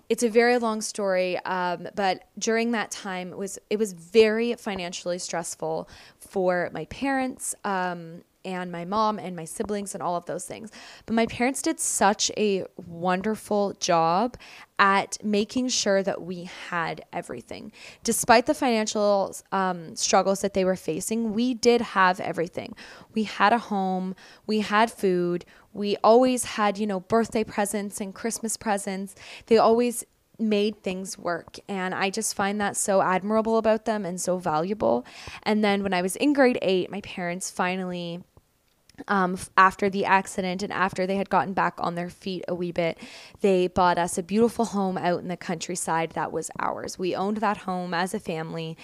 It's 0.09 0.23
a 0.23 0.29
very 0.29 0.59
long 0.59 0.81
story, 0.81 1.39
um, 1.45 1.89
but 1.95 2.25
during 2.39 2.73
that 2.73 2.91
time, 2.91 3.33
it 3.33 3.39
was 3.39 3.59
it 3.71 3.79
was 3.79 3.93
very 3.93 4.55
financially 4.55 5.19
stressful 5.19 5.89
for 6.19 6.71
my 6.73 6.85
parents. 6.87 7.55
Um, 7.65 8.23
and 8.45 8.71
my 8.71 8.85
mom 8.85 9.19
and 9.19 9.35
my 9.35 9.45
siblings 9.45 9.95
and 9.95 10.03
all 10.03 10.17
of 10.17 10.27
those 10.27 10.45
things. 10.45 10.71
But 11.07 11.15
my 11.15 11.27
parents 11.27 11.63
did 11.63 11.81
such 11.81 12.31
a 12.37 12.65
wonderful 12.87 13.75
job 13.81 14.37
at 14.79 15.17
making 15.23 15.69
sure 15.69 16.03
that 16.03 16.23
we 16.23 16.51
had 16.69 17.05
everything. 17.13 17.73
Despite 18.03 18.47
the 18.47 18.55
financial 18.55 19.35
um, 19.53 19.95
struggles 19.95 20.41
that 20.41 20.55
they 20.55 20.65
were 20.65 20.77
facing, 20.77 21.33
we 21.33 21.55
did 21.55 21.81
have 21.81 22.21
everything. 22.21 22.75
We 23.15 23.25
had 23.25 23.53
a 23.53 23.59
home, 23.59 24.15
we 24.47 24.61
had 24.61 24.91
food, 24.91 25.45
we 25.73 25.97
always 26.05 26.45
had, 26.45 26.79
you 26.79 26.87
know, 26.87 27.01
birthday 27.01 27.45
presents 27.45 28.01
and 28.01 28.15
Christmas 28.15 28.57
presents. 28.57 29.15
They 29.47 29.59
always 29.59 30.05
made 30.39 30.83
things 30.83 31.19
work. 31.19 31.59
And 31.69 31.95
I 31.95 32.11
just 32.11 32.35
find 32.35 32.61
that 32.61 32.77
so 32.77 33.03
admirable 33.03 33.59
about 33.59 33.85
them 33.85 34.05
and 34.05 34.21
so 34.21 34.39
valuable. 34.39 35.05
And 35.43 35.63
then 35.63 35.83
when 35.83 35.95
I 35.95 36.03
was 36.03 36.17
in 36.17 36.33
grade 36.33 36.59
eight, 36.63 36.91
my 36.91 37.01
parents 37.03 37.51
finally 37.51 38.23
um, 39.09 39.37
after 39.57 39.91
the 39.91 40.05
accident 40.05 40.63
and 40.63 40.73
after 40.73 41.07
they 41.07 41.17
had 41.17 41.29
gotten 41.29 41.53
back 41.53 41.75
on 41.79 41.95
their 41.95 42.11
feet 42.11 42.45
a 42.47 42.55
wee 42.55 42.73
bit, 42.73 42.99
they 43.41 43.67
bought 43.67 43.99
us 43.99 44.17
a 44.17 44.23
beautiful 44.23 44.67
home 44.67 44.97
out 44.97 45.21
in 45.21 45.29
the 45.29 45.37
countryside 45.37 46.11
that 46.11 46.33
was 46.33 46.51
ours. 46.59 46.99
We 46.99 47.15
owned 47.15 47.39
that 47.39 47.59
home 47.59 47.93
as 47.93 48.15
a 48.15 48.21
family, 48.21 48.77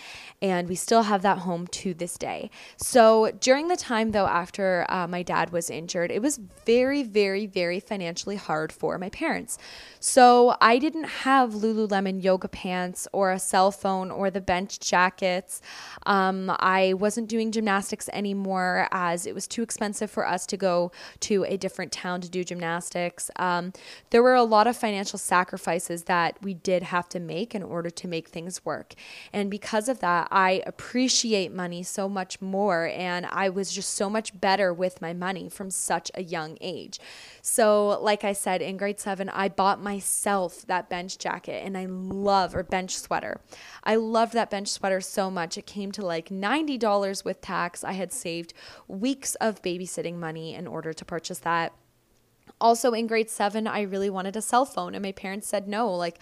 and 0.42 0.68
we 0.68 0.75
still 0.75 1.05
have 1.05 1.23
that 1.23 1.38
home 1.38 1.66
to 1.68 1.94
this 1.94 2.18
day. 2.18 2.51
So 2.77 3.31
during 3.40 3.68
the 3.68 3.77
time, 3.77 4.11
though, 4.11 4.27
after 4.27 4.85
uh, 4.88 5.07
my 5.07 5.23
dad 5.23 5.51
was 5.51 5.70
injured, 5.70 6.11
it 6.11 6.23
was 6.23 6.38
very, 6.66 7.03
very, 7.03 7.46
very 7.46 7.79
financially 7.79 8.37
hard 8.37 8.73
for 8.73 8.99
my 8.99 9.11
parents. 9.11 9.59
So 10.01 10.57
I 10.61 10.79
didn't 10.79 11.05
have 11.05 11.53
Lululemon 11.53 12.23
yoga 12.23 12.49
pants 12.49 13.07
or 13.12 13.31
a 13.31 13.38
cell 13.38 13.70
phone 13.70 14.11
or 14.11 14.31
the 14.31 14.40
bench 14.40 14.81
jackets. 14.81 15.61
Um, 16.05 16.51
I 16.59 16.94
wasn't 16.94 17.29
doing 17.29 17.53
gymnastics 17.53 18.09
anymore 18.12 18.88
as 18.90 19.27
it 19.27 19.35
was 19.35 19.46
too 19.46 19.62
expensive 19.62 20.00
for 20.07 20.27
us 20.27 20.47
to 20.47 20.57
go 20.57 20.93
to 21.21 21.45
a 21.45 21.57
different 21.57 21.93
town 21.93 22.21
to 22.21 22.29
do 22.29 22.45
gymnastics. 22.45 23.31
Um, 23.37 23.73
there 24.11 24.23
were 24.23 24.35
a 24.35 24.43
lot 24.43 24.67
of 24.67 24.77
financial 24.77 25.19
sacrifices 25.19 26.05
that 26.05 26.37
we 26.43 26.55
did 26.55 26.85
have 26.85 27.09
to 27.11 27.21
make 27.21 27.55
in 27.55 27.63
order 27.63 27.91
to 27.91 28.09
make 28.09 28.29
things 28.29 28.65
work. 28.65 28.95
And 29.33 29.51
because 29.51 29.89
of 29.89 30.01
that, 30.01 30.29
I 30.31 30.63
appreciate 30.67 31.53
money 31.53 31.83
so 31.83 32.09
much 32.09 32.41
more. 32.41 32.89
And 32.89 33.27
I 33.27 33.49
was 33.49 33.73
just 33.73 33.95
so 33.95 34.09
much 34.09 34.39
better 34.41 34.73
with 34.73 35.01
my 35.01 35.13
money 35.13 35.49
from 35.49 35.71
such 35.71 36.11
a 36.15 36.23
young 36.23 36.57
age. 36.61 36.99
So, 37.43 38.01
like 38.01 38.25
I 38.25 38.33
said, 38.33 38.63
in 38.63 38.77
grade 38.77 39.01
seven, 39.01 39.29
I 39.29 39.49
bought 39.49 39.83
myself 39.83 40.67
that 40.67 40.89
bench 40.89 41.19
jacket 41.19 41.63
and 41.65 41.77
I 41.77 41.87
love, 41.87 42.55
or 42.55 42.63
bench 42.63 42.97
sweater. 42.97 43.41
I 43.83 43.97
loved 43.97 44.35
that 44.35 44.51
bench 44.51 44.69
sweater 44.69 45.01
so 45.01 45.31
much. 45.31 45.57
It 45.57 45.67
came 45.67 45.93
to 45.93 46.05
like 46.05 46.29
$90 46.29 47.25
with 47.25 47.41
tax. 47.41 47.83
I 47.85 47.93
had 47.93 48.13
saved 48.13 48.53
weeks 48.89 49.35
of 49.37 49.63
babysitting 49.63 49.89
money 50.18 50.55
in 50.55 50.66
order 50.66 50.92
to 50.92 51.05
purchase 51.05 51.38
that. 51.40 51.72
Also, 52.61 52.92
in 52.92 53.07
grade 53.07 53.31
seven, 53.31 53.66
I 53.66 53.83
really 53.83 54.11
wanted 54.11 54.37
a 54.37 54.42
cell 54.42 54.64
phone, 54.64 54.94
and 54.94 55.03
my 55.03 55.12
parents 55.12 55.48
said 55.48 55.68
no. 55.68 55.90
Like, 55.90 56.20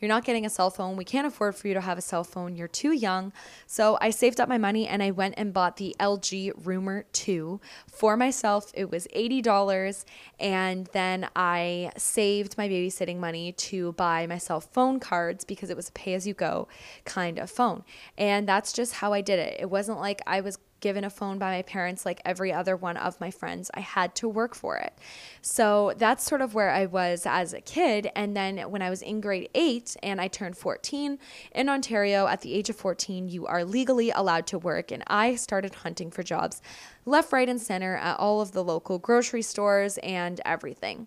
you're 0.00 0.08
not 0.08 0.24
getting 0.24 0.46
a 0.46 0.50
cell 0.50 0.70
phone. 0.70 0.96
We 0.96 1.04
can't 1.04 1.26
afford 1.26 1.56
for 1.56 1.66
you 1.66 1.74
to 1.74 1.80
have 1.80 1.98
a 1.98 2.02
cell 2.02 2.24
phone. 2.24 2.54
You're 2.54 2.68
too 2.68 2.92
young. 2.92 3.32
So 3.66 3.98
I 4.00 4.10
saved 4.10 4.40
up 4.40 4.48
my 4.48 4.58
money 4.58 4.86
and 4.86 5.02
I 5.02 5.10
went 5.10 5.34
and 5.36 5.52
bought 5.52 5.76
the 5.76 5.94
LG 5.98 6.52
Rumor 6.64 7.04
2 7.12 7.60
for 7.90 8.16
myself. 8.16 8.70
It 8.74 8.90
was 8.90 9.08
$80. 9.14 10.04
And 10.38 10.86
then 10.92 11.28
I 11.34 11.90
saved 11.96 12.56
my 12.56 12.68
babysitting 12.68 13.18
money 13.18 13.52
to 13.52 13.92
buy 13.92 14.26
myself 14.26 14.68
phone 14.72 15.00
cards 15.00 15.44
because 15.44 15.70
it 15.70 15.76
was 15.76 15.88
a 15.88 15.92
pay 15.92 16.14
as 16.14 16.26
you 16.26 16.34
go 16.34 16.68
kind 17.04 17.38
of 17.38 17.50
phone. 17.50 17.82
And 18.16 18.48
that's 18.48 18.72
just 18.72 18.94
how 18.94 19.12
I 19.12 19.20
did 19.20 19.40
it. 19.40 19.56
It 19.60 19.68
wasn't 19.68 19.98
like 19.98 20.22
I 20.26 20.40
was 20.40 20.58
given 20.80 21.04
a 21.04 21.10
phone 21.10 21.38
by 21.38 21.56
my 21.56 21.62
parents 21.62 22.06
like 22.06 22.20
every 22.24 22.52
other 22.52 22.76
one 22.76 22.96
of 22.96 23.20
my 23.20 23.30
friends. 23.30 23.70
I 23.74 23.80
had 23.80 24.14
to 24.16 24.28
work 24.28 24.54
for 24.54 24.76
it. 24.76 24.96
So 25.42 25.92
that's 25.96 26.24
sort 26.24 26.40
of 26.40 26.54
where 26.54 26.70
I 26.70 26.86
was 26.86 27.26
as 27.26 27.52
a 27.52 27.60
kid. 27.60 28.10
And 28.14 28.36
then 28.36 28.58
when 28.70 28.82
I 28.82 28.90
was 28.90 29.02
in 29.02 29.20
grade 29.20 29.50
eight 29.54 29.96
and 30.02 30.20
I 30.20 30.28
turned 30.28 30.56
14 30.56 31.18
in 31.54 31.68
Ontario, 31.68 32.26
at 32.26 32.42
the 32.42 32.54
age 32.54 32.70
of 32.70 32.76
14, 32.76 33.28
you 33.28 33.46
are 33.46 33.64
legally 33.64 34.10
allowed 34.10 34.46
to 34.48 34.58
work. 34.58 34.90
And 34.90 35.02
I 35.06 35.34
started 35.34 35.74
hunting 35.76 36.10
for 36.10 36.22
jobs 36.22 36.62
left, 37.04 37.32
right, 37.32 37.48
and 37.48 37.60
center 37.60 37.96
at 37.96 38.18
all 38.18 38.40
of 38.40 38.52
the 38.52 38.62
local 38.62 38.98
grocery 38.98 39.42
stores 39.42 39.98
and 39.98 40.40
everything 40.44 41.06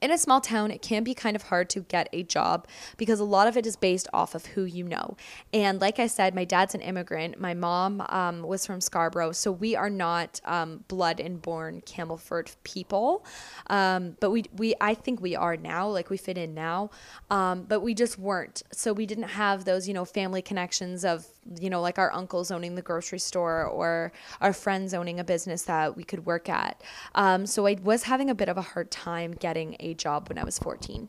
in 0.00 0.10
a 0.10 0.18
small 0.18 0.40
town, 0.40 0.70
it 0.70 0.82
can 0.82 1.04
be 1.04 1.14
kind 1.14 1.36
of 1.36 1.42
hard 1.42 1.68
to 1.70 1.80
get 1.80 2.08
a 2.12 2.22
job 2.22 2.66
because 2.96 3.20
a 3.20 3.24
lot 3.24 3.46
of 3.46 3.56
it 3.56 3.66
is 3.66 3.76
based 3.76 4.08
off 4.12 4.34
of 4.34 4.46
who 4.46 4.64
you 4.64 4.84
know. 4.84 5.16
And 5.52 5.80
like 5.80 5.98
I 5.98 6.06
said, 6.06 6.34
my 6.34 6.44
dad's 6.44 6.74
an 6.74 6.80
immigrant. 6.80 7.40
My 7.40 7.54
mom 7.54 8.04
um, 8.08 8.42
was 8.42 8.66
from 8.66 8.80
Scarborough, 8.80 9.32
so 9.32 9.52
we 9.52 9.76
are 9.76 9.90
not 9.90 10.40
um, 10.44 10.84
blood 10.88 11.20
and 11.20 11.40
born 11.40 11.82
Campbellford 11.82 12.54
people. 12.64 13.24
Um, 13.68 14.16
but 14.20 14.30
we, 14.30 14.44
we, 14.56 14.74
I 14.80 14.94
think 14.94 15.20
we 15.20 15.36
are 15.36 15.56
now. 15.56 15.88
Like 15.88 16.10
we 16.10 16.16
fit 16.16 16.38
in 16.38 16.54
now, 16.54 16.90
um, 17.30 17.64
but 17.64 17.80
we 17.80 17.94
just 17.94 18.18
weren't. 18.18 18.62
So 18.72 18.92
we 18.92 19.06
didn't 19.06 19.24
have 19.24 19.64
those, 19.64 19.88
you 19.88 19.94
know, 19.94 20.04
family 20.04 20.42
connections 20.42 21.04
of 21.04 21.26
you 21.58 21.68
know, 21.68 21.80
like 21.80 21.98
our 21.98 22.12
uncles 22.12 22.50
owning 22.50 22.74
the 22.74 22.82
grocery 22.82 23.18
store 23.18 23.64
or 23.64 24.12
our 24.40 24.52
friends 24.52 24.94
owning 24.94 25.18
a 25.18 25.24
business 25.24 25.62
that 25.62 25.96
we 25.96 26.04
could 26.04 26.24
work 26.24 26.48
at. 26.48 26.82
Um, 27.14 27.46
so 27.46 27.66
I 27.66 27.76
was 27.82 28.04
having 28.04 28.30
a 28.30 28.34
bit 28.34 28.48
of 28.48 28.56
a 28.56 28.62
hard 28.62 28.90
time 28.90 29.32
getting 29.32 29.76
a 29.80 29.94
job 29.94 30.28
when 30.28 30.38
I 30.38 30.44
was 30.44 30.58
14. 30.58 31.08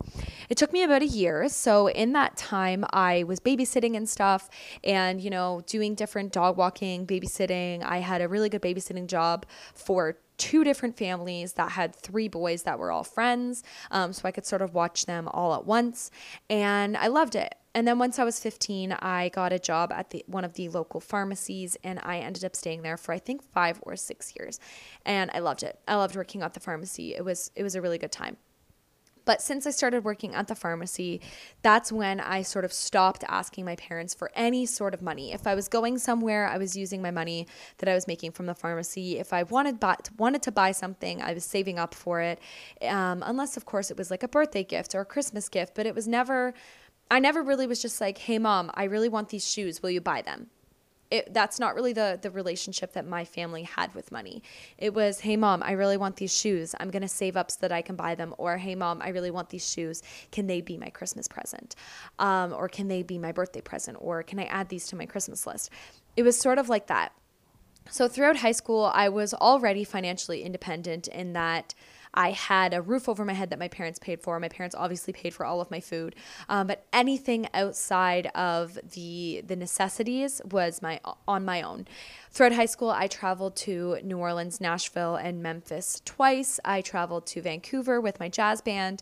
It 0.49 0.57
took 0.57 0.73
me 0.73 0.83
about 0.83 1.01
a 1.01 1.07
year. 1.07 1.47
So 1.49 1.87
in 1.87 2.13
that 2.13 2.35
time, 2.35 2.83
I 2.91 3.23
was 3.23 3.39
babysitting 3.39 3.95
and 3.95 4.09
stuff 4.09 4.49
and, 4.83 5.21
you 5.21 5.29
know, 5.29 5.61
doing 5.67 5.93
different 5.95 6.31
dog 6.31 6.57
walking, 6.57 7.05
babysitting. 7.05 7.83
I 7.83 7.99
had 7.99 8.21
a 8.21 8.27
really 8.27 8.49
good 8.49 8.61
babysitting 8.61 9.07
job 9.07 9.45
for 9.75 10.17
two 10.37 10.63
different 10.63 10.97
families 10.97 11.53
that 11.53 11.71
had 11.71 11.95
three 11.95 12.27
boys 12.27 12.63
that 12.63 12.79
were 12.79 12.91
all 12.91 13.03
friends. 13.03 13.63
Um, 13.91 14.13
so 14.13 14.27
I 14.27 14.31
could 14.31 14.45
sort 14.45 14.63
of 14.63 14.73
watch 14.73 15.05
them 15.05 15.27
all 15.27 15.53
at 15.53 15.65
once. 15.65 16.09
And 16.49 16.97
I 16.97 17.07
loved 17.07 17.35
it. 17.35 17.55
And 17.75 17.87
then 17.87 17.97
once 17.97 18.19
I 18.19 18.23
was 18.23 18.39
15, 18.39 18.91
I 18.93 19.29
got 19.29 19.51
a 19.51 19.59
job 19.59 19.91
at 19.91 20.11
the 20.11 20.23
one 20.27 20.43
of 20.43 20.53
the 20.53 20.69
local 20.69 20.99
pharmacies 20.99 21.75
and 21.83 21.99
I 22.03 22.19
ended 22.19 22.45
up 22.45 22.55
staying 22.55 22.83
there 22.83 22.97
for 22.97 23.13
I 23.13 23.19
think 23.19 23.43
5 23.51 23.79
or 23.81 23.95
6 23.95 24.35
years. 24.35 24.59
And 25.05 25.31
I 25.33 25.39
loved 25.39 25.63
it. 25.63 25.79
I 25.87 25.95
loved 25.95 26.15
working 26.15 26.43
at 26.43 26.53
the 26.53 26.59
pharmacy. 26.59 27.15
It 27.15 27.25
was 27.25 27.51
it 27.55 27.63
was 27.63 27.75
a 27.75 27.81
really 27.81 27.97
good 27.97 28.11
time. 28.11 28.37
But 29.25 29.41
since 29.41 29.65
I 29.65 29.71
started 29.71 30.03
working 30.03 30.35
at 30.35 30.47
the 30.47 30.55
pharmacy, 30.55 31.21
that's 31.61 31.91
when 31.91 32.19
I 32.19 32.41
sort 32.41 32.65
of 32.65 32.73
stopped 32.73 33.23
asking 33.27 33.65
my 33.65 33.75
parents 33.75 34.13
for 34.13 34.29
any 34.35 34.65
sort 34.65 34.93
of 34.93 35.01
money. 35.01 35.31
If 35.31 35.47
I 35.47 35.55
was 35.55 35.67
going 35.67 35.97
somewhere, 35.97 36.47
I 36.47 36.57
was 36.57 36.75
using 36.75 37.01
my 37.01 37.11
money 37.11 37.47
that 37.77 37.87
I 37.87 37.93
was 37.93 38.07
making 38.07 38.31
from 38.31 38.47
the 38.47 38.53
pharmacy. 38.53 39.19
If 39.19 39.31
I 39.31 39.43
wanted 39.43 39.79
buy, 39.79 39.95
wanted 40.17 40.41
to 40.43 40.51
buy 40.51 40.71
something, 40.71 41.21
I 41.21 41.33
was 41.33 41.45
saving 41.45 41.79
up 41.79 41.95
for 41.95 42.19
it. 42.19 42.39
Um, 42.81 43.23
unless, 43.25 43.55
of 43.55 43.65
course, 43.65 43.91
it 43.91 43.97
was 43.97 44.11
like 44.11 44.23
a 44.23 44.27
birthday 44.27 44.63
gift 44.63 44.93
or 44.93 45.01
a 45.01 45.05
Christmas 45.05 45.47
gift. 45.47 45.73
But 45.73 45.85
it 45.85 45.95
was 45.95 46.07
never 46.07 46.53
I 47.13 47.19
never 47.19 47.43
really 47.43 47.67
was 47.67 47.79
just 47.79 48.01
like, 48.01 48.17
hey, 48.17 48.39
mom, 48.39 48.71
I 48.73 48.85
really 48.85 49.07
want 49.07 49.29
these 49.29 49.47
shoes. 49.47 49.83
Will 49.83 49.91
you 49.91 50.01
buy 50.01 50.23
them? 50.23 50.47
It, 51.11 51.31
that's 51.31 51.59
not 51.59 51.75
really 51.75 51.93
the, 51.93 52.17
the 52.19 52.31
relationship 52.31 52.93
that 52.93 53.05
my 53.05 53.23
family 53.23 53.61
had 53.61 53.93
with 53.93 54.11
money. 54.11 54.41
It 54.79 54.95
was, 54.95 55.19
hey, 55.19 55.37
mom, 55.37 55.61
I 55.61 55.73
really 55.73 55.95
want 55.95 56.15
these 56.15 56.35
shoes. 56.35 56.73
I'm 56.79 56.89
going 56.89 57.03
to 57.03 57.07
save 57.07 57.37
up 57.37 57.51
so 57.51 57.59
that 57.61 57.71
I 57.71 57.83
can 57.83 57.95
buy 57.95 58.15
them. 58.15 58.33
Or, 58.39 58.57
hey, 58.57 58.73
mom, 58.73 58.99
I 58.99 59.09
really 59.09 59.29
want 59.29 59.49
these 59.49 59.69
shoes. 59.69 60.01
Can 60.31 60.47
they 60.47 60.59
be 60.59 60.75
my 60.75 60.89
Christmas 60.89 61.27
present? 61.27 61.75
Um, 62.17 62.51
or 62.51 62.67
can 62.67 62.87
they 62.87 63.03
be 63.03 63.19
my 63.19 63.31
birthday 63.31 63.61
present? 63.61 63.99
Or 64.01 64.23
can 64.23 64.39
I 64.39 64.45
add 64.45 64.69
these 64.69 64.87
to 64.87 64.95
my 64.95 65.05
Christmas 65.05 65.45
list? 65.45 65.69
It 66.17 66.23
was 66.23 66.35
sort 66.35 66.57
of 66.57 66.67
like 66.67 66.87
that. 66.87 67.13
So, 67.91 68.07
throughout 68.07 68.37
high 68.37 68.53
school, 68.53 68.89
I 68.91 69.09
was 69.09 69.35
already 69.35 69.83
financially 69.83 70.41
independent 70.41 71.07
in 71.09 71.33
that 71.33 71.75
I 72.13 72.31
had 72.31 72.73
a 72.73 72.81
roof 72.81 73.09
over 73.09 73.25
my 73.25 73.33
head 73.33 73.49
that 73.49 73.59
my 73.59 73.67
parents 73.67 73.99
paid 73.99 74.21
for. 74.21 74.39
My 74.39 74.49
parents 74.49 74.75
obviously 74.75 75.13
paid 75.13 75.33
for 75.33 75.45
all 75.45 75.61
of 75.61 75.71
my 75.71 75.79
food, 75.79 76.15
um, 76.49 76.67
but 76.67 76.85
anything 76.93 77.47
outside 77.53 78.27
of 78.35 78.77
the 78.93 79.43
the 79.45 79.55
necessities 79.55 80.41
was 80.49 80.81
my 80.81 80.99
on 81.27 81.45
my 81.45 81.61
own. 81.61 81.87
Throughout 82.31 82.53
high 82.53 82.65
school, 82.65 82.89
I 82.89 83.07
traveled 83.07 83.55
to 83.57 83.99
New 84.03 84.17
Orleans, 84.17 84.59
Nashville, 84.59 85.15
and 85.15 85.43
Memphis 85.43 86.01
twice. 86.03 86.59
I 86.65 86.81
traveled 86.81 87.27
to 87.27 87.41
Vancouver 87.41 88.01
with 88.01 88.19
my 88.19 88.27
jazz 88.29 88.61
band, 88.61 89.01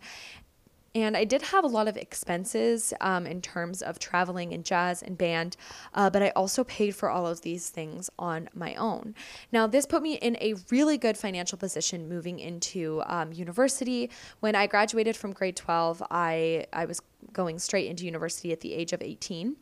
and 0.93 1.15
I 1.15 1.23
did 1.23 1.41
have 1.41 1.63
a 1.63 1.67
lot 1.67 1.88
of 1.88 1.95
expenses 1.95 2.93
um, 2.99 3.25
in 3.25 3.41
terms 3.41 3.82
of 3.82 3.97
traveling 3.97 4.54
and 4.54 4.65
jazz 4.65 5.01
and 5.01 5.17
band, 5.17 5.56
uh, 5.93 6.10
but 6.10 6.21
I 6.21 6.30
also 6.32 6.63
paid 6.65 6.95
for 6.95 7.10
all 7.10 7.25
of 7.25 7.41
these 7.41 7.69
things 7.69 8.10
on 8.19 8.49
my 8.54 8.75
own. 8.75 9.15
Now, 9.51 9.67
this 9.67 9.86
put 9.86 10.01
me 10.01 10.15
in 10.15 10.36
a 10.41 10.56
really 10.69 10.97
good 10.97 11.17
financial 11.17 11.58
position 11.58 12.10
moving 12.10 12.39
into 12.39 13.01
um, 13.06 13.32
university. 13.32 14.10
When 14.41 14.54
I 14.56 14.67
graduated 14.67 15.15
from 15.15 15.32
grade 15.32 15.56
12, 15.56 16.04
I, 16.12 16.65
I 16.73 16.86
was 16.86 17.01
going 17.32 17.60
straight 17.60 17.88
into 17.88 18.06
university 18.06 18.51
at 18.51 18.62
the 18.62 18.73
age 18.73 18.91
of 18.91 19.01
18. 19.01 19.56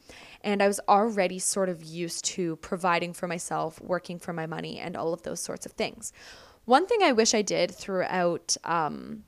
And 0.44 0.64
I 0.64 0.68
was 0.68 0.80
already 0.88 1.38
sort 1.38 1.70
of 1.70 1.84
used 1.84 2.26
to 2.26 2.56
providing 2.58 3.14
for 3.14 3.28
myself, 3.28 3.80
working 3.82 4.18
for 4.18 4.34
my 4.34 4.48
money, 4.48 4.80
and 4.80 4.96
all 4.96 5.14
of 5.14 5.24
those 5.24 5.42
sorts 5.42 5.66
of 5.66 5.74
things. 5.74 6.12
One 6.66 6.88
thing 6.88 7.04
I 7.04 7.12
wish 7.12 7.34
I 7.34 7.42
did 7.42 7.72
throughout. 7.72 8.56
Um, 8.64 9.24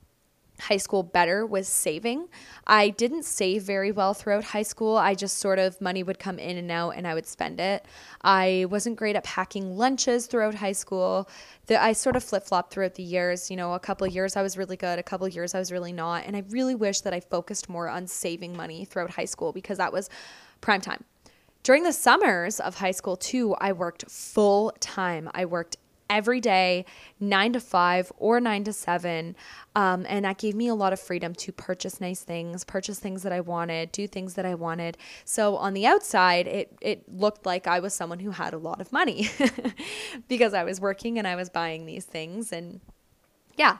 high 0.60 0.76
school 0.76 1.02
better 1.02 1.44
was 1.44 1.66
saving. 1.66 2.28
I 2.66 2.90
didn't 2.90 3.24
save 3.24 3.62
very 3.62 3.90
well 3.90 4.14
throughout 4.14 4.44
high 4.44 4.62
school. 4.62 4.96
I 4.96 5.14
just 5.14 5.38
sort 5.38 5.58
of 5.58 5.80
money 5.80 6.02
would 6.02 6.18
come 6.18 6.38
in 6.38 6.56
and 6.56 6.70
out 6.70 6.90
and 6.90 7.06
I 7.06 7.14
would 7.14 7.26
spend 7.26 7.58
it. 7.58 7.84
I 8.22 8.66
wasn't 8.70 8.96
great 8.96 9.16
at 9.16 9.24
packing 9.24 9.76
lunches 9.76 10.26
throughout 10.26 10.54
high 10.54 10.72
school. 10.72 11.28
The, 11.66 11.82
I 11.82 11.92
sort 11.92 12.16
of 12.16 12.22
flip 12.22 12.44
flopped 12.44 12.72
throughout 12.72 12.94
the 12.94 13.02
years. 13.02 13.50
You 13.50 13.56
know, 13.56 13.74
a 13.74 13.80
couple 13.80 14.06
years 14.06 14.36
I 14.36 14.42
was 14.42 14.56
really 14.56 14.76
good, 14.76 14.98
a 14.98 15.02
couple 15.02 15.26
years 15.26 15.54
I 15.54 15.58
was 15.58 15.72
really 15.72 15.92
not. 15.92 16.24
And 16.26 16.36
I 16.36 16.44
really 16.50 16.74
wish 16.74 17.00
that 17.00 17.12
I 17.12 17.20
focused 17.20 17.68
more 17.68 17.88
on 17.88 18.06
saving 18.06 18.56
money 18.56 18.84
throughout 18.84 19.10
high 19.10 19.24
school 19.24 19.52
because 19.52 19.78
that 19.78 19.92
was 19.92 20.08
prime 20.60 20.80
time. 20.80 21.04
During 21.62 21.84
the 21.84 21.92
summers 21.92 22.58
of 22.58 22.76
high 22.76 22.90
school, 22.90 23.16
too, 23.16 23.54
I 23.54 23.72
worked 23.72 24.10
full 24.10 24.72
time. 24.80 25.30
I 25.32 25.44
worked 25.44 25.76
every 26.12 26.40
day, 26.40 26.84
nine 27.18 27.54
to 27.54 27.60
five 27.60 28.12
or 28.18 28.38
nine 28.38 28.62
to 28.64 28.72
seven. 28.72 29.34
Um, 29.74 30.04
and 30.06 30.26
that 30.26 30.36
gave 30.36 30.54
me 30.54 30.68
a 30.68 30.74
lot 30.74 30.92
of 30.92 31.00
freedom 31.00 31.34
to 31.36 31.50
purchase 31.50 32.02
nice 32.02 32.22
things, 32.22 32.64
purchase 32.64 32.98
things 32.98 33.22
that 33.22 33.32
I 33.32 33.40
wanted, 33.40 33.90
do 33.92 34.06
things 34.06 34.34
that 34.34 34.44
I 34.44 34.54
wanted. 34.54 34.98
So 35.24 35.56
on 35.56 35.72
the 35.72 35.86
outside, 35.86 36.46
it, 36.46 36.76
it 36.82 37.10
looked 37.10 37.46
like 37.46 37.66
I 37.66 37.80
was 37.80 37.94
someone 37.94 38.20
who 38.20 38.30
had 38.30 38.52
a 38.52 38.58
lot 38.58 38.80
of 38.80 38.92
money 38.92 39.30
because 40.28 40.52
I 40.52 40.64
was 40.64 40.80
working 40.80 41.18
and 41.18 41.26
I 41.26 41.34
was 41.34 41.48
buying 41.48 41.86
these 41.86 42.04
things. 42.04 42.52
And 42.52 42.80
yeah. 43.56 43.78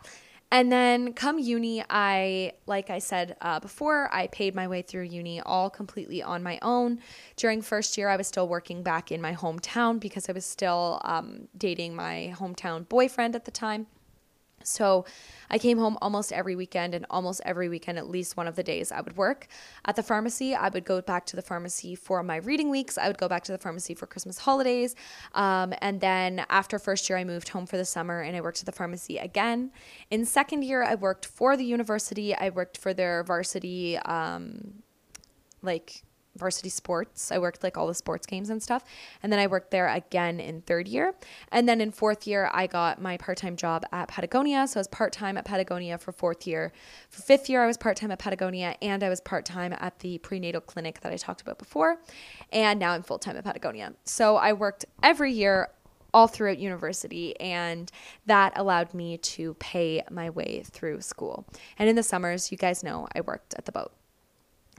And 0.53 0.71
then 0.71 1.15
come 1.15 1.39
uni, 1.39 1.83
I, 1.89 2.53
like 2.67 2.91
I 2.91 2.99
said 2.99 3.39
uh, 3.41 3.59
before, 3.59 4.13
I 4.13 4.27
paid 4.27 4.55
my 4.55 4.69
way 4.69 4.83
through 4.83 5.05
uni 5.05 5.41
all 5.41 5.71
completely 5.71 6.23
on 6.23 6.43
my 6.43 6.59
own. 6.61 6.99
During 7.37 7.63
first 7.63 7.97
year, 7.97 8.11
I 8.11 8.17
was 8.17 8.27
still 8.27 8.47
working 8.47 8.83
back 8.83 9.11
in 9.11 9.23
my 9.23 9.35
hometown 9.35 9.99
because 9.99 10.29
I 10.29 10.33
was 10.33 10.45
still 10.45 11.01
um, 11.05 11.49
dating 11.57 11.97
my 11.97 12.35
hometown 12.39 12.87
boyfriend 12.87 13.35
at 13.35 13.47
the 13.47 13.51
time. 13.51 13.87
So 14.67 15.05
I 15.51 15.59
came 15.59 15.79
home 15.79 15.99
almost 16.01 16.33
every 16.33 16.57
weekend, 16.57 16.95
and 16.95 17.07
almost 17.11 17.41
every 17.45 17.69
weekend, 17.69 17.99
at 17.99 18.09
least 18.09 18.37
one 18.37 18.47
of 18.47 18.57
the 18.57 18.63
days, 18.63 18.91
I 18.91 19.01
would 19.01 19.17
work 19.17 19.49
at 19.85 19.97
the 19.97 20.03
pharmacy. 20.03 20.55
I 20.55 20.69
would 20.69 20.85
go 20.85 21.01
back 21.03 21.27
to 21.27 21.37
the 21.37 21.43
pharmacy 21.43 21.95
for 21.95 22.23
my 22.23 22.37
reading 22.37 22.71
weeks. 22.71 22.97
I 22.97 23.07
would 23.07 23.19
go 23.19 23.29
back 23.29 23.45
to 23.45 23.53
the 23.53 23.59
pharmacy 23.59 23.95
for 23.95 24.07
Christmas 24.07 24.39
holidays. 24.39 24.95
Um, 25.35 25.75
and 25.81 26.01
then 26.01 26.45
after 26.49 26.79
first 26.79 27.09
year, 27.09 27.19
I 27.19 27.25
moved 27.25 27.49
home 27.51 27.67
for 27.67 27.77
the 27.77 27.85
summer 27.85 28.21
and 28.21 28.37
I 28.37 28.41
worked 28.41 28.61
at 28.61 28.67
the 28.67 28.73
pharmacy 28.73 29.19
again. 29.19 29.71
In 30.11 30.25
second 30.25 30.65
year, 30.65 30.83
I 30.83 30.95
worked 30.95 31.27
for 31.27 31.57
the 31.57 31.65
university. 31.65 32.35
I 32.35 32.51
worked 32.51 32.79
for 32.79 32.95
their 32.95 33.23
varsity, 33.25 33.99
um, 33.99 34.83
like 35.63 36.03
varsity 36.37 36.69
sports. 36.69 37.31
I 37.31 37.39
worked 37.39 37.63
like 37.63 37.77
all 37.77 37.87
the 37.87 37.95
sports 37.95 38.27
games 38.27 38.51
and 38.51 38.63
stuff. 38.63 38.85
And 39.23 39.33
then 39.33 39.39
I 39.39 39.47
worked 39.47 39.71
there 39.71 39.89
again 39.89 40.41
in 40.41 40.63
third 40.63 40.89
year. 40.89 41.15
And 41.51 41.69
then 41.69 41.81
in 41.81 41.91
fourth 41.93 42.27
year, 42.27 42.51
I 42.53 42.67
got 42.67 43.01
my 43.01 43.17
part 43.17 43.39
time 43.39 43.57
job 43.57 43.85
at 43.93 44.09
Patagonia. 44.09 44.67
So 44.67 44.79
I 44.79 44.81
was 44.81 44.89
part 44.89 45.13
time 45.13 45.37
at 45.37 45.45
Patagonia 45.45 45.99
for 45.99 46.13
fourth 46.13 46.47
year. 46.47 46.73
For 47.11 47.23
fifth 47.23 47.49
year, 47.49 47.63
I 47.63 47.67
was 47.67 47.77
part 47.77 47.97
time 47.97 48.11
at 48.11 48.19
Patagonia 48.19 48.77
and 48.81 49.03
I 49.03 49.09
was 49.09 49.21
part 49.21 49.45
time 49.45 49.75
at 49.79 49.99
the 50.01 50.19
prenatal 50.19 50.61
clinic 50.61 51.01
that 51.01 51.13
I 51.13 51.17
talked 51.17 51.43
about 51.43 51.59
before. 51.59 51.99
And 52.53 52.81
now 52.81 52.93
I'm 52.93 53.03
full 53.03 53.19
time 53.19 53.37
at 53.37 53.45
Patagonia. 53.45 53.95
So 54.05 54.37
I 54.37 54.53
worked 54.53 54.85
every 55.03 55.33
year 55.33 55.69
all 56.15 56.27
throughout 56.27 56.59
university, 56.59 57.39
and 57.41 57.91
that 58.27 58.53
allowed 58.57 58.93
me 58.93 59.17
to 59.17 59.55
pay 59.55 60.03
my 60.11 60.31
way 60.31 60.63
through 60.65 61.01
school. 61.01 61.47
And 61.79 61.89
in 61.89 61.97
the 61.97 62.03
summers, 62.03 62.53
you 62.53 62.59
guys 62.59 62.85
know 62.85 63.09
I 63.15 63.23
worked 63.23 63.55
at 63.55 63.65
the 63.65 63.73
boat. 63.73 63.93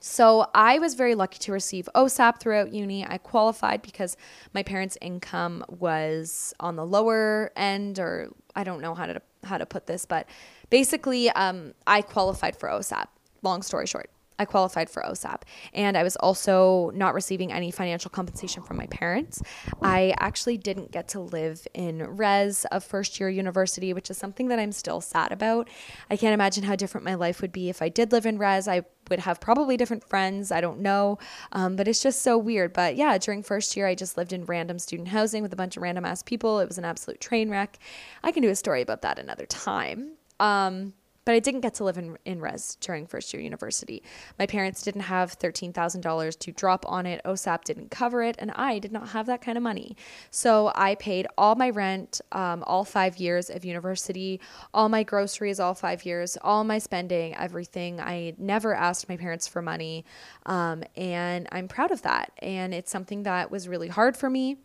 So 0.06 0.48
I 0.54 0.80
was 0.80 0.96
very 0.96 1.16
lucky 1.16 1.40
to 1.40 1.54
receive 1.54 1.88
OSAP 1.96 2.42
throughout 2.42 2.74
uni. 2.74 3.08
I 3.08 3.18
qualified 3.18 3.82
because 3.82 4.18
my 4.54 4.62
parents' 4.62 4.98
income 5.00 5.64
was 5.70 6.54
on 6.60 6.76
the 6.76 6.86
lower 6.86 7.54
end, 7.56 8.00
or 8.00 8.30
I 8.54 8.66
don't 8.66 8.82
know 8.82 8.96
how 8.96 9.06
to 9.06 9.22
how 9.46 9.58
to 9.58 9.66
put 9.66 9.88
this, 9.88 10.06
but 10.06 10.28
basically, 10.70 11.30
um, 11.30 11.74
I 11.88 12.02
qualified 12.02 12.58
for 12.58 12.68
OSAP. 12.68 13.08
Long 13.44 13.62
story 13.62 13.88
short. 13.88 14.10
I 14.44 14.46
qualified 14.46 14.90
for 14.90 15.02
OSAP. 15.04 15.44
And 15.74 15.98
I 15.98 16.04
was 16.04 16.16
also 16.18 16.92
not 16.94 17.14
receiving 17.14 17.52
any 17.52 17.72
financial 17.72 18.12
compensation 18.12 18.62
from 18.62 18.78
my 18.78 18.88
parents. 18.88 19.42
I 19.82 20.14
actually 20.20 20.58
didn't 20.58 20.92
get 20.92 21.08
to 21.10 21.22
live 21.22 21.66
in 21.74 22.18
res 22.18 22.66
of 22.66 22.84
first 22.84 23.20
year 23.20 23.30
university, 23.30 23.94
which 23.94 24.10
is 24.10 24.18
something 24.18 24.50
that 24.50 24.60
I'm 24.60 24.74
still 24.74 25.02
sad 25.02 25.32
about. 25.32 25.70
I 26.10 26.18
can't 26.18 26.34
imagine 26.34 26.64
how 26.64 26.76
different 26.76 27.06
my 27.06 27.16
life 27.16 27.42
would 27.42 27.54
be 27.54 27.70
if 27.70 27.82
I 27.82 27.90
did 27.90 28.12
live 28.12 28.26
in 28.26 28.38
res. 28.38 28.68
I 28.68 28.84
would 29.10 29.20
have 29.20 29.40
probably 29.40 29.78
different 29.78 30.04
friends. 30.04 30.52
I 30.52 30.62
don't 30.62 30.80
know. 30.80 31.18
Um, 31.54 31.76
but 31.76 31.88
it's 31.88 32.04
just 32.04 32.22
so 32.22 32.38
weird. 32.38 32.74
But 32.74 32.96
yeah, 32.96 33.18
during 33.18 33.44
first 33.44 33.76
year, 33.78 33.88
I 33.88 33.96
just 33.96 34.18
lived 34.18 34.34
in 34.34 34.46
random 34.46 34.80
student 34.80 35.10
housing 35.10 35.42
with 35.42 35.54
a 35.54 35.58
bunch 35.58 35.78
of 35.78 35.84
random 35.84 36.06
ass 36.06 36.22
people. 36.22 36.60
It 36.60 36.68
was 36.68 36.78
an 36.78 36.86
absolute 36.86 37.22
train 37.22 37.50
wreck. 37.50 37.80
I 38.24 38.32
can 38.32 38.44
do 38.44 38.50
a 38.50 38.56
story 38.56 38.82
about 38.82 39.02
that 39.04 39.20
another 39.20 39.46
time. 39.46 40.14
Um, 40.40 40.94
but 41.26 41.34
I 41.34 41.40
didn't 41.40 41.62
get 41.62 41.74
to 41.76 41.84
live 41.84 41.98
in, 41.98 42.18
in 42.26 42.42
res 42.42 42.78
during 42.80 43.08
first 43.08 43.34
year 43.34 43.42
university. 43.42 44.04
My 44.38 44.46
parents 44.46 44.82
didn't 44.82 45.02
have 45.02 45.38
$13,000 45.40 46.40
to 46.40 46.52
drop 46.52 46.86
on 46.88 47.06
it. 47.06 47.22
OSAP 47.26 47.64
didn't 47.64 47.92
cover 47.92 48.24
it, 48.24 48.36
and 48.40 48.52
I 48.52 48.80
did 48.80 48.92
not 48.92 49.10
have 49.10 49.26
that 49.28 49.42
kind 49.42 49.58
of 49.58 49.64
money. 49.64 49.96
So 50.32 50.72
I 50.76 50.96
paid 50.96 51.28
all 51.38 51.56
my 51.56 51.70
rent, 51.70 52.22
um, 52.32 52.64
all 52.68 52.84
five 52.84 53.18
years 53.18 53.50
of 53.50 53.66
university, 53.66 54.40
all 54.74 54.90
my 54.90 55.04
groceries, 55.04 55.60
all 55.60 55.74
five 55.74 56.06
years, 56.06 56.38
all 56.42 56.64
my 56.64 56.80
spending, 56.80 57.36
everything. 57.36 58.00
I 58.00 58.34
never 58.38 58.74
asked 58.74 59.10
my 59.10 59.18
parents 59.18 59.48
for 59.48 59.62
money, 59.62 60.06
um, 60.46 60.84
and 60.96 61.48
I'm 61.52 61.68
proud 61.68 61.92
of 61.92 62.02
that. 62.04 62.32
And 62.40 62.74
it's 62.74 62.92
something 62.92 63.24
that 63.24 63.52
was 63.52 63.68
really 63.68 63.88
hard 63.88 64.18
for 64.18 64.30
me. 64.30 64.58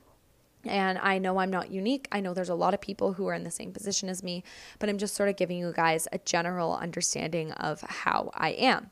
And 0.65 0.99
I 0.99 1.19
know 1.19 1.39
I'm 1.39 1.51
not 1.51 1.71
unique. 1.71 2.09
I 2.11 2.21
know 2.21 2.35
there's 2.35 2.49
a 2.49 2.55
lot 2.55 2.75
of 2.75 2.81
people 2.81 3.13
who 3.13 3.27
are 3.29 3.35
in 3.35 3.45
the 3.45 3.51
same 3.51 3.73
position 3.73 4.09
as 4.09 4.23
me, 4.23 4.43
but 4.79 4.89
I'm 4.89 4.99
just 4.99 5.15
sort 5.15 5.29
of 5.29 5.37
giving 5.37 5.59
you 5.59 5.73
guys 5.75 6.09
a 6.13 6.19
general 6.19 6.77
understanding 6.77 7.53
of 7.53 7.81
how 7.83 8.31
I 8.35 8.51
am. 8.51 8.91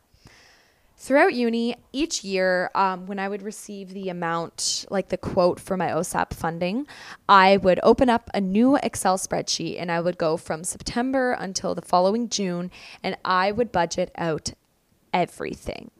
Throughout 0.99 1.35
uni, 1.35 1.77
each 1.93 2.25
year, 2.25 2.71
um, 2.75 3.05
when 3.05 3.19
I 3.19 3.29
would 3.29 3.43
receive 3.43 3.91
the 3.91 4.09
amount, 4.09 4.87
like 4.89 5.11
the 5.11 5.19
quote 5.19 5.61
for 5.61 5.77
my 5.77 5.89
OSAP 5.89 6.33
funding, 6.33 6.87
I 7.29 7.59
would 7.59 7.79
open 7.83 8.09
up 8.09 8.31
a 8.33 8.41
new 8.41 8.77
Excel 8.77 9.19
spreadsheet 9.19 9.79
and 9.79 9.93
I 9.93 10.01
would 10.01 10.17
go 10.17 10.39
from 10.39 10.65
September 10.65 11.33
until 11.33 11.75
the 11.75 11.83
following 11.83 12.31
June 12.31 12.71
and 13.03 13.19
I 13.27 13.53
would 13.53 13.73
budget 13.73 14.11
out 14.17 14.55
everything. 15.13 15.91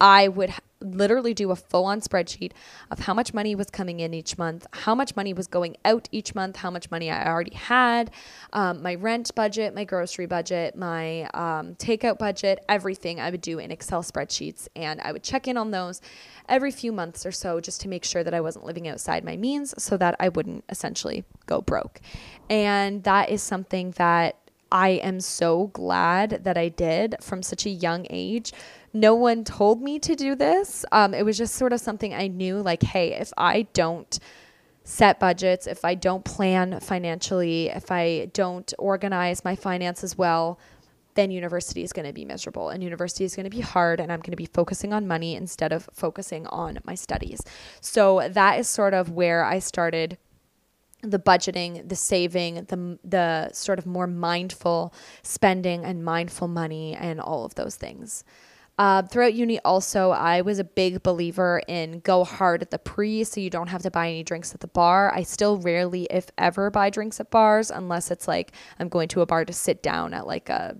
I 0.00 0.26
would 0.26 0.54
literally 0.80 1.34
do 1.34 1.50
a 1.50 1.56
full 1.56 1.84
on 1.84 2.00
spreadsheet 2.00 2.52
of 2.90 3.00
how 3.00 3.14
much 3.14 3.34
money 3.34 3.54
was 3.54 3.70
coming 3.70 4.00
in 4.00 4.14
each 4.14 4.38
month, 4.38 4.66
how 4.72 4.94
much 4.94 5.14
money 5.16 5.32
was 5.32 5.46
going 5.46 5.76
out 5.84 6.08
each 6.10 6.34
month, 6.34 6.56
how 6.56 6.70
much 6.70 6.90
money 6.90 7.10
I 7.10 7.26
already 7.26 7.54
had, 7.54 8.10
um, 8.52 8.82
my 8.82 8.94
rent 8.94 9.34
budget, 9.34 9.74
my 9.74 9.84
grocery 9.84 10.26
budget, 10.26 10.76
my 10.76 11.24
um, 11.34 11.74
takeout 11.76 12.18
budget, 12.18 12.64
everything 12.68 13.20
I 13.20 13.30
would 13.30 13.40
do 13.40 13.58
in 13.58 13.70
Excel 13.70 14.02
spreadsheets. 14.02 14.68
And 14.74 15.00
I 15.00 15.12
would 15.12 15.22
check 15.22 15.46
in 15.46 15.56
on 15.56 15.70
those 15.70 16.00
every 16.48 16.70
few 16.70 16.92
months 16.92 17.26
or 17.26 17.32
so 17.32 17.60
just 17.60 17.80
to 17.82 17.88
make 17.88 18.04
sure 18.04 18.24
that 18.24 18.34
I 18.34 18.40
wasn't 18.40 18.64
living 18.64 18.88
outside 18.88 19.24
my 19.24 19.36
means 19.36 19.74
so 19.82 19.96
that 19.98 20.16
I 20.18 20.28
wouldn't 20.30 20.64
essentially 20.68 21.24
go 21.46 21.60
broke. 21.60 22.00
And 22.48 23.04
that 23.04 23.30
is 23.30 23.42
something 23.42 23.92
that 23.92 24.36
I 24.72 24.90
am 24.90 25.20
so 25.20 25.66
glad 25.68 26.44
that 26.44 26.56
I 26.56 26.68
did 26.68 27.16
from 27.20 27.42
such 27.42 27.66
a 27.66 27.70
young 27.70 28.06
age 28.08 28.52
no 28.92 29.14
one 29.14 29.44
told 29.44 29.82
me 29.82 29.98
to 30.00 30.16
do 30.16 30.34
this. 30.34 30.84
Um, 30.92 31.14
it 31.14 31.24
was 31.24 31.38
just 31.38 31.54
sort 31.54 31.72
of 31.72 31.80
something 31.80 32.12
I 32.12 32.26
knew 32.26 32.60
like, 32.60 32.82
hey, 32.82 33.14
if 33.14 33.32
I 33.36 33.62
don't 33.72 34.18
set 34.84 35.20
budgets, 35.20 35.66
if 35.66 35.84
I 35.84 35.94
don't 35.94 36.24
plan 36.24 36.80
financially, 36.80 37.68
if 37.68 37.90
I 37.90 38.30
don't 38.32 38.72
organize 38.78 39.44
my 39.44 39.54
finances 39.54 40.18
well, 40.18 40.58
then 41.14 41.30
university 41.30 41.82
is 41.82 41.92
going 41.92 42.06
to 42.06 42.12
be 42.12 42.24
miserable 42.24 42.70
and 42.70 42.82
university 42.82 43.24
is 43.24 43.34
going 43.34 43.44
to 43.44 43.50
be 43.50 43.60
hard 43.60 44.00
and 44.00 44.12
I'm 44.12 44.20
going 44.20 44.32
to 44.32 44.36
be 44.36 44.46
focusing 44.46 44.92
on 44.92 45.06
money 45.06 45.34
instead 45.34 45.72
of 45.72 45.88
focusing 45.92 46.46
on 46.46 46.78
my 46.84 46.94
studies. 46.94 47.42
So 47.80 48.28
that 48.30 48.58
is 48.58 48.68
sort 48.68 48.94
of 48.94 49.10
where 49.10 49.44
I 49.44 49.58
started 49.58 50.18
the 51.02 51.18
budgeting, 51.18 51.88
the 51.88 51.96
saving, 51.96 52.64
the 52.64 52.98
the 53.02 53.50
sort 53.52 53.78
of 53.78 53.86
more 53.86 54.06
mindful 54.06 54.92
spending 55.22 55.84
and 55.84 56.04
mindful 56.04 56.46
money 56.46 56.94
and 56.94 57.20
all 57.20 57.44
of 57.44 57.54
those 57.54 57.76
things. 57.76 58.22
Uh, 58.78 59.02
throughout 59.02 59.34
uni, 59.34 59.60
also, 59.60 60.10
I 60.10 60.40
was 60.40 60.58
a 60.58 60.64
big 60.64 61.02
believer 61.02 61.60
in 61.68 62.00
go 62.00 62.24
hard 62.24 62.62
at 62.62 62.70
the 62.70 62.78
pre 62.78 63.24
so 63.24 63.40
you 63.40 63.50
don't 63.50 63.66
have 63.66 63.82
to 63.82 63.90
buy 63.90 64.08
any 64.08 64.22
drinks 64.22 64.54
at 64.54 64.60
the 64.60 64.68
bar. 64.68 65.12
I 65.14 65.22
still 65.22 65.58
rarely, 65.58 66.04
if 66.10 66.30
ever, 66.38 66.70
buy 66.70 66.88
drinks 66.88 67.20
at 67.20 67.30
bars 67.30 67.70
unless 67.70 68.10
it's 68.10 68.26
like 68.26 68.52
I'm 68.78 68.88
going 68.88 69.08
to 69.08 69.20
a 69.20 69.26
bar 69.26 69.44
to 69.44 69.52
sit 69.52 69.82
down 69.82 70.14
at 70.14 70.26
like 70.26 70.48
a 70.48 70.76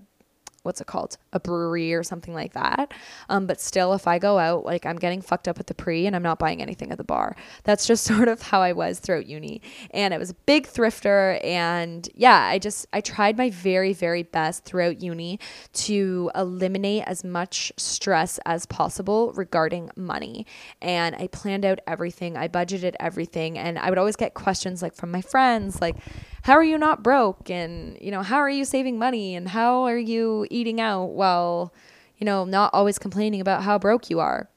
what's 0.63 0.79
it 0.79 0.87
called? 0.87 1.17
A 1.33 1.39
brewery 1.39 1.93
or 1.93 2.03
something 2.03 2.33
like 2.33 2.53
that. 2.53 2.93
Um, 3.29 3.47
but 3.47 3.59
still 3.59 3.93
if 3.93 4.07
i 4.07 4.19
go 4.19 4.37
out 4.37 4.63
like 4.63 4.85
i'm 4.85 4.97
getting 4.97 5.21
fucked 5.21 5.47
up 5.47 5.59
at 5.59 5.67
the 5.67 5.73
pre 5.73 6.05
and 6.05 6.15
i'm 6.15 6.23
not 6.23 6.39
buying 6.39 6.61
anything 6.61 6.91
at 6.91 6.97
the 6.97 7.03
bar. 7.03 7.35
That's 7.63 7.87
just 7.87 8.03
sort 8.11 8.27
of 8.27 8.41
how 8.41 8.61
i 8.61 8.71
was 8.71 8.99
throughout 8.99 9.25
uni. 9.25 9.61
And 9.91 10.13
i 10.13 10.17
was 10.17 10.29
a 10.29 10.35
big 10.45 10.67
thrifter 10.67 11.43
and 11.43 12.07
yeah 12.13 12.47
i 12.47 12.59
just 12.59 12.85
i 12.93 13.01
tried 13.01 13.37
my 13.37 13.49
very 13.49 13.93
very 13.93 14.23
best 14.23 14.65
throughout 14.65 15.01
uni 15.01 15.39
to 15.73 16.31
eliminate 16.35 17.03
as 17.05 17.23
much 17.23 17.71
stress 17.77 18.39
as 18.45 18.65
possible 18.65 19.33
regarding 19.33 19.89
money. 19.95 20.45
And 20.81 21.15
i 21.15 21.27
planned 21.27 21.65
out 21.65 21.79
everything. 21.87 22.37
I 22.37 22.47
budgeted 22.47 22.95
everything. 22.99 23.57
And 23.57 23.79
i 23.79 23.89
would 23.89 23.97
always 23.97 24.15
get 24.15 24.33
questions 24.33 24.81
like 24.81 24.93
from 24.93 25.11
my 25.11 25.21
friends 25.21 25.81
like 25.81 25.95
how 26.43 26.53
are 26.53 26.63
you 26.63 26.77
not 26.77 27.03
broke? 27.03 27.49
And, 27.49 27.97
you 28.01 28.11
know, 28.11 28.23
how 28.23 28.37
are 28.37 28.49
you 28.49 28.65
saving 28.65 28.97
money? 28.97 29.35
And 29.35 29.49
how 29.49 29.83
are 29.83 29.97
you 29.97 30.47
eating 30.49 30.81
out 30.81 31.07
while, 31.07 31.73
you 32.17 32.25
know, 32.25 32.45
not 32.45 32.73
always 32.73 32.97
complaining 32.97 33.41
about 33.41 33.63
how 33.63 33.77
broke 33.77 34.09
you 34.09 34.19
are? 34.19 34.49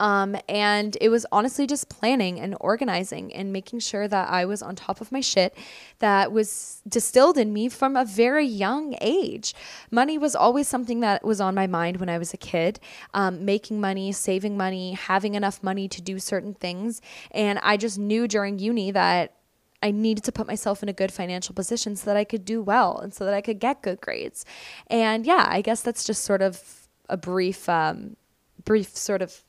Um, 0.00 0.36
and 0.48 0.96
it 1.00 1.08
was 1.08 1.26
honestly 1.32 1.66
just 1.66 1.88
planning 1.88 2.38
and 2.38 2.56
organizing 2.60 3.34
and 3.34 3.52
making 3.52 3.80
sure 3.80 4.06
that 4.06 4.28
I 4.28 4.44
was 4.44 4.62
on 4.62 4.76
top 4.76 5.00
of 5.00 5.10
my 5.10 5.20
shit 5.20 5.56
that 5.98 6.30
was 6.30 6.82
distilled 6.88 7.36
in 7.36 7.52
me 7.52 7.68
from 7.68 7.96
a 7.96 8.04
very 8.04 8.46
young 8.46 8.94
age. 9.00 9.54
Money 9.90 10.16
was 10.16 10.36
always 10.36 10.68
something 10.68 11.00
that 11.00 11.24
was 11.24 11.40
on 11.40 11.54
my 11.54 11.66
mind 11.66 11.96
when 11.96 12.08
I 12.08 12.18
was 12.18 12.32
a 12.32 12.36
kid. 12.36 12.78
Um, 13.12 13.44
making 13.44 13.80
money, 13.80 14.12
saving 14.12 14.56
money, 14.56 14.92
having 14.92 15.34
enough 15.34 15.62
money 15.62 15.88
to 15.88 16.00
do 16.00 16.20
certain 16.20 16.54
things. 16.54 17.02
And 17.32 17.58
I 17.62 17.76
just 17.76 17.98
knew 17.98 18.28
during 18.28 18.60
uni 18.60 18.92
that 18.92 19.34
I 19.82 19.90
needed 19.90 20.24
to 20.24 20.32
put 20.32 20.46
myself 20.46 20.82
in 20.82 20.88
a 20.88 20.92
good 20.92 21.12
financial 21.12 21.54
position 21.54 21.94
so 21.96 22.06
that 22.06 22.16
I 22.16 22.24
could 22.24 22.44
do 22.44 22.62
well 22.62 22.98
and 22.98 23.14
so 23.14 23.24
that 23.24 23.34
I 23.34 23.40
could 23.40 23.60
get 23.60 23.82
good 23.82 24.00
grades. 24.00 24.44
And 24.88 25.24
yeah, 25.24 25.46
I 25.48 25.60
guess 25.60 25.82
that's 25.82 26.04
just 26.04 26.24
sort 26.24 26.42
of 26.42 26.88
a 27.08 27.16
brief, 27.16 27.68
um, 27.68 28.16
brief 28.64 28.96
sort 28.96 29.22
of 29.22 29.44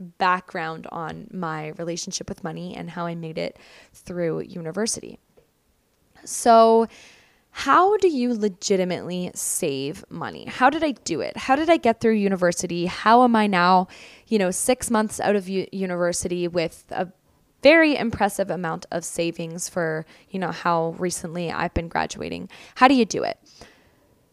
background 0.00 0.86
on 0.90 1.28
my 1.32 1.68
relationship 1.78 2.28
with 2.28 2.42
money 2.42 2.74
and 2.74 2.90
how 2.90 3.06
I 3.06 3.14
made 3.14 3.38
it 3.38 3.58
through 3.92 4.40
university. 4.40 5.18
So, 6.24 6.88
how 7.52 7.96
do 7.96 8.08
you 8.08 8.32
legitimately 8.32 9.32
save 9.34 10.04
money? 10.08 10.44
How 10.44 10.70
did 10.70 10.84
I 10.84 10.92
do 10.92 11.20
it? 11.20 11.36
How 11.36 11.56
did 11.56 11.68
I 11.68 11.78
get 11.78 12.00
through 12.00 12.12
university? 12.12 12.86
How 12.86 13.24
am 13.24 13.34
I 13.34 13.48
now, 13.48 13.88
you 14.28 14.38
know, 14.38 14.52
6 14.52 14.90
months 14.90 15.18
out 15.18 15.34
of 15.34 15.48
u- 15.48 15.66
university 15.72 16.46
with 16.46 16.84
a 16.90 17.08
very 17.62 17.96
impressive 17.96 18.50
amount 18.50 18.86
of 18.90 19.04
savings 19.04 19.68
for, 19.68 20.06
you 20.30 20.38
know, 20.38 20.50
how 20.50 20.94
recently 20.98 21.50
I've 21.50 21.74
been 21.74 21.88
graduating. 21.88 22.48
How 22.76 22.88
do 22.88 22.94
you 22.94 23.04
do 23.04 23.22
it? 23.22 23.38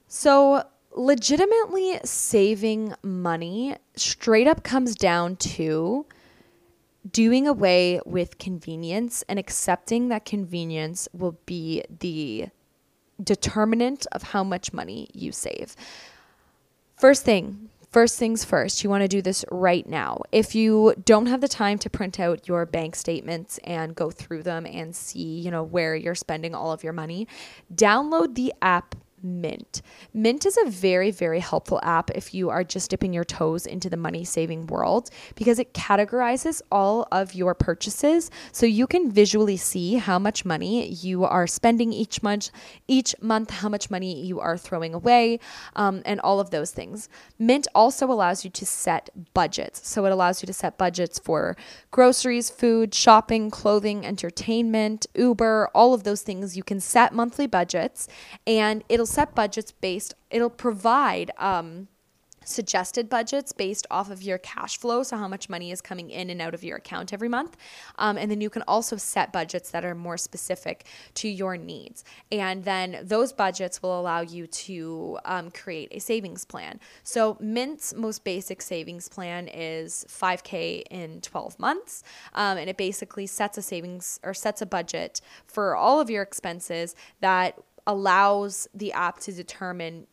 So, 0.08 0.64
legitimately 0.96 2.00
saving 2.04 2.94
money 3.04 3.76
straight 3.96 4.48
up 4.48 4.64
comes 4.64 4.96
down 4.96 5.36
to 5.36 6.06
doing 7.12 7.48
away 7.48 8.02
with 8.06 8.38
convenience 8.38 9.24
and 9.30 9.38
accepting 9.38 10.10
that 10.10 10.26
convenience 10.26 11.08
will 11.14 11.40
be 11.46 11.84
the 12.00 12.48
determinant 13.24 14.06
of 14.12 14.24
how 14.24 14.44
much 14.44 14.74
money 14.74 15.10
you 15.14 15.32
save. 15.32 15.76
First 16.98 17.24
thing, 17.24 17.70
first 17.98 18.20
things 18.20 18.46
first, 18.46 18.84
you 18.84 18.92
want 18.92 19.02
to 19.02 19.08
do 19.08 19.24
this 19.24 19.44
right 19.50 19.90
now. 19.90 20.22
If 20.32 20.54
you 20.54 20.94
don't 21.04 21.26
have 21.26 21.42
the 21.42 21.48
time 21.48 21.80
to 21.80 21.90
print 21.90 22.20
out 22.20 22.48
your 22.48 22.64
bank 22.68 22.96
statements 22.96 23.58
and 23.64 23.96
go 23.96 24.12
through 24.12 24.44
them 24.44 24.68
and 24.68 24.96
see, 24.96 25.40
you 25.40 25.50
know, 25.50 25.64
where 25.64 25.96
you're 25.96 26.14
spending 26.14 26.54
all 26.54 26.72
of 26.72 26.84
your 26.84 26.94
money, 26.94 27.28
download 27.74 28.36
the 28.36 28.54
app 28.62 28.94
Mint. 29.24 29.82
Mint 30.14 30.46
is 30.46 30.58
a 30.64 30.70
very, 30.70 31.10
very 31.10 31.40
helpful 31.40 31.80
app 31.82 32.12
if 32.12 32.34
you 32.34 32.50
are 32.50 32.64
just 32.64 32.90
dipping 32.92 33.14
your 33.14 33.24
toes 33.24 33.66
into 33.66 33.90
the 33.90 33.98
money 33.98 34.24
saving 34.24 34.68
world 34.68 35.10
because 35.36 35.58
it 35.58 35.74
categorizes 35.74 36.62
all 36.72 37.08
of 37.12 37.34
your 37.34 37.56
purchases 37.56 38.30
so 38.52 38.66
you 38.66 38.86
can 38.86 39.12
visually 39.12 39.58
see 39.58 39.96
how 39.96 40.20
much 40.20 40.46
money 40.46 40.88
you 40.88 41.24
are 41.24 41.48
spending 41.48 41.92
each 41.92 42.22
month, 42.22 42.52
each 42.88 43.16
month, 43.20 43.50
how 43.50 43.70
much 43.70 43.90
money 43.90 44.24
you 44.24 44.40
are 44.40 44.58
throwing 44.58 44.94
away, 44.94 45.40
um, 45.76 46.02
and 46.06 46.20
all 46.22 46.40
of 46.40 46.52
those 46.52 46.72
things. 46.72 47.10
Mint 47.40 47.68
also 47.74 48.12
allows 48.12 48.44
you 48.44 48.52
to 48.52 48.66
set 48.66 49.10
budgets. 49.34 49.88
So 49.88 50.06
it 50.06 50.12
allows 50.12 50.44
you 50.44 50.48
to 50.48 50.54
set 50.54 50.78
budgets 50.78 51.18
for 51.18 51.58
groceries, 51.90 52.50
food, 52.50 52.94
shopping, 52.94 53.50
clothing, 53.50 54.06
entertainment, 54.06 55.08
Uber, 55.16 55.70
all 55.74 55.94
of 55.94 56.04
those 56.04 56.22
things. 56.22 56.56
You 56.56 56.64
can 56.64 56.80
set 56.80 57.14
monthly 57.14 57.48
budgets 57.48 58.08
and 58.46 58.84
it'll 58.90 59.08
set 59.18 59.34
budgets 59.34 59.72
based, 59.72 60.14
it'll 60.30 60.48
provide 60.48 61.32
um, 61.40 61.88
suggested 62.46 63.10
budgets 63.10 63.52
based 63.52 63.88
off 63.90 64.12
of 64.12 64.22
your 64.22 64.38
cash 64.38 64.78
flow, 64.78 65.02
so 65.02 65.18
how 65.18 65.28
much 65.28 65.50
money 65.50 65.72
is 65.72 65.82
coming 65.82 66.12
in 66.12 66.30
and 66.30 66.40
out 66.40 66.54
of 66.54 66.64
your 66.64 66.78
account 66.78 67.12
every 67.12 67.28
month. 67.28 67.58
Um, 67.98 68.16
and 68.16 68.30
then 68.30 68.42
you 68.42 68.52
can 68.52 68.62
also 68.68 68.96
set 68.96 69.34
budgets 69.34 69.72
that 69.72 69.84
are 69.84 69.96
more 69.96 70.18
specific 70.18 70.86
to 71.16 71.28
your 71.28 71.58
needs. 71.58 72.04
And 72.32 72.64
then 72.64 73.00
those 73.02 73.34
budgets 73.34 73.82
will 73.82 74.00
allow 74.00 74.22
you 74.22 74.46
to 74.46 75.18
um, 75.26 75.50
create 75.50 75.88
a 75.90 76.00
savings 76.00 76.46
plan. 76.46 76.80
So, 77.02 77.38
Mint's 77.40 77.96
most 77.96 78.24
basic 78.24 78.62
savings 78.62 79.10
plan 79.10 79.48
is 79.48 80.06
5K 80.10 80.84
in 80.92 81.22
12 81.22 81.58
months. 81.58 82.04
Um, 82.36 82.60
and 82.60 82.70
it 82.70 82.78
basically 82.78 83.26
sets 83.26 83.58
a 83.58 83.64
savings 83.64 84.20
or 84.22 84.36
sets 84.36 84.62
a 84.62 84.68
budget 84.68 85.22
for 85.48 85.76
all 85.76 86.00
of 86.00 86.12
your 86.12 86.22
expenses 86.22 86.94
that 87.20 87.58
allows 87.88 88.68
the 88.74 88.94
app 88.94 89.20
to 89.22 89.32
determine 89.32 90.06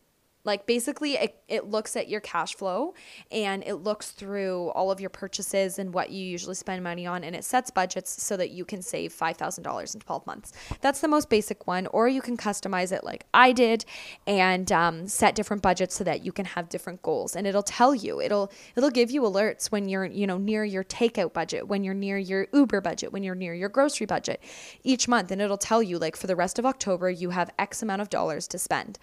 like 0.45 0.65
basically, 0.65 1.13
it, 1.13 1.41
it 1.47 1.65
looks 1.65 1.95
at 1.95 2.07
your 2.07 2.21
cash 2.21 2.55
flow 2.55 2.93
and 3.31 3.63
it 3.65 3.75
looks 3.75 4.11
through 4.11 4.69
all 4.69 4.91
of 4.91 5.01
your 5.01 5.09
purchases 5.09 5.79
and 5.79 5.93
what 5.93 6.11
you 6.11 6.23
usually 6.23 6.55
spend 6.55 6.83
money 6.83 7.05
on, 7.05 7.23
and 7.23 7.35
it 7.35 7.43
sets 7.43 7.71
budgets 7.71 8.23
so 8.23 8.37
that 8.37 8.51
you 8.51 8.63
can 8.63 8.81
save 8.81 9.13
$5,000 9.13 9.93
in 9.93 9.99
12 9.99 10.27
months. 10.27 10.53
That's 10.81 11.01
the 11.01 11.07
most 11.07 11.29
basic 11.29 11.67
one. 11.67 11.87
Or 11.87 12.07
you 12.07 12.21
can 12.21 12.37
customize 12.37 12.91
it 12.91 13.03
like 13.03 13.25
I 13.33 13.51
did 13.51 13.85
and 14.27 14.71
um, 14.71 15.07
set 15.07 15.35
different 15.35 15.63
budgets 15.63 15.95
so 15.95 16.03
that 16.03 16.23
you 16.23 16.31
can 16.31 16.45
have 16.45 16.69
different 16.69 17.01
goals. 17.01 17.35
And 17.35 17.47
it'll 17.47 17.63
tell 17.63 17.95
you, 17.95 18.21
it'll 18.21 18.51
it'll 18.75 18.91
give 18.91 19.11
you 19.11 19.21
alerts 19.21 19.71
when 19.71 19.89
you're 19.89 20.05
you 20.05 20.27
know 20.27 20.37
near 20.37 20.63
your 20.63 20.83
takeout 20.83 21.33
budget, 21.33 21.67
when 21.67 21.83
you're 21.83 21.93
near 21.93 22.17
your 22.17 22.47
Uber 22.53 22.81
budget, 22.81 23.11
when 23.11 23.23
you're 23.23 23.35
near 23.35 23.53
your 23.53 23.69
grocery 23.69 24.05
budget 24.05 24.41
each 24.83 25.07
month, 25.07 25.31
and 25.31 25.41
it'll 25.41 25.57
tell 25.57 25.81
you 25.81 25.97
like 25.97 26.15
for 26.15 26.27
the 26.27 26.35
rest 26.35 26.59
of 26.59 26.65
October 26.65 27.09
you 27.09 27.31
have 27.31 27.49
X 27.57 27.81
amount 27.81 28.01
of 28.01 28.09
dollars 28.09 28.47
to 28.49 28.59
spend. 28.59 28.99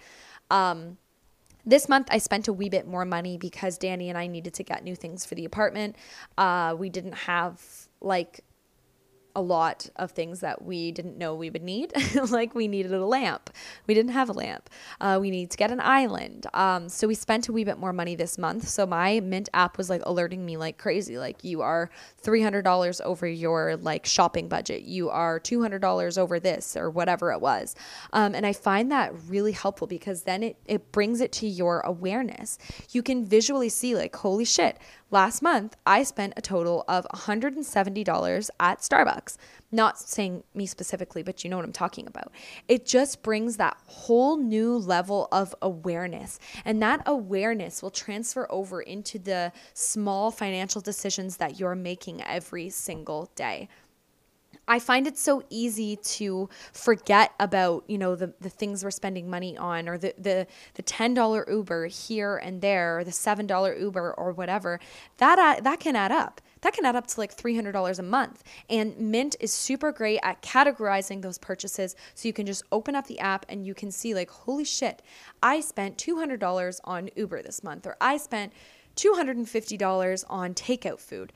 Um, 0.49 0.97
this 1.65 1.87
month, 1.87 2.07
I 2.11 2.17
spent 2.17 2.47
a 2.47 2.53
wee 2.53 2.69
bit 2.69 2.87
more 2.87 3.05
money 3.05 3.37
because 3.37 3.77
Danny 3.77 4.09
and 4.09 4.17
I 4.17 4.27
needed 4.27 4.53
to 4.55 4.63
get 4.63 4.83
new 4.83 4.95
things 4.95 5.25
for 5.25 5.35
the 5.35 5.45
apartment. 5.45 5.95
Uh, 6.37 6.75
we 6.77 6.89
didn't 6.89 7.13
have 7.13 7.61
like 8.01 8.43
a 9.35 9.41
lot 9.41 9.89
of 9.95 10.11
things 10.11 10.41
that 10.41 10.61
we 10.63 10.91
didn't 10.91 11.17
know 11.17 11.33
we 11.33 11.49
would 11.49 11.63
need. 11.63 11.91
like 12.29 12.53
we 12.53 12.67
needed 12.67 12.93
a 12.93 13.05
lamp. 13.05 13.49
We 13.87 13.93
didn't 13.93 14.11
have 14.11 14.29
a 14.29 14.33
lamp. 14.33 14.69
Uh, 15.01 15.17
we 15.19 15.31
need 15.31 15.49
to 15.51 15.57
get 15.57 15.71
an 15.71 15.79
island. 15.79 16.45
Um, 16.53 16.87
so 16.89 17.07
we 17.07 17.15
spent 17.15 17.49
a 17.49 17.53
wee 17.53 17.63
bit 17.63 17.77
more 17.77 17.93
money 17.93 18.15
this 18.15 18.37
month. 18.37 18.67
So 18.67 18.85
my 18.85 19.19
Mint 19.21 19.49
app 19.53 19.77
was 19.77 19.89
like 19.89 20.01
alerting 20.05 20.45
me 20.45 20.57
like 20.57 20.77
crazy. 20.77 21.17
Like 21.17 21.43
you 21.43 21.61
are 21.61 21.89
$300 22.23 23.01
over 23.01 23.27
your 23.27 23.75
like 23.77 24.05
shopping 24.05 24.47
budget. 24.47 24.83
You 24.83 25.09
are 25.09 25.39
$200 25.39 26.17
over 26.17 26.39
this 26.39 26.77
or 26.77 26.89
whatever 26.89 27.31
it 27.31 27.41
was. 27.41 27.75
Um, 28.13 28.35
and 28.35 28.45
I 28.45 28.53
find 28.53 28.91
that 28.91 29.13
really 29.27 29.51
helpful 29.51 29.87
because 29.87 30.23
then 30.23 30.43
it, 30.43 30.57
it 30.65 30.91
brings 30.91 31.21
it 31.21 31.31
to 31.33 31.47
your 31.47 31.81
awareness. 31.81 32.57
You 32.91 33.01
can 33.01 33.25
visually 33.25 33.69
see 33.69 33.95
like, 33.95 34.15
holy 34.15 34.45
shit, 34.45 34.77
Last 35.13 35.43
month, 35.43 35.77
I 35.85 36.01
spent 36.01 36.33
a 36.35 36.41
total 36.41 36.83
of 36.87 37.05
$170 37.13 38.49
at 38.59 38.79
Starbucks. 38.79 39.37
Not 39.71 39.99
saying 39.99 40.43
me 40.55 40.65
specifically, 40.65 41.21
but 41.21 41.43
you 41.43 41.51
know 41.51 41.55
what 41.55 41.65
I'm 41.65 41.71
talking 41.71 42.07
about. 42.07 42.31
It 42.67 42.87
just 42.87 43.21
brings 43.21 43.57
that 43.57 43.77
whole 43.85 44.37
new 44.37 44.75
level 44.75 45.27
of 45.31 45.53
awareness. 45.61 46.39
And 46.65 46.81
that 46.81 47.03
awareness 47.05 47.83
will 47.83 47.91
transfer 47.91 48.47
over 48.49 48.81
into 48.81 49.19
the 49.19 49.51
small 49.75 50.31
financial 50.31 50.81
decisions 50.81 51.37
that 51.37 51.59
you're 51.59 51.75
making 51.75 52.23
every 52.23 52.71
single 52.71 53.29
day. 53.35 53.69
I 54.67 54.79
find 54.79 55.07
it 55.07 55.17
so 55.17 55.43
easy 55.49 55.97
to 55.97 56.49
forget 56.71 57.33
about, 57.39 57.83
you 57.87 57.97
know, 57.97 58.15
the, 58.15 58.33
the 58.39 58.49
things 58.49 58.83
we're 58.83 58.91
spending 58.91 59.29
money 59.29 59.57
on 59.57 59.89
or 59.89 59.97
the, 59.97 60.13
the, 60.17 60.47
the 60.75 60.83
$10 60.83 61.49
Uber 61.49 61.87
here 61.87 62.37
and 62.37 62.61
there, 62.61 62.99
or 62.99 63.03
the 63.03 63.11
$7 63.11 63.79
Uber 63.79 64.13
or 64.13 64.31
whatever. 64.31 64.79
That, 65.17 65.39
uh, 65.39 65.61
that 65.61 65.79
can 65.79 65.95
add 65.95 66.11
up. 66.11 66.41
That 66.61 66.73
can 66.73 66.85
add 66.85 66.95
up 66.95 67.07
to 67.07 67.19
like 67.19 67.35
$300 67.35 67.99
a 67.99 68.03
month. 68.03 68.43
And 68.69 68.97
Mint 68.97 69.35
is 69.41 69.51
super 69.51 69.91
great 69.91 70.19
at 70.23 70.41
categorizing 70.41 71.21
those 71.21 71.37
purchases. 71.37 71.95
So 72.15 72.27
you 72.27 72.33
can 72.33 72.45
just 72.45 72.63
open 72.71 72.95
up 72.95 73.07
the 73.07 73.19
app 73.19 73.45
and 73.49 73.65
you 73.65 73.73
can 73.73 73.91
see, 73.91 74.13
like, 74.13 74.29
holy 74.29 74.63
shit, 74.63 75.01
I 75.41 75.59
spent 75.59 75.97
$200 75.97 76.79
on 76.85 77.09
Uber 77.17 77.41
this 77.41 77.63
month, 77.63 77.85
or 77.85 77.97
I 77.99 78.15
spent 78.15 78.53
$250 78.95 80.23
on 80.29 80.53
takeout 80.53 80.99
food. 80.99 81.33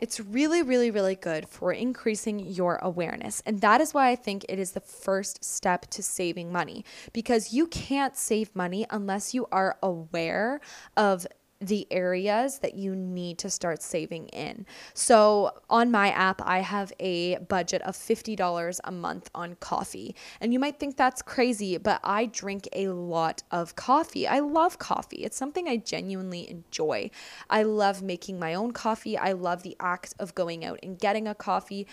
It's 0.00 0.18
really, 0.18 0.62
really, 0.62 0.90
really 0.90 1.14
good 1.14 1.48
for 1.48 1.72
increasing 1.72 2.40
your 2.40 2.76
awareness. 2.76 3.42
And 3.44 3.60
that 3.60 3.80
is 3.80 3.92
why 3.92 4.08
I 4.08 4.16
think 4.16 4.46
it 4.48 4.58
is 4.58 4.72
the 4.72 4.80
first 4.80 5.44
step 5.44 5.86
to 5.90 6.02
saving 6.02 6.50
money 6.50 6.84
because 7.12 7.52
you 7.52 7.66
can't 7.66 8.16
save 8.16 8.56
money 8.56 8.86
unless 8.90 9.34
you 9.34 9.46
are 9.52 9.76
aware 9.82 10.60
of 10.96 11.26
the 11.60 11.86
areas 11.90 12.60
that 12.60 12.74
you 12.74 12.96
need 12.96 13.36
to 13.38 13.50
start 13.50 13.82
saving 13.82 14.28
in. 14.28 14.64
So 14.94 15.52
on 15.68 15.90
my 15.90 16.08
app, 16.10 16.40
I 16.44 16.60
have 16.60 16.92
a 16.98 17.36
budget 17.36 17.82
of 17.82 17.94
$50 17.94 18.80
a 18.82 18.90
month 18.90 19.30
on 19.34 19.56
coffee. 19.56 20.16
And 20.40 20.54
you 20.54 20.58
might 20.58 20.80
think 20.80 20.96
that's 20.96 21.20
crazy, 21.20 21.76
but 21.76 22.00
I 22.02 22.26
drink 22.26 22.66
a 22.72 22.88
lot 22.88 23.42
of 23.50 23.76
coffee. 23.76 24.26
I 24.26 24.38
love 24.38 24.78
coffee, 24.78 25.18
it's 25.18 25.36
something 25.36 25.68
I 25.68 25.76
genuinely 25.76 26.48
enjoy. 26.48 27.10
I 27.50 27.62
love 27.62 28.02
making 28.02 28.38
my 28.38 28.54
own 28.54 28.72
coffee, 28.72 29.18
I 29.18 29.32
love 29.32 29.62
the 29.62 29.76
act 29.78 30.14
of 30.18 30.34
going 30.34 30.64
out 30.64 30.78
and 30.82 30.98
getting 30.98 31.28
a 31.28 31.34
coffee. 31.34 31.86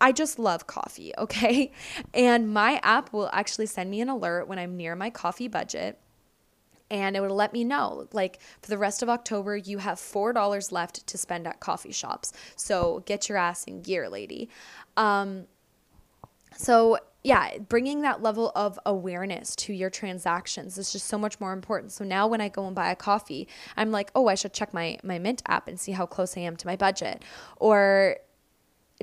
I 0.00 0.10
just 0.10 0.40
love 0.40 0.66
coffee, 0.66 1.12
okay? 1.18 1.70
And 2.12 2.52
my 2.52 2.80
app 2.82 3.12
will 3.12 3.30
actually 3.32 3.66
send 3.66 3.88
me 3.88 4.00
an 4.00 4.08
alert 4.08 4.48
when 4.48 4.58
I'm 4.58 4.76
near 4.76 4.96
my 4.96 5.10
coffee 5.10 5.46
budget 5.48 6.00
and 6.92 7.16
it 7.16 7.20
would 7.20 7.30
let 7.30 7.54
me 7.54 7.64
know 7.64 8.06
like 8.12 8.38
for 8.60 8.68
the 8.68 8.78
rest 8.78 9.02
of 9.02 9.08
October 9.08 9.56
you 9.56 9.78
have 9.78 9.98
$4 9.98 10.70
left 10.70 11.06
to 11.06 11.18
spend 11.18 11.46
at 11.46 11.58
coffee 11.58 11.90
shops. 11.90 12.32
So 12.54 13.02
get 13.06 13.28
your 13.28 13.38
ass 13.38 13.64
in 13.64 13.80
gear, 13.80 14.08
lady. 14.10 14.50
Um, 14.96 15.46
so 16.54 16.98
yeah, 17.24 17.56
bringing 17.58 18.02
that 18.02 18.20
level 18.20 18.52
of 18.54 18.78
awareness 18.84 19.56
to 19.56 19.72
your 19.72 19.88
transactions 19.88 20.76
is 20.76 20.92
just 20.92 21.06
so 21.06 21.16
much 21.16 21.40
more 21.40 21.52
important. 21.52 21.92
So 21.92 22.04
now 22.04 22.26
when 22.26 22.42
I 22.42 22.48
go 22.48 22.66
and 22.66 22.74
buy 22.74 22.90
a 22.90 22.96
coffee, 22.96 23.48
I'm 23.76 23.90
like, 23.92 24.10
"Oh, 24.14 24.26
I 24.26 24.34
should 24.34 24.52
check 24.52 24.74
my 24.74 24.98
my 25.04 25.18
Mint 25.20 25.40
app 25.46 25.68
and 25.68 25.78
see 25.78 25.92
how 25.92 26.04
close 26.04 26.36
I 26.36 26.40
am 26.40 26.56
to 26.56 26.66
my 26.66 26.74
budget." 26.74 27.22
Or 27.56 28.16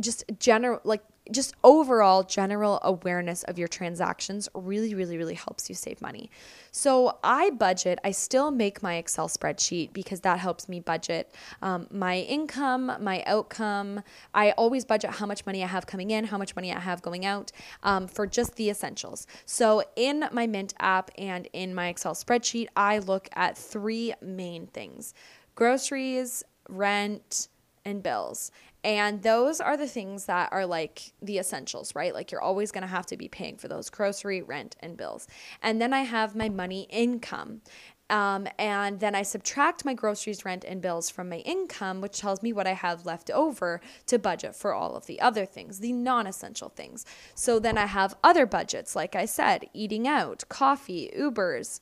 just 0.01 0.25
general 0.37 0.81
like 0.83 1.01
just 1.31 1.55
overall 1.63 2.23
general 2.23 2.79
awareness 2.83 3.43
of 3.43 3.57
your 3.57 3.67
transactions 3.67 4.49
really, 4.53 4.93
really, 4.93 5.17
really 5.17 5.33
helps 5.33 5.69
you 5.69 5.75
save 5.75 6.01
money. 6.01 6.29
So 6.71 7.17
I 7.23 7.51
budget, 7.51 7.99
I 8.03 8.11
still 8.11 8.51
make 8.51 8.83
my 8.83 8.95
Excel 8.95 9.27
spreadsheet 9.27 9.93
because 9.93 10.21
that 10.21 10.39
helps 10.39 10.69
me 10.69 10.79
budget 10.79 11.33
um, 11.61 11.87
my 11.91 12.19
income, 12.19 12.91
my 12.99 13.23
outcome. 13.25 14.01
I 14.33 14.51
always 14.51 14.85
budget 14.85 15.11
how 15.11 15.25
much 15.25 15.45
money 15.45 15.63
I 15.63 15.67
have 15.67 15.87
coming 15.87 16.11
in, 16.11 16.25
how 16.25 16.37
much 16.37 16.55
money 16.55 16.73
I 16.73 16.79
have 16.79 17.01
going 17.01 17.25
out 17.25 17.51
um, 17.83 18.07
for 18.07 18.27
just 18.27 18.55
the 18.55 18.69
essentials. 18.69 19.27
So 19.45 19.83
in 19.95 20.25
my 20.31 20.47
Mint 20.47 20.73
app 20.79 21.11
and 21.17 21.47
in 21.53 21.73
my 21.73 21.89
Excel 21.89 22.13
spreadsheet, 22.13 22.67
I 22.75 22.99
look 22.99 23.29
at 23.33 23.57
three 23.57 24.13
main 24.21 24.67
things 24.67 25.13
groceries, 25.55 26.41
rent, 26.69 27.49
and 27.83 28.01
bills. 28.01 28.51
And 28.89 29.21
those 29.21 29.61
are 29.61 29.77
the 29.77 29.85
things 29.85 30.25
that 30.25 30.51
are 30.51 30.65
like 30.65 31.13
the 31.21 31.37
essentials, 31.37 31.93
right? 31.93 32.11
Like 32.11 32.31
you're 32.31 32.41
always 32.41 32.71
going 32.71 32.81
to 32.81 32.87
have 32.87 33.05
to 33.05 33.17
be 33.17 33.27
paying 33.27 33.55
for 33.55 33.67
those 33.67 33.87
grocery, 33.87 34.41
rent, 34.41 34.75
and 34.79 34.97
bills. 34.97 35.27
And 35.61 35.79
then 35.79 35.93
I 35.93 35.99
have 35.99 36.35
my 36.35 36.49
money 36.49 36.87
income. 36.89 37.61
Um, 38.09 38.47
and 38.57 38.99
then 38.99 39.13
I 39.13 39.21
subtract 39.21 39.85
my 39.85 39.93
groceries, 39.93 40.43
rent, 40.43 40.65
and 40.67 40.81
bills 40.81 41.11
from 41.11 41.29
my 41.29 41.37
income, 41.37 42.01
which 42.01 42.19
tells 42.19 42.41
me 42.41 42.51
what 42.51 42.65
I 42.65 42.73
have 42.73 43.05
left 43.05 43.29
over 43.29 43.79
to 44.07 44.17
budget 44.17 44.55
for 44.55 44.73
all 44.73 44.95
of 44.95 45.05
the 45.05 45.21
other 45.21 45.45
things, 45.45 45.81
the 45.81 45.93
non 45.93 46.25
essential 46.25 46.69
things. 46.69 47.05
So 47.35 47.59
then 47.59 47.77
I 47.77 47.85
have 47.85 48.15
other 48.23 48.47
budgets, 48.47 48.95
like 48.95 49.15
I 49.15 49.25
said, 49.25 49.65
eating 49.71 50.07
out, 50.07 50.43
coffee, 50.49 51.11
Ubers, 51.15 51.81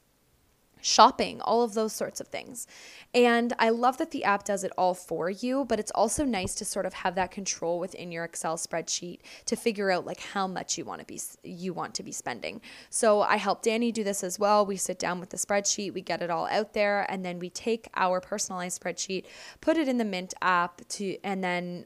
shopping, 0.88 1.42
all 1.42 1.64
of 1.64 1.74
those 1.74 1.94
sorts 1.94 2.22
of 2.22 2.28
things. 2.28 2.66
And 3.14 3.54
I 3.60 3.70
love 3.70 3.98
that 3.98 4.12
the 4.12 4.24
app 4.24 4.46
does 4.46 4.64
it 4.64 4.72
all 4.78 4.94
for 4.94 5.30
you, 5.30 5.66
but 5.66 5.80
it's 5.80 5.92
also 5.92 6.24
nice 6.24 6.56
to 6.56 6.66
sort 6.66 6.86
of 6.86 6.94
have 6.94 7.16
that 7.16 7.32
control 7.32 7.80
within 7.80 8.12
your 8.12 8.24
Excel 8.24 8.58
spreadsheet 8.58 9.20
to 9.46 9.56
figure 9.56 9.92
out 9.92 10.06
like 10.06 10.22
how 10.22 10.48
much 10.48 10.78
you 10.78 10.86
want 10.86 11.02
to 11.02 11.06
be 11.06 11.20
you 11.44 11.74
want 11.74 11.94
to 11.96 12.04
be 12.04 12.12
spending. 12.12 12.62
So 12.90 13.22
I 13.22 13.38
help 13.38 13.62
Danny 13.62 13.92
do 13.92 14.04
this 14.04 14.24
as 14.24 14.40
well. 14.40 14.66
We 14.66 14.78
sit 14.78 14.98
down 14.98 15.20
with 15.20 15.30
the 15.30 15.38
spreadsheet, 15.38 15.94
we 15.94 16.02
get 16.02 16.22
it 16.22 16.30
all 16.30 16.48
out 16.48 16.74
there, 16.74 17.06
and 17.12 17.26
then 17.26 17.40
we 17.40 17.50
take 17.50 17.90
our 17.96 18.22
personalized 18.22 18.82
spreadsheet, 18.82 19.26
put 19.60 19.78
it 19.78 19.88
in 19.88 19.98
the 19.98 20.06
Mint 20.06 20.34
app 20.42 20.88
to 20.90 21.18
and 21.24 21.44
then 21.44 21.86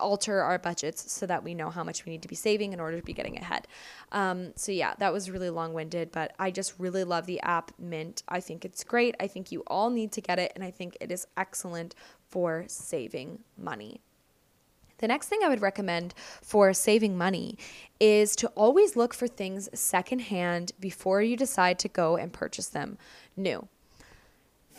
alter 0.00 0.40
our 0.40 0.58
budgets 0.58 1.12
so 1.12 1.26
that 1.26 1.44
we 1.44 1.54
know 1.54 1.70
how 1.70 1.84
much 1.84 2.04
we 2.04 2.12
need 2.12 2.22
to 2.22 2.28
be 2.28 2.34
saving 2.34 2.72
in 2.72 2.80
order 2.80 2.98
to 2.98 3.04
be 3.04 3.12
getting 3.12 3.36
ahead. 3.36 3.66
Um, 4.12 4.52
so, 4.56 4.72
yeah, 4.72 4.94
that 4.98 5.12
was 5.12 5.30
really 5.30 5.50
long 5.50 5.72
winded, 5.72 6.10
but 6.12 6.32
I 6.38 6.50
just 6.50 6.74
really 6.78 7.04
love 7.04 7.26
the 7.26 7.40
app 7.40 7.72
Mint. 7.78 8.22
I 8.28 8.40
think 8.40 8.64
it's 8.64 8.84
great. 8.84 9.14
I 9.20 9.26
think 9.26 9.52
you 9.52 9.62
all 9.66 9.90
need 9.90 10.12
to 10.12 10.20
get 10.20 10.38
it, 10.38 10.52
and 10.54 10.64
I 10.64 10.70
think 10.70 10.96
it 11.00 11.12
is 11.12 11.26
excellent 11.36 11.94
for 12.28 12.64
saving 12.68 13.40
money. 13.56 14.00
The 14.98 15.08
next 15.08 15.28
thing 15.28 15.40
I 15.42 15.48
would 15.48 15.62
recommend 15.62 16.12
for 16.42 16.74
saving 16.74 17.16
money 17.16 17.56
is 17.98 18.36
to 18.36 18.48
always 18.48 18.96
look 18.96 19.14
for 19.14 19.26
things 19.26 19.68
secondhand 19.72 20.72
before 20.78 21.22
you 21.22 21.38
decide 21.38 21.78
to 21.78 21.88
go 21.88 22.18
and 22.18 22.32
purchase 22.32 22.66
them 22.66 22.98
new. 23.34 23.66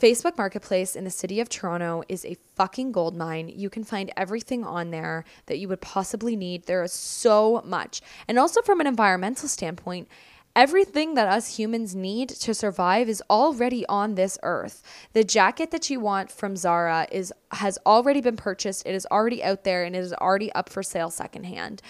Facebook 0.02 0.36
Marketplace 0.36 0.96
in 0.96 1.04
the 1.04 1.12
city 1.12 1.40
of 1.40 1.48
Toronto 1.48 2.02
is 2.10 2.26
a 2.26 2.36
fucking 2.56 2.92
gold 2.92 3.16
mine. 3.16 3.54
You 3.56 3.70
can 3.70 3.84
find 3.84 4.12
everything 4.18 4.64
on 4.64 4.90
there 4.90 5.26
that 5.46 5.60
you 5.60 5.68
would 5.68 5.80
possibly 5.80 6.36
need. 6.36 6.66
There 6.66 6.82
is 6.82 6.92
so 6.92 7.62
much. 7.64 8.02
And 8.28 8.40
also, 8.40 8.64
from 8.64 8.82
an 8.82 8.88
environmental 8.88 9.48
standpoint, 9.48 10.08
everything 10.56 11.14
that 11.14 11.28
us 11.28 11.56
humans 11.58 11.94
need 11.94 12.30
to 12.30 12.56
survive 12.56 13.10
is 13.10 13.22
already 13.30 13.86
on 13.86 14.16
this 14.16 14.40
earth. 14.42 14.82
The 15.14 15.24
jacket 15.24 15.70
that 15.70 15.92
you 15.92 16.00
want 16.00 16.32
from 16.32 16.56
Zara 16.56 17.06
is 17.12 17.32
has 17.52 17.78
already 17.86 18.22
been 18.22 18.38
purchased. 18.38 18.88
It 18.88 18.96
is 18.96 19.06
already 19.12 19.44
out 19.44 19.66
there 19.66 19.84
and 19.84 19.96
it 19.96 20.00
is 20.00 20.14
already 20.14 20.52
up 20.54 20.68
for 20.68 20.82
sale 20.82 21.12
secondhand. 21.12 21.84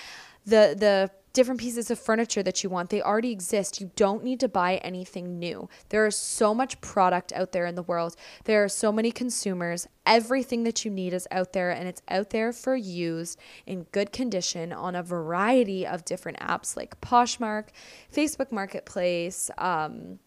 The 0.46 0.76
the 0.78 1.12
different 1.34 1.60
pieces 1.60 1.90
of 1.90 2.00
furniture 2.00 2.44
that 2.44 2.64
you 2.64 2.70
want. 2.70 2.90
They 2.90 3.02
already 3.02 3.32
exist. 3.32 3.80
You 3.80 3.92
don't 3.96 4.24
need 4.24 4.40
to 4.42 4.48
buy 4.48 4.76
anything 4.78 5.40
new. 5.40 5.70
There 5.90 6.06
is 6.06 6.16
so 6.16 6.54
much 6.54 6.82
product 6.82 7.32
out 7.34 7.52
there 7.52 7.66
in 7.66 7.76
the 7.76 7.84
world. 7.84 8.16
There 8.46 8.64
are 8.64 8.70
so 8.70 8.92
many 8.92 9.12
consumers. 9.12 9.88
Everything 10.06 10.64
that 10.64 10.84
you 10.84 10.92
need 10.92 11.14
is 11.14 11.28
out 11.32 11.54
there 11.54 11.72
and 11.72 11.88
it's 11.88 12.02
out 12.08 12.32
there 12.32 12.52
for 12.52 12.76
use 12.76 13.38
in 13.66 13.84
good 13.92 14.12
condition 14.12 14.74
on 14.74 14.96
a 14.96 15.04
variety 15.04 15.86
of 15.86 16.06
different 16.06 16.40
apps 16.40 16.76
like 16.76 17.00
Poshmark, 17.02 17.70
Facebook 18.14 18.52
Marketplace, 18.52 19.50
um, 19.58 20.20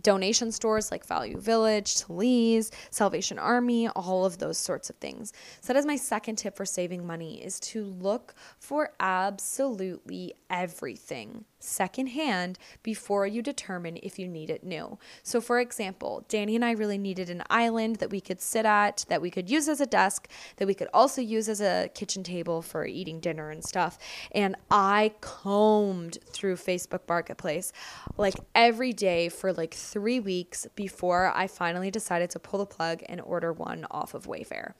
donation 0.00 0.52
stores 0.52 0.90
like 0.90 1.06
Value 1.06 1.38
Village, 1.38 2.02
Lee's, 2.08 2.70
Salvation 2.90 3.38
Army, 3.38 3.88
all 3.88 4.24
of 4.24 4.38
those 4.38 4.58
sorts 4.58 4.90
of 4.90 4.96
things. 4.96 5.32
So 5.60 5.72
that 5.72 5.78
is 5.78 5.86
my 5.86 5.96
second 5.96 6.36
tip 6.36 6.56
for 6.56 6.64
saving 6.64 7.06
money 7.06 7.42
is 7.42 7.60
to 7.60 7.84
look 7.84 8.34
for 8.58 8.90
absolutely 9.00 10.34
everything 10.50 11.44
secondhand 11.64 12.58
before 12.82 13.26
you 13.26 13.42
determine 13.42 13.98
if 14.02 14.18
you 14.18 14.28
need 14.28 14.50
it 14.50 14.64
new. 14.64 14.98
So, 15.22 15.40
for 15.40 15.60
example, 15.60 16.24
Danny 16.28 16.54
and 16.54 16.64
I 16.64 16.72
really 16.72 16.98
needed 16.98 17.30
an 17.30 17.42
island 17.50 17.96
that 17.96 18.10
we 18.10 18.20
could 18.20 18.40
sit 18.40 18.66
at, 18.66 19.04
that 19.08 19.22
we 19.22 19.30
could 19.30 19.50
use 19.50 19.68
as 19.68 19.80
a 19.80 19.86
desk, 19.86 20.28
that 20.56 20.66
we 20.66 20.74
could 20.74 20.88
also 20.92 21.20
use 21.20 21.48
as 21.48 21.60
a 21.60 21.90
kitchen 21.94 22.22
table 22.22 22.62
for 22.62 22.86
eating 22.86 23.20
dinner 23.20 23.50
and 23.50 23.64
stuff. 23.64 23.98
And 24.32 24.56
I 24.70 25.14
combed 25.20 26.18
through 26.26 26.56
Facebook 26.56 27.08
Marketplace 27.08 27.72
like 28.16 28.34
every 28.54 28.92
day 28.92 29.28
for 29.28 29.52
like 29.52 29.74
three 29.74 30.20
weeks 30.20 30.66
before 30.74 31.32
I 31.34 31.46
finally 31.46 31.90
decided 31.90 32.30
to 32.30 32.38
pull 32.38 32.58
the 32.58 32.66
plug 32.66 33.02
and 33.06 33.20
order 33.20 33.52
one 33.52 33.86
off 33.90 34.14
of 34.14 34.26
Wayfair. 34.26 34.72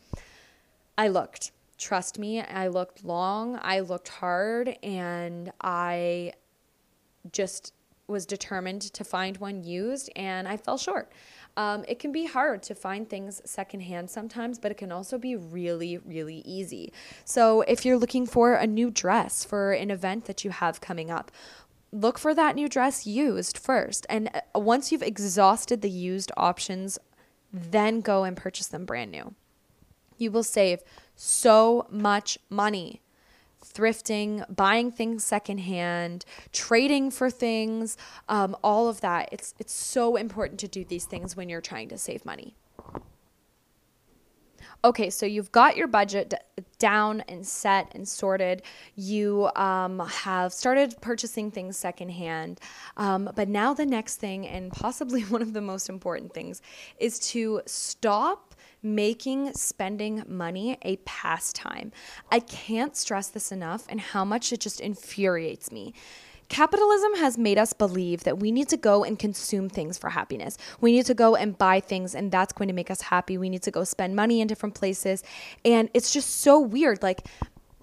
I 0.97 1.09
looked. 1.09 1.53
Trust 1.77 2.21
me, 2.21 2.41
I 2.41 2.69
looked 2.69 3.05
long, 3.05 3.59
I 3.61 3.81
looked 3.81 4.09
hard, 4.09 4.79
and 4.83 5.53
I 5.61 6.35
just 7.33 7.73
was 8.07 8.27
determined 8.27 8.83
to 8.83 9.05
find 9.05 9.39
one 9.39 9.65
used 9.65 10.11
and 10.15 10.47
I 10.47 10.57
fell 10.57 10.77
short. 10.77 11.11
Um, 11.57 11.85
it 11.87 11.99
can 11.99 12.13
be 12.13 12.27
hard 12.27 12.63
to 12.65 12.75
find 12.75 13.09
things 13.09 13.41
secondhand 13.45 14.11
sometimes, 14.11 14.59
but 14.59 14.71
it 14.71 14.77
can 14.77 14.91
also 14.91 15.19
be 15.19 15.37
really, 15.37 15.99
really 15.99 16.43
easy. 16.45 16.93
So, 17.25 17.63
if 17.63 17.85
you're 17.85 17.97
looking 17.97 18.27
for 18.27 18.55
a 18.55 18.67
new 18.67 18.91
dress 18.91 19.45
for 19.45 19.73
an 19.73 19.91
event 19.91 20.25
that 20.25 20.45
you 20.45 20.51
have 20.51 20.81
coming 20.81 21.13
up, 21.13 21.31
look 21.93 22.19
for 22.19 22.35
that 22.35 22.57
new 22.57 22.69
dress 22.69 23.07
used 23.07 23.57
first. 23.57 24.05
And 24.11 24.31
uh, 24.35 24.59
once 24.59 24.91
you've 24.91 25.03
exhausted 25.03 25.81
the 25.81 25.91
used 25.91 26.33
options, 26.37 26.99
then 27.53 28.01
go 28.01 28.25
and 28.25 28.37
purchase 28.37 28.67
them 28.67 28.85
brand 28.85 29.13
new. 29.13 29.35
You 30.19 30.33
will 30.33 30.43
save 30.43 30.83
so 31.15 31.87
much 31.89 32.37
money 32.51 33.01
thrifting, 33.75 34.45
buying 34.55 34.91
things 34.91 35.25
secondhand, 35.25 36.25
trading 36.53 37.11
for 37.11 37.31
things, 37.31 37.97
um, 38.29 38.57
all 38.63 38.89
of 38.89 39.01
that. 39.01 39.29
It's 39.33 39.55
it's 39.59 39.73
so 39.73 40.17
important 40.17 40.61
to 40.61 40.69
do 40.69 40.85
these 40.85 41.05
things 41.05 41.37
when 41.37 41.49
you're 41.49 41.61
trying 41.61 41.89
to 41.89 41.99
save 41.99 42.25
money. 42.25 42.55
Okay, 44.85 45.09
so 45.09 45.25
you've 45.25 45.51
got 45.51 45.79
your 45.79 45.87
budget 45.87 46.35
down 46.79 47.23
and 47.23 47.47
set 47.47 47.91
and 47.95 48.07
sorted. 48.07 48.61
You 48.97 49.51
um, 49.57 50.01
have 50.01 50.53
started 50.53 50.95
purchasing 51.01 51.51
things 51.51 51.79
secondhand. 51.79 52.61
Um, 52.99 53.31
but 53.35 53.49
now, 53.49 53.73
the 53.73 53.87
next 53.87 54.17
thing, 54.17 54.47
and 54.47 54.71
possibly 54.71 55.23
one 55.37 55.41
of 55.41 55.55
the 55.55 55.63
most 55.63 55.89
important 55.89 56.35
things, 56.35 56.61
is 56.99 57.19
to 57.31 57.63
stop 57.65 58.54
making 58.85 59.55
spending 59.55 60.23
money 60.29 60.79
a 60.83 60.97
pastime. 60.99 61.91
I 62.31 62.41
can't 62.41 62.95
stress 62.95 63.29
this 63.29 63.51
enough 63.51 63.87
and 63.89 64.01
how 64.01 64.25
much 64.25 64.53
it 64.53 64.61
just 64.61 64.81
infuriates 64.81 65.73
me. 65.73 65.95
Capitalism 66.51 67.15
has 67.17 67.39
made 67.39 67.59
us 67.59 67.73
believe 67.73 68.25
that 68.25 68.39
we 68.39 68.53
need 68.53 68.69
to 68.69 68.77
go 68.77 69.03
and 69.03 69.19
consume 69.19 69.71
things 69.71 69.97
for 69.97 70.11
happiness. 70.11 70.59
We 70.81 70.93
need 70.93 71.07
to 71.07 71.15
go 71.15 71.35
and 71.35 71.57
buy 71.57 71.81
things, 71.81 72.15
and 72.15 72.31
that's 72.31 72.53
going 72.53 72.69
to 72.69 72.75
make 72.75 72.91
us 72.91 73.01
happy. 73.01 73.39
We 73.39 73.49
need 73.49 73.63
to 73.63 73.71
go 73.71 73.83
spend 73.83 74.15
money 74.15 74.43
in 74.43 74.47
different 74.47 74.75
places. 74.75 75.23
And 75.65 75.89
it's 75.95 76.13
just 76.13 76.43
so 76.43 76.61
weird. 76.61 77.03
Like, 77.03 77.27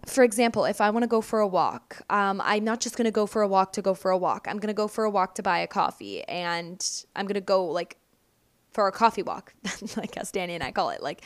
for 0.05 0.23
example, 0.23 0.65
if 0.65 0.79
I 0.79 0.91
want 0.91 1.03
to 1.03 1.07
go 1.07 1.21
for 1.21 1.39
a 1.39 1.47
walk, 1.47 2.01
um, 2.11 2.39
I'm 2.43 2.63
not 2.63 2.81
just 2.81 2.95
going 2.97 3.05
to 3.05 3.11
go 3.11 3.25
for 3.25 3.41
a 3.41 3.47
walk 3.47 3.73
to 3.73 3.81
go 3.81 3.95
for 3.95 4.11
a 4.11 4.17
walk. 4.17 4.45
I'm 4.47 4.57
going 4.57 4.67
to 4.67 4.73
go 4.73 4.87
for 4.87 5.05
a 5.05 5.09
walk 5.09 5.35
to 5.35 5.43
buy 5.43 5.59
a 5.59 5.67
coffee, 5.67 6.23
and 6.25 6.87
I'm 7.15 7.25
going 7.25 7.35
to 7.35 7.41
go 7.41 7.65
like 7.65 7.97
for 8.71 8.87
a 8.87 8.91
coffee 8.91 9.23
walk, 9.23 9.53
like 9.97 10.17
as 10.17 10.31
Danny 10.31 10.55
and 10.55 10.63
I 10.63 10.71
call 10.71 10.89
it. 10.89 11.01
Like, 11.03 11.23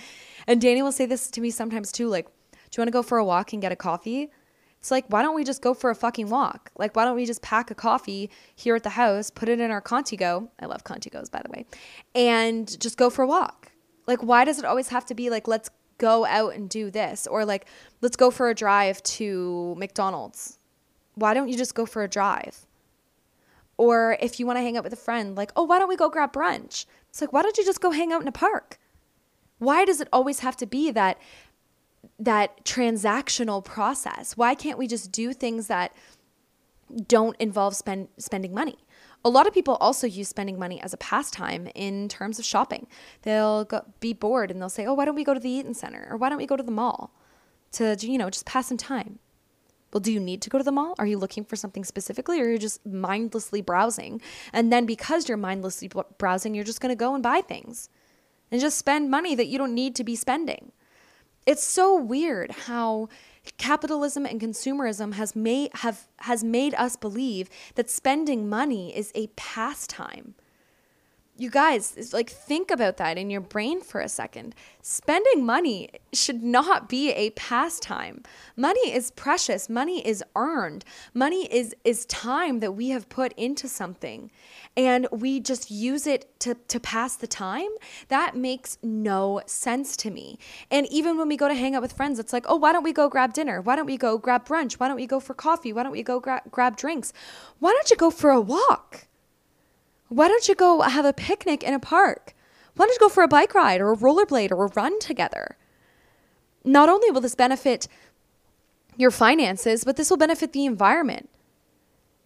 and 0.47 0.59
Danny 0.59 0.81
will 0.81 0.91
say 0.91 1.05
this 1.05 1.29
to 1.31 1.41
me 1.41 1.51
sometimes 1.51 1.91
too, 1.91 2.07
like, 2.07 2.25
do 2.25 2.77
you 2.77 2.81
want 2.81 2.87
to 2.87 2.91
go 2.91 3.03
for 3.03 3.17
a 3.17 3.25
walk 3.25 3.53
and 3.53 3.61
get 3.61 3.71
a 3.71 3.75
coffee? 3.75 4.31
It's 4.79 4.91
like, 4.91 5.05
why 5.07 5.21
don't 5.21 5.35
we 5.35 5.43
just 5.43 5.61
go 5.61 5.73
for 5.73 5.89
a 5.89 5.95
fucking 5.95 6.29
walk? 6.29 6.71
Like, 6.77 6.95
why 6.95 7.05
don't 7.05 7.15
we 7.15 7.25
just 7.25 7.41
pack 7.41 7.71
a 7.71 7.75
coffee 7.75 8.29
here 8.55 8.75
at 8.75 8.83
the 8.83 8.91
house, 8.91 9.31
put 9.31 9.49
it 9.49 9.59
in 9.59 9.71
our 9.71 9.81
Contigo? 9.81 10.49
I 10.59 10.67
love 10.67 10.83
Contigos, 10.83 11.31
by 11.31 11.41
the 11.43 11.49
way, 11.49 11.65
and 12.13 12.79
just 12.79 12.97
go 12.97 13.09
for 13.09 13.23
a 13.23 13.27
walk. 13.27 13.71
Like, 14.07 14.21
why 14.21 14.45
does 14.45 14.59
it 14.59 14.65
always 14.65 14.89
have 14.89 15.05
to 15.07 15.15
be 15.15 15.29
like, 15.29 15.47
let's 15.47 15.69
go 15.97 16.25
out 16.25 16.53
and 16.53 16.69
do 16.69 16.91
this? 16.91 17.25
Or 17.27 17.45
like, 17.45 17.67
let's 18.01 18.15
go 18.15 18.29
for 18.29 18.49
a 18.49 18.55
drive 18.55 19.01
to 19.03 19.75
McDonald's. 19.77 20.59
Why 21.15 21.33
don't 21.33 21.49
you 21.49 21.57
just 21.57 21.75
go 21.75 21.85
for 21.85 22.03
a 22.03 22.07
drive? 22.07 22.67
Or 23.77 24.17
if 24.21 24.39
you 24.39 24.45
want 24.45 24.57
to 24.57 24.61
hang 24.61 24.77
out 24.77 24.83
with 24.83 24.93
a 24.93 24.97
friend, 24.97 25.35
like, 25.35 25.51
oh, 25.55 25.63
why 25.63 25.79
don't 25.79 25.89
we 25.89 25.97
go 25.97 26.09
grab 26.09 26.31
brunch? 26.31 26.85
It's 27.15 27.21
like, 27.21 27.31
why 27.31 27.43
don't 27.43 27.57
you 27.57 27.63
just 27.63 27.79
go 27.79 27.91
hang 27.91 28.11
out 28.11 28.21
in 28.21 28.27
a 28.27 28.33
park? 28.33 28.77
Why 29.57 29.85
does 29.85 30.01
it 30.01 30.09
always 30.11 30.39
have 30.39 30.57
to 30.57 30.65
be 30.65 30.91
that 30.91 31.17
that 32.19 32.65
transactional 32.65 33.63
process? 33.63 34.35
Why 34.35 34.53
can't 34.53 34.77
we 34.77 34.85
just 34.85 35.13
do 35.13 35.31
things 35.31 35.67
that 35.67 35.95
don't 37.07 37.37
involve 37.37 37.73
spend, 37.73 38.09
spending 38.17 38.53
money? 38.53 38.79
A 39.23 39.29
lot 39.29 39.47
of 39.47 39.53
people 39.53 39.75
also 39.75 40.05
use 40.05 40.27
spending 40.27 40.59
money 40.59 40.81
as 40.81 40.93
a 40.93 40.97
pastime 40.97 41.69
in 41.73 42.09
terms 42.09 42.37
of 42.37 42.43
shopping. 42.43 42.85
They'll 43.21 43.63
go, 43.63 43.85
be 44.01 44.11
bored 44.11 44.51
and 44.51 44.61
they'll 44.61 44.67
say, 44.67 44.85
"Oh, 44.85 44.93
why 44.93 45.05
don't 45.05 45.15
we 45.15 45.23
go 45.23 45.33
to 45.33 45.39
the 45.39 45.49
Eaton 45.49 45.73
Center 45.73 46.05
or 46.11 46.17
why 46.17 46.27
don't 46.27 46.37
we 46.37 46.45
go 46.45 46.57
to 46.57 46.63
the 46.63 46.69
mall 46.69 47.13
to 47.71 47.95
you 47.97 48.17
know 48.17 48.29
just 48.29 48.45
pass 48.45 48.67
some 48.67 48.77
time?" 48.77 49.19
Well, 49.95 50.01
do 50.01 50.11
you 50.11 50.19
need 50.19 50.41
to 50.41 50.49
go 50.49 50.57
to 50.57 50.63
the 50.63 50.73
mall? 50.73 50.93
Are 50.99 51.05
you 51.05 51.17
looking 51.17 51.45
for 51.45 51.55
something 51.55 51.85
specifically 51.85 52.41
or 52.41 52.49
you're 52.49 52.57
just 52.57 52.85
mindlessly 52.85 53.61
browsing? 53.61 54.19
And 54.51 54.69
then 54.69 54.85
because 54.85 55.29
you're 55.29 55.37
mindlessly 55.37 55.89
browsing, 56.17 56.53
you're 56.53 56.65
just 56.65 56.81
going 56.81 56.89
to 56.89 56.99
go 56.99 57.13
and 57.13 57.23
buy 57.23 57.39
things 57.39 57.87
and 58.51 58.59
just 58.59 58.77
spend 58.77 59.09
money 59.09 59.35
that 59.35 59.47
you 59.47 59.57
don't 59.57 59.73
need 59.73 59.95
to 59.95 60.03
be 60.03 60.17
spending. 60.17 60.73
It's 61.45 61.63
so 61.63 61.95
weird 61.95 62.51
how 62.51 63.07
capitalism 63.57 64.25
and 64.25 64.41
consumerism 64.41 65.13
has 65.13 65.33
made 65.33 65.69
have 65.75 66.09
has 66.17 66.43
made 66.43 66.73
us 66.73 66.97
believe 66.97 67.49
that 67.75 67.89
spending 67.89 68.49
money 68.49 68.93
is 68.93 69.13
a 69.15 69.27
pastime 69.37 70.35
you 71.37 71.49
guys 71.49 72.13
like 72.13 72.29
think 72.29 72.71
about 72.71 72.97
that 72.97 73.17
in 73.17 73.29
your 73.29 73.41
brain 73.41 73.81
for 73.81 73.99
a 73.99 74.07
second. 74.07 74.55
Spending 74.81 75.45
money 75.45 75.89
should 76.13 76.41
not 76.41 76.87
be 76.87 77.11
a 77.11 77.31
pastime. 77.31 78.23
Money 78.55 78.93
is 78.93 79.11
precious. 79.11 79.67
Money 79.67 80.05
is 80.07 80.23
earned. 80.35 80.85
Money 81.13 81.51
is 81.53 81.75
is 81.83 82.05
time 82.05 82.59
that 82.59 82.71
we 82.71 82.89
have 82.89 83.09
put 83.09 83.33
into 83.33 83.67
something. 83.67 84.31
And 84.77 85.07
we 85.11 85.41
just 85.41 85.69
use 85.69 86.07
it 86.07 86.39
to 86.39 86.55
to 86.55 86.79
pass 86.79 87.17
the 87.17 87.27
time? 87.27 87.69
That 88.07 88.37
makes 88.37 88.77
no 88.81 89.41
sense 89.45 89.97
to 89.97 90.11
me. 90.11 90.39
And 90.71 90.87
even 90.87 91.17
when 91.17 91.27
we 91.27 91.35
go 91.35 91.49
to 91.49 91.53
hang 91.53 91.75
out 91.75 91.81
with 91.81 91.93
friends 91.93 92.17
it's 92.17 92.31
like 92.31 92.45
oh 92.47 92.55
why 92.55 92.71
don't 92.71 92.83
we 92.83 92.93
go 92.93 93.09
grab 93.09 93.33
dinner? 93.33 93.59
Why 93.59 93.75
don't 93.75 93.85
we 93.85 93.97
go 93.97 94.17
grab 94.17 94.47
brunch? 94.47 94.73
Why 94.73 94.87
don't 94.87 94.95
we 94.95 95.07
go 95.07 95.19
for 95.19 95.33
coffee? 95.33 95.73
Why 95.73 95.83
don't 95.83 95.91
we 95.91 96.03
go 96.03 96.21
gra- 96.21 96.43
grab 96.49 96.77
drinks? 96.77 97.11
Why 97.59 97.71
don't 97.71 97.89
you 97.89 97.97
go 97.97 98.09
for 98.09 98.29
a 98.29 98.39
walk 98.39 99.07
why 100.09 100.27
don't 100.27 100.47
you 100.47 100.55
go 100.55 100.81
have 100.81 101.05
a 101.05 101.13
picnic 101.13 101.63
in 101.63 101.73
a 101.73 101.79
park? 101.79 102.33
Why 102.75 102.85
don't 102.85 102.93
you 102.93 102.99
go 102.99 103.09
for 103.09 103.23
a 103.23 103.27
bike 103.27 103.53
ride 103.53 103.81
or 103.81 103.91
a 103.91 103.97
rollerblade 103.97 104.51
or 104.51 104.65
a 104.65 104.71
run 104.75 104.99
together? 104.99 105.57
Not 106.63 106.89
only 106.89 107.11
will 107.11 107.21
this 107.21 107.35
benefit 107.35 107.87
your 108.97 109.11
finances, 109.11 109.83
but 109.83 109.97
this 109.97 110.09
will 110.09 110.17
benefit 110.17 110.53
the 110.53 110.65
environment. 110.65 111.29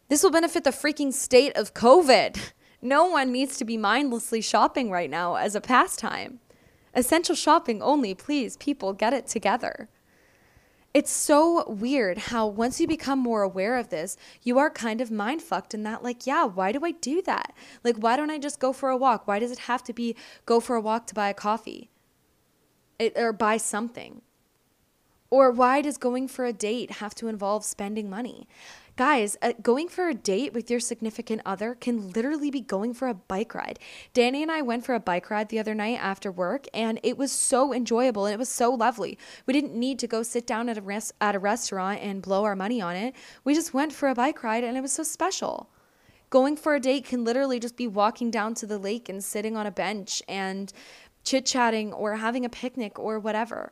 This 0.07 0.23
will 0.23 0.31
benefit 0.31 0.63
the 0.63 0.71
freaking 0.71 1.13
state 1.13 1.55
of 1.55 1.73
COVID. 1.73 2.39
No 2.81 3.07
one 3.07 3.33
needs 3.33 3.57
to 3.57 3.65
be 3.65 3.75
mindlessly 3.75 4.39
shopping 4.39 4.89
right 4.89 5.09
now 5.09 5.35
as 5.35 5.53
a 5.53 5.59
pastime. 5.59 6.39
Essential 6.95 7.35
shopping 7.35 7.81
only, 7.81 8.13
please, 8.13 8.55
people, 8.55 8.93
get 8.93 9.11
it 9.11 9.27
together 9.27 9.89
it's 10.93 11.11
so 11.11 11.69
weird 11.69 12.17
how 12.17 12.47
once 12.47 12.81
you 12.81 12.87
become 12.87 13.19
more 13.19 13.41
aware 13.43 13.77
of 13.77 13.89
this, 13.89 14.17
you 14.41 14.57
are 14.57 14.69
kind 14.69 15.01
of 15.01 15.11
mind 15.11 15.41
fucked 15.41 15.73
in 15.73 15.83
that, 15.83 16.03
like, 16.03 16.25
yeah, 16.25 16.45
why 16.45 16.71
do 16.71 16.83
I 16.83 16.91
do 16.91 17.21
that? 17.23 17.53
Like, 17.83 17.97
why 17.97 18.15
don't 18.15 18.31
I 18.31 18.39
just 18.39 18.59
go 18.59 18.73
for 18.73 18.89
a 18.89 18.97
walk? 18.97 19.27
Why 19.27 19.39
does 19.39 19.51
it 19.51 19.59
have 19.59 19.83
to 19.83 19.93
be 19.93 20.15
go 20.45 20.59
for 20.59 20.75
a 20.75 20.81
walk 20.81 21.05
to 21.07 21.15
buy 21.15 21.29
a 21.29 21.33
coffee 21.33 21.89
it, 22.97 23.13
or 23.15 23.31
buy 23.31 23.57
something? 23.57 24.21
Or 25.31 25.51
why 25.51 25.81
does 25.81 25.97
going 25.97 26.27
for 26.27 26.45
a 26.45 26.53
date 26.53 26.93
have 26.93 27.13
to 27.15 27.27
involve 27.27 27.63
spending 27.63 28.09
money? 28.09 28.47
Guys, 28.99 29.37
uh, 29.41 29.53
going 29.61 29.87
for 29.87 30.09
a 30.09 30.13
date 30.13 30.53
with 30.53 30.69
your 30.69 30.81
significant 30.81 31.41
other 31.45 31.73
can 31.73 32.09
literally 32.09 32.51
be 32.51 32.59
going 32.59 32.93
for 32.93 33.07
a 33.07 33.13
bike 33.13 33.55
ride. 33.55 33.79
Danny 34.13 34.43
and 34.43 34.51
I 34.51 34.61
went 34.61 34.85
for 34.85 34.93
a 34.93 34.99
bike 34.99 35.29
ride 35.29 35.47
the 35.47 35.57
other 35.57 35.73
night 35.73 35.99
after 36.01 36.29
work, 36.29 36.65
and 36.73 36.99
it 37.01 37.17
was 37.17 37.31
so 37.31 37.73
enjoyable 37.73 38.25
and 38.25 38.33
it 38.33 38.37
was 38.37 38.49
so 38.49 38.71
lovely. 38.73 39.17
We 39.45 39.53
didn't 39.53 39.73
need 39.73 39.99
to 39.99 40.07
go 40.07 40.21
sit 40.21 40.45
down 40.45 40.67
at 40.67 40.77
a 40.77 40.81
res- 40.81 41.13
at 41.21 41.33
a 41.33 41.39
restaurant 41.39 42.01
and 42.01 42.21
blow 42.21 42.43
our 42.43 42.57
money 42.57 42.81
on 42.81 42.97
it. 42.97 43.15
We 43.45 43.53
just 43.53 43.73
went 43.73 43.93
for 43.93 44.09
a 44.09 44.15
bike 44.15 44.43
ride, 44.43 44.65
and 44.65 44.75
it 44.75 44.81
was 44.81 44.91
so 44.91 45.03
special. 45.03 45.69
Going 46.29 46.57
for 46.57 46.75
a 46.75 46.79
date 46.81 47.05
can 47.05 47.23
literally 47.23 47.57
just 47.57 47.77
be 47.77 47.87
walking 47.87 48.29
down 48.29 48.53
to 48.55 48.65
the 48.65 48.77
lake 48.77 49.07
and 49.07 49.23
sitting 49.23 49.55
on 49.55 49.65
a 49.65 49.71
bench 49.71 50.21
and 50.27 50.73
chit 51.23 51.45
chatting 51.45 51.93
or 51.93 52.17
having 52.17 52.43
a 52.43 52.49
picnic 52.49 52.99
or 52.99 53.17
whatever. 53.17 53.71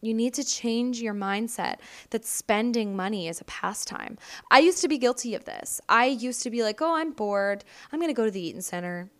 You 0.00 0.14
need 0.14 0.34
to 0.34 0.44
change 0.44 1.00
your 1.00 1.14
mindset 1.14 1.78
that 2.10 2.24
spending 2.24 2.94
money 2.94 3.26
is 3.26 3.40
a 3.40 3.44
pastime. 3.44 4.16
I 4.48 4.60
used 4.60 4.80
to 4.82 4.88
be 4.88 4.96
guilty 4.96 5.34
of 5.34 5.44
this. 5.44 5.80
I 5.88 6.06
used 6.06 6.42
to 6.44 6.50
be 6.50 6.62
like, 6.62 6.80
oh, 6.80 6.94
I'm 6.94 7.10
bored. 7.10 7.64
I'm 7.90 7.98
going 7.98 8.10
to 8.10 8.14
go 8.14 8.24
to 8.24 8.30
the 8.30 8.40
Eaton 8.40 8.62
Center. 8.62 9.10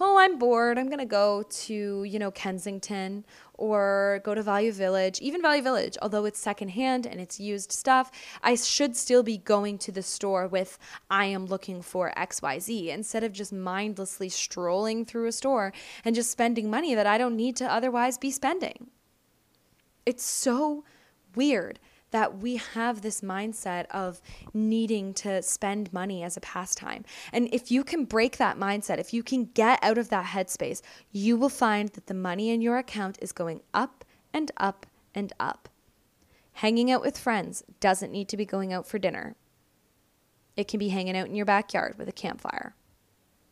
Oh, 0.00 0.18
I'm 0.18 0.38
bored. 0.38 0.78
I'm 0.78 0.86
going 0.86 1.00
to 1.00 1.04
go 1.04 1.42
to, 1.42 2.04
you 2.04 2.18
know, 2.18 2.30
Kensington 2.30 3.24
or 3.54 4.20
go 4.24 4.34
to 4.34 4.42
Value 4.42 4.72
Village, 4.72 5.20
even 5.20 5.42
Value 5.42 5.62
Village, 5.62 5.98
although 6.00 6.24
it's 6.24 6.38
secondhand 6.38 7.04
and 7.04 7.20
it's 7.20 7.40
used 7.40 7.72
stuff. 7.72 8.10
I 8.42 8.54
should 8.54 8.96
still 8.96 9.22
be 9.22 9.38
going 9.38 9.76
to 9.78 9.92
the 9.92 10.02
store 10.02 10.46
with, 10.46 10.78
I 11.10 11.26
am 11.26 11.46
looking 11.46 11.82
for 11.82 12.12
XYZ 12.16 12.88
instead 12.88 13.24
of 13.24 13.32
just 13.32 13.52
mindlessly 13.52 14.28
strolling 14.28 15.04
through 15.04 15.26
a 15.26 15.32
store 15.32 15.72
and 16.04 16.14
just 16.14 16.30
spending 16.30 16.70
money 16.70 16.94
that 16.94 17.06
I 17.06 17.18
don't 17.18 17.36
need 17.36 17.56
to 17.56 17.70
otherwise 17.70 18.18
be 18.18 18.30
spending. 18.30 18.91
It's 20.04 20.24
so 20.24 20.84
weird 21.34 21.78
that 22.12 22.38
we 22.38 22.56
have 22.56 23.00
this 23.00 23.22
mindset 23.22 23.86
of 23.86 24.20
needing 24.54 25.14
to 25.14 25.42
spend 25.42 25.92
money 25.92 26.22
as 26.22 26.36
a 26.36 26.40
pastime. 26.40 27.04
And 27.32 27.48
if 27.52 27.70
you 27.70 27.82
can 27.82 28.04
break 28.04 28.36
that 28.36 28.58
mindset, 28.58 28.98
if 28.98 29.12
you 29.12 29.22
can 29.22 29.46
get 29.46 29.78
out 29.82 29.98
of 29.98 30.10
that 30.10 30.26
headspace, 30.26 30.82
you 31.10 31.36
will 31.36 31.48
find 31.48 31.88
that 31.90 32.06
the 32.06 32.14
money 32.14 32.50
in 32.50 32.60
your 32.60 32.78
account 32.78 33.18
is 33.20 33.32
going 33.32 33.62
up 33.74 34.04
and 34.32 34.52
up 34.58 34.86
and 35.14 35.32
up. 35.40 35.68
Hanging 36.54 36.90
out 36.90 37.00
with 37.00 37.18
friends 37.18 37.64
doesn't 37.80 38.12
need 38.12 38.28
to 38.28 38.36
be 38.36 38.44
going 38.44 38.72
out 38.72 38.86
for 38.86 38.98
dinner. 38.98 39.34
It 40.54 40.68
can 40.68 40.78
be 40.78 40.90
hanging 40.90 41.16
out 41.16 41.28
in 41.28 41.34
your 41.34 41.46
backyard 41.46 41.96
with 41.98 42.08
a 42.08 42.12
campfire 42.12 42.74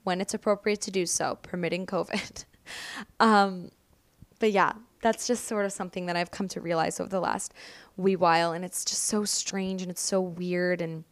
when 0.05 0.21
it's 0.21 0.35
appropriate 0.35 0.83
to 0.83 0.91
do 0.91 1.07
so, 1.07 1.39
permitting 1.43 1.87
COVID. 1.87 2.45
um, 3.21 3.71
but 4.39 4.53
yeah, 4.53 4.73
that's 5.01 5.27
just 5.27 5.45
sort 5.45 5.65
of 5.65 5.73
something 5.73 6.07
that 6.07 6.17
I've 6.17 6.31
come 6.31 6.49
to 6.49 6.61
realize 6.61 7.01
over 7.01 7.09
the 7.09 7.21
last 7.21 7.55
wee 7.97 8.17
while. 8.17 8.53
And 8.53 8.65
it's 8.65 8.85
just 8.85 9.05
so 9.05 9.25
strange 9.25 9.83
and 9.83 9.91
it's 9.91 10.03
so 10.03 10.21
weird 10.21 10.81
and 10.81 11.05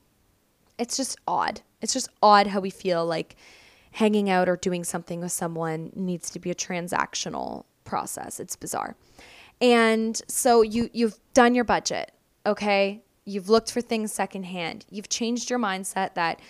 it's 0.78 0.97
just 0.97 1.18
odd. 1.26 1.62
It's 1.80 1.93
just 1.93 2.09
odd 2.22 2.49
how 2.49 2.61
we 2.61 2.70
feel 2.70 3.05
like 3.05 3.36
hanging 3.93 4.30
out 4.30 4.49
or 4.49 4.57
doing 4.57 4.84
something 4.84 5.20
with 5.20 5.32
someone 5.32 5.91
needs 5.95 6.30
to 6.30 6.39
be 6.39 6.51
a 6.51 6.55
transactional 6.55 7.64
process. 7.84 8.39
It's 8.39 8.57
bizarre. 8.57 8.97
And 9.61 10.20
so 10.28 10.62
you 10.62 10.89
you've 10.93 11.18
done 11.34 11.55
your 11.55 11.64
budget, 11.64 12.12
okay? 12.47 13.03
You've 13.24 13.49
looked 13.49 13.72
for 13.72 13.80
things 13.80 14.12
secondhand. 14.12 14.86
You've 14.91 15.09
changed 15.09 15.51
your 15.51 15.59
mindset 15.59 16.14
that 16.14 16.41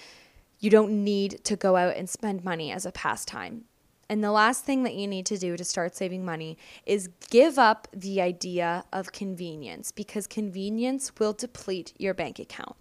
you 0.61 0.71
don't 0.71 1.05
need 1.05 1.43
to 1.45 1.57
go 1.57 1.77
out 1.77 1.97
and 1.97 2.09
spend 2.09 2.45
money 2.45 2.71
as 2.71 2.85
a 2.85 2.93
pastime. 2.93 3.65
And 4.09 4.25
the 4.25 4.33
last 4.33 4.65
thing 4.65 4.85
that 4.85 4.95
you 4.95 5.07
need 5.07 5.27
to 5.27 5.37
do 5.37 5.57
to 5.57 5.65
start 5.65 5.95
saving 5.95 6.25
money 6.25 6.57
is 6.87 7.11
give 7.31 7.59
up 7.59 7.89
the 7.93 8.23
idea 8.23 8.85
of 8.93 9.13
convenience 9.13 9.93
because 9.93 10.27
convenience 10.27 11.13
will 11.19 11.35
deplete 11.35 11.93
your 11.99 12.15
bank 12.15 12.39
account. 12.39 12.75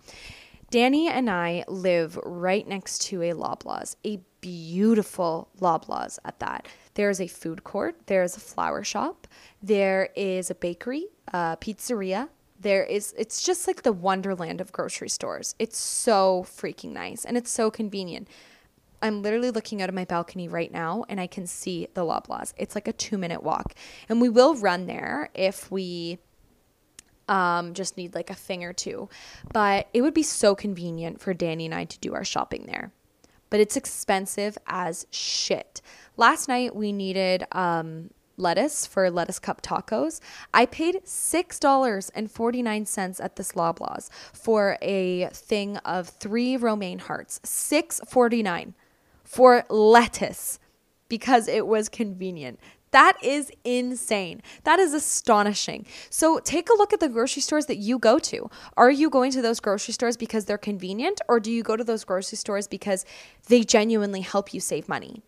Danny 0.69 1.07
and 1.07 1.29
I 1.29 1.63
live 1.67 2.17
right 2.23 2.67
next 2.67 3.01
to 3.03 3.21
a 3.21 3.31
Loblaws, 3.33 3.95
a 4.05 4.19
beautiful 4.41 5.49
Loblaws 5.61 6.19
at 6.25 6.39
that. 6.39 6.67
There's 6.93 7.21
a 7.21 7.27
food 7.27 7.63
court, 7.63 7.95
there's 8.07 8.35
a 8.35 8.41
flower 8.41 8.83
shop, 8.83 9.27
there 9.61 10.09
is 10.15 10.49
a 10.49 10.55
bakery, 10.55 11.07
a 11.29 11.57
pizzeria. 11.59 12.29
There 12.59 12.83
is 12.83 13.13
it's 13.17 13.43
just 13.43 13.67
like 13.67 13.83
the 13.83 13.93
wonderland 13.93 14.59
of 14.59 14.71
grocery 14.71 15.09
stores. 15.09 15.55
It's 15.59 15.77
so 15.77 16.45
freaking 16.47 16.91
nice 16.91 17.23
and 17.23 17.37
it's 17.37 17.51
so 17.51 17.69
convenient. 17.69 18.27
I'm 19.01 19.21
literally 19.21 19.51
looking 19.51 19.81
out 19.81 19.89
of 19.89 19.95
my 19.95 20.05
balcony 20.05 20.47
right 20.47 20.71
now 20.71 21.05
and 21.09 21.19
I 21.19 21.27
can 21.27 21.45
see 21.45 21.87
the 21.93 22.01
Loblaws. 22.01 22.53
It's 22.57 22.75
like 22.75 22.87
a 22.87 22.93
two 22.93 23.17
minute 23.17 23.43
walk. 23.43 23.73
And 24.09 24.21
we 24.21 24.29
will 24.29 24.55
run 24.55 24.87
there 24.87 25.29
if 25.33 25.71
we 25.71 26.19
um, 27.27 27.73
just 27.73 27.97
need 27.97 28.15
like 28.15 28.29
a 28.29 28.35
thing 28.35 28.63
or 28.63 28.73
two. 28.73 29.09
But 29.53 29.87
it 29.93 30.01
would 30.01 30.13
be 30.13 30.23
so 30.23 30.55
convenient 30.55 31.21
for 31.21 31.33
Danny 31.33 31.65
and 31.65 31.75
I 31.75 31.85
to 31.85 31.99
do 31.99 32.13
our 32.13 32.23
shopping 32.23 32.65
there. 32.65 32.91
But 33.49 33.59
it's 33.59 33.77
expensive 33.77 34.57
as 34.67 35.07
shit. 35.11 35.81
Last 36.17 36.47
night 36.47 36.75
we 36.75 36.91
needed 36.91 37.45
um, 37.51 38.09
lettuce 38.37 38.85
for 38.85 39.09
lettuce 39.09 39.39
cup 39.39 39.61
tacos. 39.61 40.19
I 40.53 40.65
paid 40.65 41.01
$6.49 41.05 43.23
at 43.23 43.35
this 43.35 43.51
Loblaws 43.53 44.09
for 44.33 44.77
a 44.81 45.27
thing 45.27 45.77
of 45.77 46.09
three 46.09 46.57
romaine 46.57 46.99
hearts. 46.99 47.39
$6.49 47.43 48.73
for 49.27 49.65
lettuce 49.69 50.57
because 51.09 51.49
it 51.49 51.67
was 51.67 51.89
convenient. 51.89 52.59
That 52.91 53.21
is 53.21 53.51
insane. 53.65 54.41
That 54.63 54.79
is 54.79 54.93
astonishing. 54.93 55.85
So 56.09 56.39
take 56.39 56.69
a 56.69 56.77
look 56.77 56.93
at 56.93 57.01
the 57.01 57.09
grocery 57.09 57.41
stores 57.41 57.65
that 57.65 57.75
you 57.75 57.99
go 57.99 58.19
to. 58.19 58.49
Are 58.77 58.89
you 58.89 59.09
going 59.09 59.31
to 59.33 59.41
those 59.41 59.59
grocery 59.59 59.93
stores 59.93 60.15
because 60.15 60.45
they're 60.45 60.57
convenient, 60.57 61.19
or 61.27 61.41
do 61.41 61.51
you 61.51 61.61
go 61.61 61.75
to 61.75 61.83
those 61.83 62.05
grocery 62.05 62.37
stores 62.37 62.67
because 62.67 63.05
they 63.49 63.63
genuinely 63.63 64.21
help 64.21 64.53
you 64.53 64.61
save 64.61 64.87
money? 64.87 65.21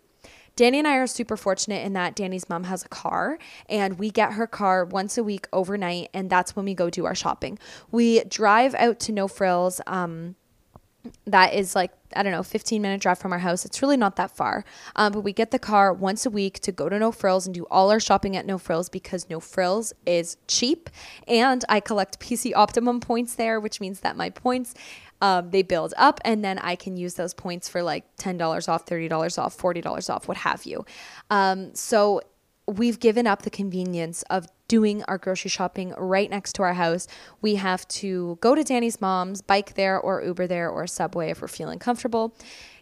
Danny 0.55 0.79
and 0.79 0.87
I 0.87 0.95
are 0.95 1.07
super 1.07 1.37
fortunate 1.37 1.85
in 1.85 1.93
that 1.93 2.15
Danny's 2.15 2.49
mom 2.49 2.65
has 2.65 2.83
a 2.83 2.89
car 2.89 3.37
and 3.69 3.97
we 3.97 4.11
get 4.11 4.33
her 4.33 4.47
car 4.47 4.83
once 4.85 5.17
a 5.17 5.23
week 5.23 5.47
overnight, 5.51 6.09
and 6.13 6.29
that's 6.29 6.55
when 6.55 6.63
we 6.63 6.73
go 6.73 6.89
do 6.89 7.05
our 7.05 7.15
shopping. 7.15 7.59
We 7.91 8.23
drive 8.23 8.75
out 8.75 8.99
to 9.01 9.11
No 9.11 9.27
Frills. 9.27 9.81
Um, 9.85 10.35
that 11.25 11.53
is 11.53 11.75
like 11.75 11.91
I 12.15 12.23
don't 12.23 12.31
know, 12.31 12.43
15 12.43 12.81
minute 12.81 13.01
drive 13.01 13.19
from 13.19 13.31
our 13.33 13.39
house. 13.39 13.65
It's 13.65 13.81
really 13.81 13.97
not 13.97 14.15
that 14.15 14.31
far. 14.31 14.65
Um, 14.95 15.11
but 15.11 15.21
we 15.21 15.31
get 15.31 15.51
the 15.51 15.59
car 15.59 15.93
once 15.93 16.25
a 16.25 16.29
week 16.29 16.59
to 16.61 16.71
go 16.71 16.89
to 16.89 16.97
No 16.97 17.11
Frills 17.11 17.45
and 17.45 17.53
do 17.53 17.67
all 17.69 17.91
our 17.91 17.99
shopping 17.99 18.35
at 18.35 18.45
No 18.45 18.57
Frills 18.57 18.89
because 18.89 19.29
No 19.29 19.39
Frills 19.39 19.93
is 20.05 20.37
cheap. 20.47 20.89
And 21.27 21.63
I 21.69 21.79
collect 21.79 22.19
PC 22.19 22.53
Optimum 22.55 22.99
points 22.99 23.35
there, 23.35 23.59
which 23.59 23.79
means 23.79 23.99
that 24.01 24.17
my 24.17 24.29
points. 24.29 24.73
Um, 25.21 25.49
they 25.51 25.63
build 25.63 25.93
up 25.97 26.21
and 26.23 26.45
then 26.45 26.59
I 26.59 26.77
can 26.77 26.95
use 26.95 27.15
those 27.15 27.33
points 27.33 27.67
for 27.67 27.83
like 27.83 28.05
$10 28.17 28.69
off, 28.69 28.85
$30 28.85 29.37
off, 29.37 29.57
$40 29.57 30.09
off, 30.09 30.29
what 30.29 30.37
have 30.37 30.63
you. 30.63 30.85
Um, 31.29 31.75
so 31.75 32.21
we've 32.67 33.01
given 33.01 33.27
up 33.27 33.41
the 33.41 33.49
convenience 33.49 34.23
of 34.29 34.47
doing 34.69 35.03
our 35.03 35.17
grocery 35.17 35.49
shopping 35.49 35.93
right 35.97 36.29
next 36.29 36.53
to 36.53 36.63
our 36.63 36.75
house. 36.75 37.07
We 37.41 37.55
have 37.55 37.85
to 37.89 38.37
go 38.39 38.55
to 38.55 38.63
Danny's 38.63 39.01
mom's, 39.01 39.41
bike 39.41 39.73
there 39.73 39.99
or 39.99 40.23
Uber 40.23 40.47
there 40.47 40.69
or 40.69 40.87
Subway 40.87 41.31
if 41.31 41.41
we're 41.41 41.49
feeling 41.49 41.79
comfortable 41.79 42.33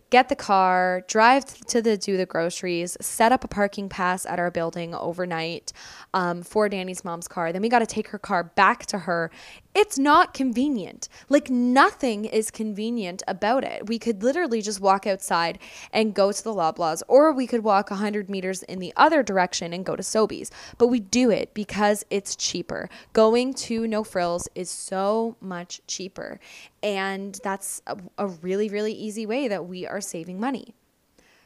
get 0.09 0.29
the 0.29 0.35
car, 0.35 1.03
drive 1.07 1.45
to 1.67 1.81
the 1.81 1.97
do 1.97 2.17
the 2.17 2.25
groceries, 2.25 2.97
set 3.01 3.31
up 3.31 3.43
a 3.43 3.47
parking 3.47 3.89
pass 3.89 4.25
at 4.25 4.39
our 4.39 4.49
building 4.49 4.95
overnight 4.95 5.73
um, 6.13 6.43
for 6.43 6.69
Danny's 6.69 7.03
mom's 7.03 7.27
car. 7.27 7.51
Then 7.51 7.61
we 7.61 7.69
got 7.69 7.79
to 7.79 7.85
take 7.85 8.09
her 8.09 8.19
car 8.19 8.43
back 8.43 8.85
to 8.87 8.99
her. 8.99 9.31
It's 9.79 9.99
not 9.99 10.33
convenient. 10.33 11.07
Like 11.29 11.51
nothing 11.51 12.25
is 12.25 12.49
convenient 12.49 13.21
about 13.27 13.63
it. 13.63 13.85
We 13.85 13.99
could 13.99 14.23
literally 14.23 14.59
just 14.59 14.81
walk 14.81 15.05
outside 15.05 15.59
and 15.93 16.15
go 16.15 16.31
to 16.31 16.43
the 16.43 16.51
Loblaws, 16.51 17.03
or 17.07 17.31
we 17.31 17.45
could 17.45 17.63
walk 17.63 17.91
100 17.91 18.27
meters 18.27 18.63
in 18.63 18.79
the 18.79 18.91
other 18.97 19.21
direction 19.21 19.73
and 19.73 19.85
go 19.85 19.95
to 19.95 20.01
Sobeys. 20.01 20.49
But 20.79 20.87
we 20.87 20.99
do 20.99 21.29
it 21.29 21.53
because 21.53 22.03
it's 22.09 22.35
cheaper. 22.35 22.89
Going 23.13 23.53
to 23.53 23.85
No 23.85 24.03
Frills 24.03 24.49
is 24.55 24.71
so 24.71 25.35
much 25.41 25.79
cheaper. 25.85 26.39
And 26.81 27.39
that's 27.43 27.83
a, 27.85 27.97
a 28.17 28.25
really, 28.25 28.69
really 28.69 28.93
easy 28.93 29.27
way 29.27 29.47
that 29.47 29.67
we 29.67 29.85
are 29.85 30.01
saving 30.01 30.39
money. 30.39 30.73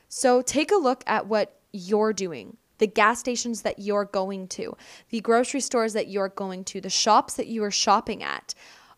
So 0.08 0.42
take 0.42 0.72
a 0.72 0.76
look 0.76 1.04
at 1.06 1.28
what 1.28 1.60
you're 1.74 2.14
doing 2.14 2.56
the 2.82 2.88
gas 2.88 3.20
stations 3.20 3.62
that 3.62 3.78
you're 3.78 4.06
going 4.06 4.48
to, 4.48 4.76
the 5.12 5.22
grocery 5.22 5.62
stores 5.62 5.94
that 5.94 6.08
you're 6.08 6.30
going 6.30 6.64
to, 6.64 6.82
the 6.82 6.90
shops 6.90 7.36
that 7.36 7.46
you 7.46 7.64
are 7.64 7.70
shopping 7.70 8.24
at. 8.24 8.56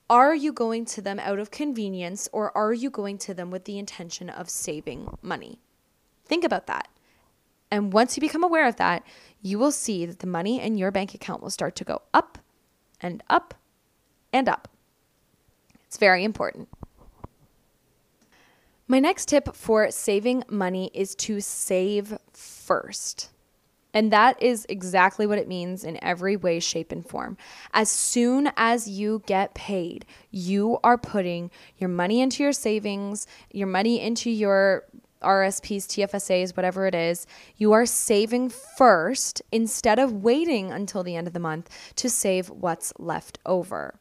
Are 0.10 0.34
you 0.34 0.54
going 0.54 0.86
to 0.86 1.02
them 1.02 1.20
out 1.20 1.38
of 1.38 1.52
convenience 1.52 2.30
or 2.32 2.58
are 2.58 2.72
you 2.72 2.90
going 2.90 3.18
to 3.20 3.34
them 3.34 3.52
with 3.52 3.66
the 3.66 3.78
intention 3.78 4.30
of 4.30 4.50
saving 4.50 5.18
money? 5.22 5.60
Think 6.26 6.46
about 6.46 6.66
that. 6.68 6.88
And 7.70 7.92
once 7.92 8.16
you 8.16 8.22
become 8.22 8.44
aware 8.44 8.70
of 8.70 8.78
that, 8.78 9.06
you 9.42 9.60
will 9.60 9.72
see 9.72 10.06
that 10.06 10.20
the 10.20 10.28
money 10.28 10.62
in 10.62 10.78
your 10.78 10.92
bank 10.92 11.14
account 11.14 11.44
will 11.44 11.50
start 11.50 11.76
to 11.76 11.84
go 11.84 12.04
up 12.14 12.38
and 13.02 13.22
up 13.30 13.54
and 14.32 14.48
up. 14.48 14.70
It's 15.88 15.98
very 15.98 16.24
important. 16.24 16.70
My 18.88 19.00
next 19.00 19.28
tip 19.28 19.54
for 19.54 19.92
saving 19.92 20.46
money 20.48 20.90
is 20.94 21.16
to 21.16 21.42
save 21.42 22.18
first. 22.32 23.33
And 23.94 24.12
that 24.12 24.42
is 24.42 24.66
exactly 24.70 25.28
what 25.28 25.38
it 25.38 25.48
means 25.48 25.84
in 25.84 26.04
every 26.04 26.36
way, 26.36 26.60
shape, 26.60 26.92
and 26.92 27.08
form. 27.08 27.38
As 27.74 27.90
soon 27.90 28.52
as 28.58 28.88
you 28.88 29.22
get 29.26 29.54
paid, 29.54 30.06
you 30.32 30.80
are 30.84 30.98
putting 30.98 31.52
your 31.78 31.90
money 31.90 32.22
into 32.22 32.44
your 32.44 32.54
savings, 32.54 33.28
your 33.52 33.68
money 33.68 34.02
into 34.02 34.30
your 34.30 34.86
RSPs, 35.22 35.86
TFSAs, 35.86 36.56
whatever 36.56 36.86
it 36.86 36.94
is, 36.94 37.26
you 37.58 37.72
are 37.72 37.86
saving 37.86 38.50
first 38.50 39.42
instead 39.52 39.98
of 39.98 40.24
waiting 40.24 40.72
until 40.72 41.04
the 41.04 41.16
end 41.16 41.28
of 41.28 41.34
the 41.34 41.40
month 41.40 41.70
to 41.96 42.10
save 42.10 42.50
what's 42.50 42.94
left 43.00 43.40
over. 43.46 43.96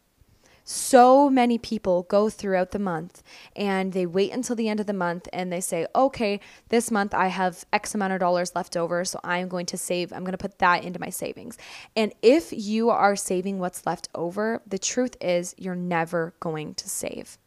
So 0.64 1.28
many 1.28 1.58
people 1.58 2.04
go 2.04 2.30
throughout 2.30 2.70
the 2.70 2.78
month 2.78 3.22
and 3.56 3.92
they 3.92 4.06
wait 4.06 4.32
until 4.32 4.54
the 4.54 4.68
end 4.68 4.78
of 4.78 4.86
the 4.86 4.92
month 4.92 5.28
and 5.32 5.52
they 5.52 5.60
say, 5.60 5.86
okay, 5.94 6.38
this 6.68 6.90
month 6.90 7.14
I 7.14 7.28
have 7.28 7.64
X 7.72 7.94
amount 7.94 8.12
of 8.12 8.20
dollars 8.20 8.54
left 8.54 8.76
over, 8.76 9.04
so 9.04 9.18
I'm 9.24 9.48
going 9.48 9.66
to 9.66 9.76
save, 9.76 10.12
I'm 10.12 10.22
going 10.22 10.32
to 10.32 10.38
put 10.38 10.58
that 10.60 10.84
into 10.84 11.00
my 11.00 11.10
savings. 11.10 11.58
And 11.96 12.12
if 12.22 12.52
you 12.52 12.90
are 12.90 13.16
saving 13.16 13.58
what's 13.58 13.86
left 13.86 14.08
over, 14.14 14.62
the 14.66 14.78
truth 14.78 15.16
is 15.20 15.54
you're 15.58 15.74
never 15.74 16.34
going 16.38 16.74
to 16.74 16.88
save. 16.88 17.38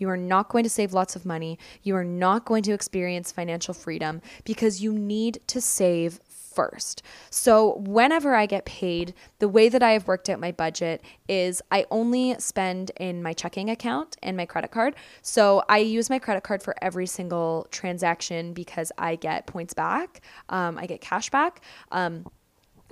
You 0.00 0.08
are 0.08 0.16
not 0.16 0.48
going 0.48 0.64
to 0.64 0.70
save 0.70 0.94
lots 0.94 1.14
of 1.14 1.26
money. 1.26 1.58
You 1.82 1.94
are 1.94 2.04
not 2.04 2.46
going 2.46 2.62
to 2.64 2.72
experience 2.72 3.30
financial 3.30 3.74
freedom 3.74 4.22
because 4.44 4.82
you 4.82 4.94
need 4.94 5.40
to 5.48 5.60
save 5.60 6.20
first. 6.54 7.02
So, 7.30 7.76
whenever 7.78 8.34
I 8.34 8.46
get 8.46 8.64
paid, 8.64 9.14
the 9.38 9.48
way 9.48 9.68
that 9.68 9.82
I 9.82 9.92
have 9.92 10.06
worked 10.06 10.28
out 10.28 10.40
my 10.40 10.52
budget 10.52 11.02
is 11.28 11.62
I 11.70 11.86
only 11.90 12.36
spend 12.38 12.90
in 12.98 13.22
my 13.22 13.32
checking 13.32 13.70
account 13.70 14.16
and 14.22 14.36
my 14.36 14.46
credit 14.46 14.70
card. 14.70 14.94
So, 15.22 15.62
I 15.68 15.78
use 15.78 16.10
my 16.10 16.18
credit 16.18 16.42
card 16.42 16.62
for 16.62 16.74
every 16.82 17.06
single 17.06 17.66
transaction 17.70 18.52
because 18.52 18.92
I 18.98 19.16
get 19.16 19.46
points 19.46 19.74
back, 19.74 20.20
um, 20.48 20.78
I 20.78 20.86
get 20.86 21.00
cash 21.00 21.30
back. 21.30 21.62
Um, 21.92 22.26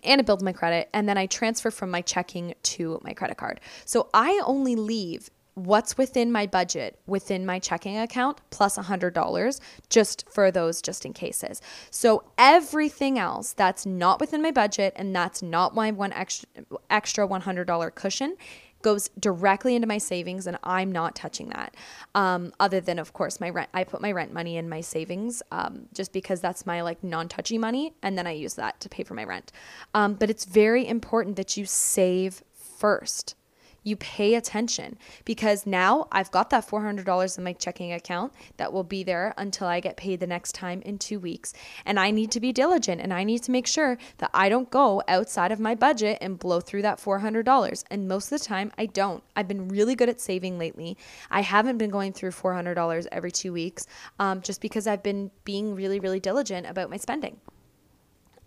and 0.04 0.20
it 0.20 0.26
builds 0.26 0.42
my 0.42 0.52
credit 0.52 0.88
and 0.94 1.08
then 1.08 1.18
I 1.18 1.26
transfer 1.26 1.70
from 1.72 1.90
my 1.90 2.02
checking 2.02 2.54
to 2.62 3.00
my 3.02 3.12
credit 3.12 3.36
card. 3.36 3.60
So 3.84 4.08
I 4.14 4.40
only 4.44 4.76
leave 4.76 5.30
what's 5.58 5.98
within 5.98 6.30
my 6.30 6.46
budget 6.46 6.98
within 7.06 7.44
my 7.44 7.58
checking 7.58 7.98
account 7.98 8.40
plus 8.50 8.78
$100 8.78 9.60
just 9.90 10.24
for 10.30 10.50
those 10.50 10.80
just 10.80 11.04
in 11.04 11.12
cases. 11.12 11.60
So 11.90 12.24
everything 12.38 13.18
else 13.18 13.52
that's 13.52 13.84
not 13.84 14.20
within 14.20 14.42
my 14.42 14.50
budget 14.50 14.92
and 14.96 15.14
that's 15.14 15.42
not 15.42 15.74
my 15.74 15.90
one 15.90 16.12
extra 16.12 16.48
extra 16.90 17.26
$100 17.26 17.94
cushion 17.94 18.36
goes 18.82 19.08
directly 19.18 19.74
into 19.74 19.88
my 19.88 19.98
savings 19.98 20.46
and 20.46 20.56
I'm 20.62 20.92
not 20.92 21.16
touching 21.16 21.48
that. 21.48 21.74
Um, 22.14 22.52
other 22.60 22.80
than 22.80 22.98
of 22.98 23.12
course 23.12 23.40
my 23.40 23.50
rent, 23.50 23.68
I 23.74 23.84
put 23.84 24.00
my 24.00 24.12
rent 24.12 24.32
money 24.32 24.56
in 24.56 24.68
my 24.68 24.80
savings 24.80 25.42
um, 25.50 25.86
just 25.92 26.12
because 26.12 26.40
that's 26.40 26.64
my 26.66 26.82
like 26.82 27.02
non-touchy 27.02 27.58
money, 27.58 27.94
and 28.02 28.16
then 28.16 28.26
I 28.26 28.32
use 28.32 28.54
that 28.54 28.78
to 28.80 28.88
pay 28.88 29.02
for 29.02 29.14
my 29.14 29.24
rent. 29.24 29.52
Um, 29.94 30.14
but 30.14 30.30
it's 30.30 30.44
very 30.44 30.86
important 30.86 31.36
that 31.36 31.56
you 31.56 31.64
save 31.64 32.44
first 32.78 33.34
you 33.82 33.96
pay 33.96 34.34
attention 34.34 34.98
because 35.24 35.66
now 35.66 36.06
I've 36.12 36.30
got 36.30 36.50
that 36.50 36.66
$400 36.66 37.38
in 37.38 37.44
my 37.44 37.52
checking 37.52 37.92
account 37.92 38.32
that 38.56 38.72
will 38.72 38.84
be 38.84 39.02
there 39.02 39.34
until 39.36 39.66
I 39.66 39.80
get 39.80 39.96
paid 39.96 40.20
the 40.20 40.26
next 40.26 40.52
time 40.52 40.82
in 40.82 40.98
two 40.98 41.18
weeks. 41.18 41.52
And 41.84 41.98
I 41.98 42.10
need 42.10 42.30
to 42.32 42.40
be 42.40 42.52
diligent 42.52 43.00
and 43.00 43.12
I 43.12 43.24
need 43.24 43.42
to 43.44 43.50
make 43.50 43.66
sure 43.66 43.98
that 44.18 44.30
I 44.34 44.48
don't 44.48 44.70
go 44.70 45.02
outside 45.08 45.52
of 45.52 45.60
my 45.60 45.74
budget 45.74 46.18
and 46.20 46.38
blow 46.38 46.60
through 46.60 46.82
that 46.82 46.98
$400. 46.98 47.84
And 47.90 48.08
most 48.08 48.32
of 48.32 48.38
the 48.38 48.44
time, 48.44 48.72
I 48.78 48.86
don't. 48.86 49.22
I've 49.36 49.48
been 49.48 49.68
really 49.68 49.94
good 49.94 50.08
at 50.08 50.20
saving 50.20 50.58
lately. 50.58 50.96
I 51.30 51.42
haven't 51.42 51.78
been 51.78 51.90
going 51.90 52.12
through 52.12 52.30
$400 52.30 53.06
every 53.12 53.32
two 53.32 53.52
weeks 53.52 53.86
um, 54.18 54.40
just 54.42 54.60
because 54.60 54.86
I've 54.86 55.02
been 55.02 55.30
being 55.44 55.74
really, 55.74 56.00
really 56.00 56.20
diligent 56.20 56.66
about 56.66 56.90
my 56.90 56.96
spending. 56.96 57.40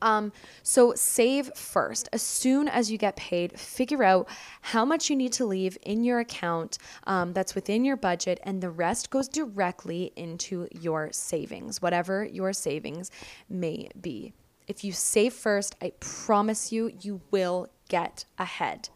Um, 0.01 0.31
so 0.63 0.93
save 0.95 1.51
first. 1.55 2.09
As 2.13 2.21
soon 2.21 2.67
as 2.67 2.91
you 2.91 2.97
get 2.97 3.15
paid, 3.15 3.59
figure 3.59 4.03
out 4.03 4.27
how 4.61 4.85
much 4.85 5.09
you 5.09 5.15
need 5.15 5.33
to 5.33 5.45
leave 5.45 5.77
in 5.83 6.03
your 6.03 6.19
account 6.19 6.77
um, 7.05 7.33
that's 7.33 7.55
within 7.55 7.85
your 7.85 7.97
budget, 7.97 8.39
and 8.43 8.61
the 8.61 8.69
rest 8.69 9.09
goes 9.09 9.27
directly 9.27 10.11
into 10.15 10.67
your 10.71 11.09
savings, 11.11 11.81
whatever 11.81 12.23
your 12.25 12.53
savings 12.53 13.11
may 13.49 13.89
be. 13.99 14.33
If 14.67 14.83
you 14.83 14.93
save 14.93 15.33
first, 15.33 15.75
I 15.81 15.91
promise 15.99 16.71
you, 16.71 16.91
you 17.01 17.21
will 17.31 17.67
get 17.89 18.25
ahead. 18.37 18.89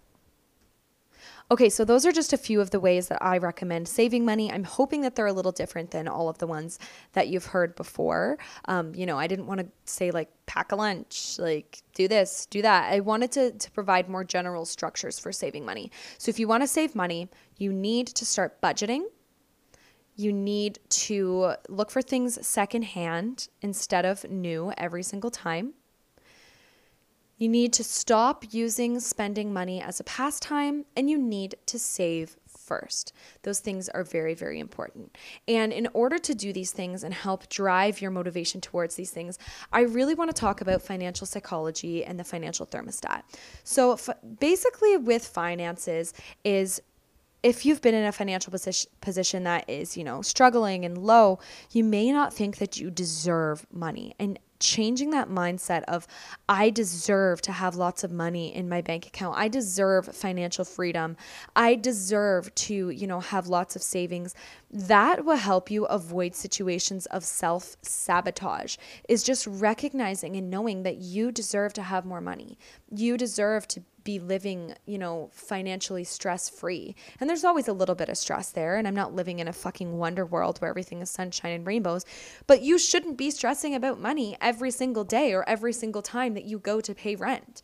Okay, 1.51 1.69
so 1.69 1.85
those 1.85 2.07
are 2.07 2.11
just 2.11 2.33
a 2.33 2.37
few 2.37 2.59
of 2.59 2.71
the 2.71 2.79
ways 2.79 3.07
that 3.09 3.21
I 3.21 3.37
recommend 3.37 3.87
saving 3.87 4.25
money. 4.25 4.51
I'm 4.51 4.63
hoping 4.63 5.01
that 5.01 5.15
they're 5.15 5.27
a 5.27 5.33
little 5.33 5.51
different 5.51 5.91
than 5.91 6.07
all 6.07 6.27
of 6.27 6.39
the 6.39 6.47
ones 6.47 6.79
that 7.13 7.27
you've 7.27 7.45
heard 7.45 7.75
before. 7.75 8.39
Um, 8.65 8.95
you 8.95 9.05
know, 9.05 9.19
I 9.19 9.27
didn't 9.27 9.45
want 9.45 9.59
to 9.59 9.67
say 9.85 10.09
like 10.09 10.29
pack 10.47 10.71
a 10.71 10.75
lunch, 10.75 11.37
like 11.37 11.83
do 11.93 12.07
this, 12.07 12.47
do 12.47 12.63
that. 12.63 12.91
I 12.91 12.99
wanted 12.99 13.31
to, 13.33 13.51
to 13.51 13.71
provide 13.71 14.09
more 14.09 14.23
general 14.23 14.65
structures 14.65 15.19
for 15.19 15.31
saving 15.31 15.63
money. 15.65 15.91
So 16.17 16.29
if 16.29 16.39
you 16.39 16.47
want 16.47 16.63
to 16.63 16.67
save 16.67 16.95
money, 16.95 17.29
you 17.59 17.71
need 17.71 18.07
to 18.07 18.25
start 18.25 18.59
budgeting. 18.59 19.03
You 20.15 20.33
need 20.33 20.79
to 20.89 21.53
look 21.69 21.91
for 21.91 22.01
things 22.01 22.43
secondhand 22.45 23.49
instead 23.61 24.03
of 24.03 24.27
new 24.27 24.73
every 24.77 25.03
single 25.03 25.29
time 25.29 25.73
You 27.37 27.49
need 27.49 27.73
to 27.73 27.83
stop 27.83 28.45
using 28.51 28.99
spending 28.99 29.51
money 29.51 29.81
as 29.81 29.99
a 29.99 30.03
pastime 30.03 30.85
and 30.95 31.09
you 31.09 31.17
need 31.17 31.55
to 31.65 31.77
save 31.77 32.37
first. 32.65 33.13
Those 33.43 33.59
things 33.59 33.89
are 33.89 34.03
very, 34.03 34.33
very 34.33 34.59
important. 34.59 35.15
And 35.47 35.71
in 35.71 35.87
order 35.93 36.17
to 36.17 36.33
do 36.33 36.51
these 36.51 36.71
things 36.71 37.03
and 37.03 37.13
help 37.13 37.47
drive 37.49 38.01
your 38.01 38.11
motivation 38.11 38.61
towards 38.61 38.95
these 38.95 39.11
things, 39.11 39.37
I 39.71 39.81
really 39.81 40.15
want 40.15 40.33
to 40.33 40.39
talk 40.39 40.61
about 40.61 40.81
financial 40.81 41.27
psychology 41.27 42.03
and 42.03 42.19
the 42.19 42.23
financial 42.23 42.65
thermostat. 42.65 43.23
So, 43.63 43.93
f- 43.93 44.09
basically, 44.39 44.97
with 44.97 45.25
finances, 45.25 46.13
is 46.43 46.81
if 47.43 47.63
you've 47.63 47.81
been 47.81 47.93
in 47.93 48.05
a 48.05 48.11
financial 48.11 48.49
position, 48.49 48.89
position 49.01 49.43
that 49.43 49.69
is, 49.69 49.95
you 49.95 50.03
know, 50.03 50.23
struggling 50.23 50.83
and 50.83 50.97
low, 50.97 51.37
you 51.71 51.83
may 51.83 52.11
not 52.11 52.33
think 52.33 52.57
that 52.57 52.79
you 52.79 52.89
deserve 52.89 53.67
money. 53.71 54.15
And 54.17 54.39
changing 54.59 55.11
that 55.11 55.29
mindset 55.29 55.83
of 55.83 56.07
I 56.47 56.69
deserve 56.69 57.41
to 57.43 57.51
have 57.51 57.75
lots 57.75 58.03
of 58.03 58.11
money 58.11 58.55
in 58.55 58.69
my 58.69 58.81
bank 58.81 59.07
account. 59.07 59.37
I 59.37 59.47
deserve 59.47 60.07
financial 60.07 60.65
freedom. 60.65 61.17
I 61.55 61.75
deserve 61.75 62.53
to, 62.55 62.89
you 62.89 63.07
know, 63.07 63.19
have 63.19 63.47
lots 63.47 63.75
of 63.75 63.83
savings. 63.83 64.35
That 64.71 65.25
will 65.25 65.37
help 65.37 65.69
you 65.69 65.85
avoid 65.85 66.35
situations 66.35 67.05
of 67.07 67.23
self-sabotage. 67.23 68.77
Is 69.09 69.23
just 69.23 69.47
recognizing 69.47 70.35
and 70.35 70.49
knowing 70.49 70.83
that 70.83 70.97
you 70.97 71.31
deserve 71.31 71.73
to 71.73 71.81
have 71.81 72.05
more 72.05 72.21
money. 72.21 72.57
You 72.89 73.17
deserve 73.17 73.67
to 73.69 73.83
be 74.05 74.19
living, 74.19 74.73
you 74.85 74.97
know, 74.97 75.29
financially 75.33 76.05
stress 76.05 76.47
free. 76.47 76.95
And 77.19 77.29
there's 77.29 77.43
always 77.43 77.67
a 77.67 77.73
little 77.73 77.95
bit 77.95 78.07
of 78.07 78.17
stress 78.17 78.51
there. 78.51 78.77
And 78.77 78.87
I'm 78.87 78.95
not 78.95 79.13
living 79.13 79.39
in 79.39 79.49
a 79.49 79.53
fucking 79.53 79.97
wonder 79.97 80.25
world 80.25 80.59
where 80.59 80.69
everything 80.69 81.01
is 81.01 81.09
sunshine 81.09 81.51
and 81.51 81.67
rainbows. 81.67 82.05
But 82.47 82.61
you 82.61 82.79
shouldn't 82.79 83.17
be 83.17 83.31
stressing 83.31 83.75
about 83.75 83.99
money 83.99 84.37
every 84.39 84.71
single 84.71 85.03
day 85.03 85.33
or 85.33 85.47
every 85.49 85.73
single 85.73 86.01
time 86.01 86.35
that 86.35 86.45
you 86.45 86.59
go 86.59 86.79
to 86.79 86.95
pay 86.95 87.17
rent. 87.17 87.61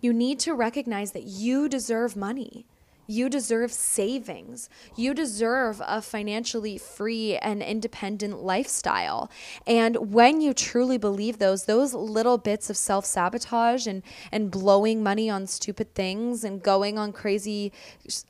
You 0.00 0.12
need 0.12 0.40
to 0.40 0.54
recognize 0.54 1.12
that 1.12 1.24
you 1.24 1.68
deserve 1.68 2.16
money. 2.16 2.66
You 3.06 3.28
deserve 3.28 3.72
savings. 3.72 4.68
You 4.96 5.14
deserve 5.14 5.82
a 5.84 6.00
financially 6.00 6.78
free 6.78 7.36
and 7.36 7.62
independent 7.62 8.42
lifestyle. 8.42 9.30
And 9.66 10.12
when 10.12 10.40
you 10.40 10.54
truly 10.54 10.98
believe 10.98 11.38
those, 11.38 11.64
those 11.64 11.94
little 11.94 12.38
bits 12.38 12.70
of 12.70 12.76
self 12.76 13.04
sabotage 13.04 13.86
and, 13.86 14.02
and 14.32 14.50
blowing 14.50 15.02
money 15.02 15.28
on 15.28 15.46
stupid 15.46 15.94
things 15.94 16.44
and 16.44 16.62
going 16.62 16.98
on 16.98 17.12
crazy 17.12 17.72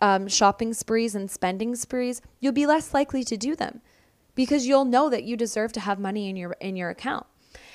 um, 0.00 0.28
shopping 0.28 0.74
sprees 0.74 1.14
and 1.14 1.30
spending 1.30 1.76
sprees, 1.76 2.20
you'll 2.40 2.52
be 2.52 2.66
less 2.66 2.92
likely 2.92 3.24
to 3.24 3.36
do 3.36 3.54
them 3.54 3.80
because 4.34 4.66
you'll 4.66 4.84
know 4.84 5.08
that 5.08 5.24
you 5.24 5.36
deserve 5.36 5.72
to 5.72 5.80
have 5.80 5.98
money 5.98 6.28
in 6.28 6.36
your 6.36 6.56
in 6.60 6.76
your 6.76 6.90
account. 6.90 7.26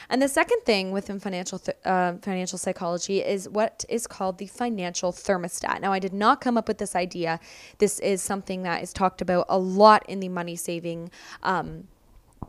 And 0.09 0.21
the 0.21 0.27
second 0.27 0.61
thing 0.65 0.91
within 0.91 1.19
financial 1.19 1.59
th- 1.59 1.77
uh, 1.85 2.13
financial 2.21 2.57
psychology 2.57 3.23
is 3.23 3.47
what 3.47 3.85
is 3.87 4.07
called 4.07 4.39
the 4.39 4.47
financial 4.47 5.11
thermostat. 5.11 5.81
Now, 5.81 5.93
I 5.93 5.99
did 5.99 6.13
not 6.13 6.41
come 6.41 6.57
up 6.57 6.67
with 6.67 6.79
this 6.79 6.95
idea. 6.95 7.39
This 7.77 7.99
is 7.99 8.21
something 8.21 8.63
that 8.63 8.81
is 8.81 8.91
talked 8.91 9.21
about 9.21 9.45
a 9.49 9.57
lot 9.57 10.03
in 10.09 10.19
the 10.19 10.29
money 10.29 10.55
saving. 10.55 11.11
Um, 11.43 11.87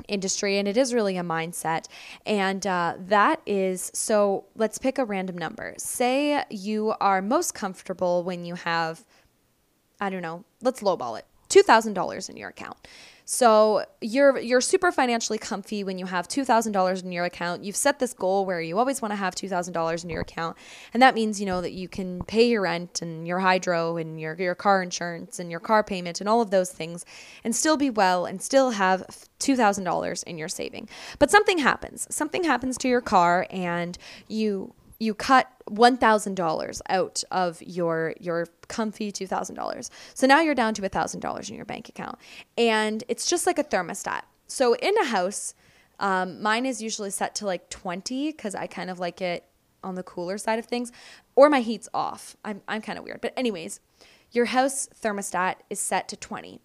industry 0.08 0.56
and 0.56 0.66
it 0.66 0.76
is 0.76 0.94
really 0.94 1.16
a 1.18 1.22
mindset 1.22 1.86
and 2.24 2.66
uh, 2.66 2.94
that 2.98 3.40
is 3.44 3.90
so 3.92 4.44
let's 4.56 4.78
pick 4.78 4.98
a 4.98 5.04
random 5.04 5.36
number 5.36 5.74
say 5.76 6.42
you 6.48 6.94
are 7.00 7.20
most 7.20 7.54
comfortable 7.54 8.22
when 8.22 8.44
you 8.44 8.54
have 8.54 9.04
i 10.00 10.08
don't 10.08 10.22
know 10.22 10.44
let's 10.62 10.80
lowball 10.80 11.18
it 11.18 11.26
$2000 11.50 12.30
in 12.30 12.36
your 12.36 12.48
account 12.48 12.78
so 13.32 13.84
you're 14.00 14.40
you're 14.40 14.60
super 14.60 14.90
financially 14.90 15.38
comfy 15.38 15.84
when 15.84 15.98
you 15.98 16.06
have 16.06 16.26
$2,000 16.26 17.04
in 17.04 17.12
your 17.12 17.24
account. 17.24 17.62
You've 17.62 17.76
set 17.76 18.00
this 18.00 18.12
goal 18.12 18.44
where 18.44 18.60
you 18.60 18.76
always 18.76 19.00
want 19.00 19.12
to 19.12 19.16
have 19.16 19.36
$2,000 19.36 20.02
in 20.02 20.10
your 20.10 20.22
account. 20.22 20.56
And 20.92 21.00
that 21.00 21.14
means, 21.14 21.38
you 21.38 21.46
know, 21.46 21.60
that 21.60 21.70
you 21.70 21.86
can 21.86 22.24
pay 22.24 22.48
your 22.48 22.62
rent 22.62 23.02
and 23.02 23.28
your 23.28 23.38
hydro 23.38 23.98
and 23.98 24.20
your 24.20 24.34
your 24.34 24.56
car 24.56 24.82
insurance 24.82 25.38
and 25.38 25.48
your 25.48 25.60
car 25.60 25.84
payment 25.84 26.20
and 26.20 26.28
all 26.28 26.40
of 26.40 26.50
those 26.50 26.72
things 26.72 27.04
and 27.44 27.54
still 27.54 27.76
be 27.76 27.88
well 27.88 28.26
and 28.26 28.42
still 28.42 28.72
have 28.72 29.06
$2,000 29.38 30.24
in 30.24 30.36
your 30.36 30.48
saving. 30.48 30.88
But 31.20 31.30
something 31.30 31.58
happens. 31.58 32.08
Something 32.10 32.42
happens 32.42 32.76
to 32.78 32.88
your 32.88 33.00
car 33.00 33.46
and 33.48 33.96
you 34.26 34.74
you 35.00 35.14
cut 35.14 35.50
$1,000 35.70 36.80
out 36.88 37.24
of 37.30 37.62
your 37.62 38.14
your 38.20 38.46
comfy 38.68 39.10
$2,000. 39.10 39.90
So 40.14 40.26
now 40.26 40.40
you're 40.40 40.54
down 40.54 40.74
to 40.74 40.82
$1,000 40.82 41.50
in 41.50 41.56
your 41.56 41.64
bank 41.64 41.88
account. 41.88 42.18
And 42.56 43.02
it's 43.08 43.28
just 43.28 43.46
like 43.46 43.58
a 43.58 43.64
thermostat. 43.64 44.22
So 44.46 44.76
in 44.76 44.96
a 44.98 45.06
house, 45.06 45.54
um, 45.98 46.40
mine 46.42 46.66
is 46.66 46.82
usually 46.82 47.10
set 47.10 47.34
to 47.36 47.46
like 47.46 47.70
20 47.70 48.30
because 48.30 48.54
I 48.54 48.66
kind 48.66 48.90
of 48.90 48.98
like 48.98 49.20
it 49.20 49.44
on 49.82 49.94
the 49.94 50.02
cooler 50.02 50.36
side 50.36 50.58
of 50.58 50.66
things, 50.66 50.92
or 51.34 51.48
my 51.48 51.60
heat's 51.60 51.88
off. 51.94 52.36
I'm, 52.44 52.60
I'm 52.68 52.82
kind 52.82 52.98
of 52.98 53.04
weird. 53.04 53.22
But, 53.22 53.32
anyways, 53.34 53.80
your 54.30 54.46
house 54.46 54.88
thermostat 55.02 55.56
is 55.70 55.80
set 55.80 56.06
to 56.08 56.16
20 56.16 56.60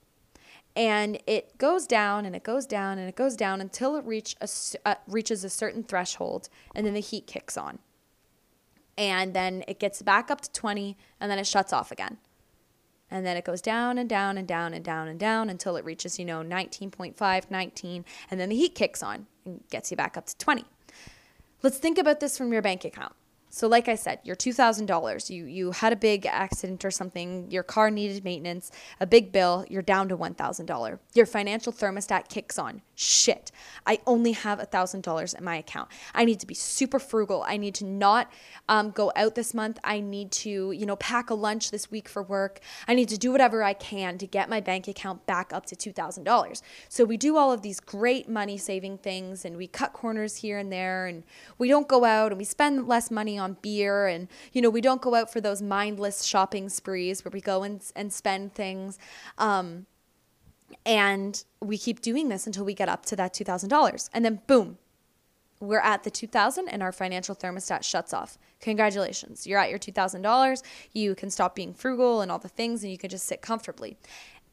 and 0.75 1.17
it 1.25 1.57
goes 1.57 1.87
down 1.87 2.25
and 2.25 2.35
it 2.35 2.43
goes 2.43 2.65
down 2.65 2.97
and 2.97 3.07
it 3.07 3.15
goes 3.15 3.37
down 3.37 3.61
until 3.61 3.95
it 3.95 4.03
reach 4.03 4.35
a, 4.41 4.49
uh, 4.85 4.95
reaches 5.07 5.43
a 5.45 5.49
certain 5.49 5.83
threshold 5.83 6.49
and 6.75 6.85
then 6.85 6.93
the 6.93 6.99
heat 6.99 7.25
kicks 7.27 7.55
on 7.55 7.79
and 8.97 9.33
then 9.33 9.63
it 9.67 9.79
gets 9.79 10.01
back 10.01 10.31
up 10.31 10.41
to 10.41 10.51
20 10.51 10.97
and 11.19 11.31
then 11.31 11.39
it 11.39 11.47
shuts 11.47 11.73
off 11.73 11.91
again. 11.91 12.17
And 13.11 13.25
then 13.25 13.37
it 13.37 13.45
goes 13.45 13.61
down 13.61 13.97
and 13.97 14.09
down 14.09 14.37
and 14.37 14.47
down 14.47 14.73
and 14.73 14.83
down 14.83 15.07
and 15.07 15.19
down 15.19 15.49
until 15.49 15.75
it 15.77 15.85
reaches, 15.85 16.17
you 16.17 16.25
know, 16.25 16.41
19.5, 16.41 17.51
19, 17.51 18.05
and 18.31 18.39
then 18.39 18.49
the 18.49 18.55
heat 18.55 18.73
kicks 18.75 19.03
on 19.03 19.27
and 19.45 19.63
gets 19.69 19.91
you 19.91 19.97
back 19.97 20.17
up 20.17 20.25
to 20.25 20.37
20. 20.37 20.65
Let's 21.61 21.77
think 21.77 21.97
about 21.97 22.19
this 22.19 22.37
from 22.37 22.51
your 22.51 22.61
bank 22.61 22.83
account. 22.83 23.13
So 23.55 23.67
like 23.67 23.87
I 23.87 23.95
said, 23.95 24.19
your 24.23 24.35
$2,000, 24.35 25.29
you 25.29 25.45
you 25.45 25.71
had 25.71 25.93
a 25.93 25.95
big 25.95 26.25
accident 26.25 26.83
or 26.83 26.91
something, 26.91 27.49
your 27.49 27.63
car 27.63 27.89
needed 27.89 28.21
maintenance, 28.25 28.69
a 28.99 29.07
big 29.07 29.31
bill, 29.31 29.63
you're 29.69 29.81
down 29.81 30.09
to 30.09 30.17
$1,000. 30.17 30.99
Your 31.13 31.25
financial 31.25 31.71
thermostat 31.71 32.27
kicks 32.27 32.59
on. 32.59 32.81
Shit. 32.95 33.51
I 33.85 33.99
only 34.07 34.31
have 34.31 34.59
a 34.59 34.65
$1,000 34.65 35.37
in 35.37 35.43
my 35.43 35.57
account. 35.57 35.89
I 36.13 36.23
need 36.23 36.39
to 36.39 36.47
be 36.47 36.53
super 36.53 36.97
frugal. 36.97 37.43
I 37.45 37.57
need 37.57 37.75
to 37.75 37.85
not 37.85 38.31
um, 38.69 38.91
go 38.91 39.11
out 39.15 39.35
this 39.35 39.53
month. 39.53 39.79
I 39.83 39.99
need 39.99 40.31
to, 40.31 40.71
you 40.71 40.85
know, 40.85 40.95
pack 40.95 41.29
a 41.29 41.33
lunch 41.33 41.71
this 41.71 41.91
week 41.91 42.07
for 42.07 42.23
work. 42.23 42.61
I 42.87 42.95
need 42.95 43.09
to 43.09 43.17
do 43.17 43.31
whatever 43.31 43.63
I 43.63 43.73
can 43.73 44.17
to 44.19 44.27
get 44.27 44.49
my 44.49 44.61
bank 44.61 44.87
account 44.87 45.25
back 45.25 45.51
up 45.51 45.65
to 45.67 45.75
$2,000. 45.75 46.61
So 46.87 47.03
we 47.03 47.17
do 47.17 47.35
all 47.37 47.51
of 47.51 47.61
these 47.61 47.79
great 47.81 48.29
money 48.29 48.57
saving 48.57 48.99
things 48.99 49.43
and 49.43 49.57
we 49.57 49.67
cut 49.67 49.91
corners 49.93 50.37
here 50.37 50.57
and 50.57 50.71
there 50.71 51.05
and 51.05 51.23
we 51.57 51.67
don't 51.67 51.87
go 51.87 52.05
out 52.05 52.31
and 52.31 52.37
we 52.37 52.45
spend 52.45 52.87
less 52.87 53.11
money 53.11 53.37
on 53.37 53.57
beer 53.61 54.07
and 54.07 54.27
you 54.53 54.61
know 54.61 54.69
we 54.69 54.81
don't 54.81 55.01
go 55.01 55.15
out 55.15 55.31
for 55.31 55.41
those 55.41 55.61
mindless 55.61 56.23
shopping 56.23 56.69
sprees 56.69 57.23
where 57.23 57.31
we 57.31 57.41
go 57.41 57.63
and, 57.63 57.91
and 57.95 58.13
spend 58.13 58.53
things 58.53 58.97
um, 59.37 59.85
and 60.85 61.43
we 61.61 61.77
keep 61.77 62.01
doing 62.01 62.29
this 62.29 62.45
until 62.45 62.65
we 62.65 62.73
get 62.73 62.89
up 62.89 63.05
to 63.05 63.15
that 63.15 63.33
$2000 63.33 64.09
and 64.13 64.25
then 64.25 64.41
boom 64.47 64.77
we're 65.61 65.79
at 65.79 66.03
the 66.03 66.11
2000 66.11 66.67
and 66.67 66.83
our 66.83 66.91
financial 66.91 67.33
thermostat 67.35 67.83
shuts 67.83 68.13
off 68.13 68.37
congratulations 68.59 69.47
you're 69.47 69.59
at 69.59 69.69
your 69.69 69.79
$2000 69.79 70.63
you 70.93 71.15
can 71.15 71.29
stop 71.29 71.55
being 71.55 71.73
frugal 71.73 72.21
and 72.21 72.31
all 72.31 72.39
the 72.39 72.49
things 72.49 72.83
and 72.83 72.91
you 72.91 72.97
can 72.97 73.09
just 73.09 73.25
sit 73.25 73.41
comfortably 73.41 73.97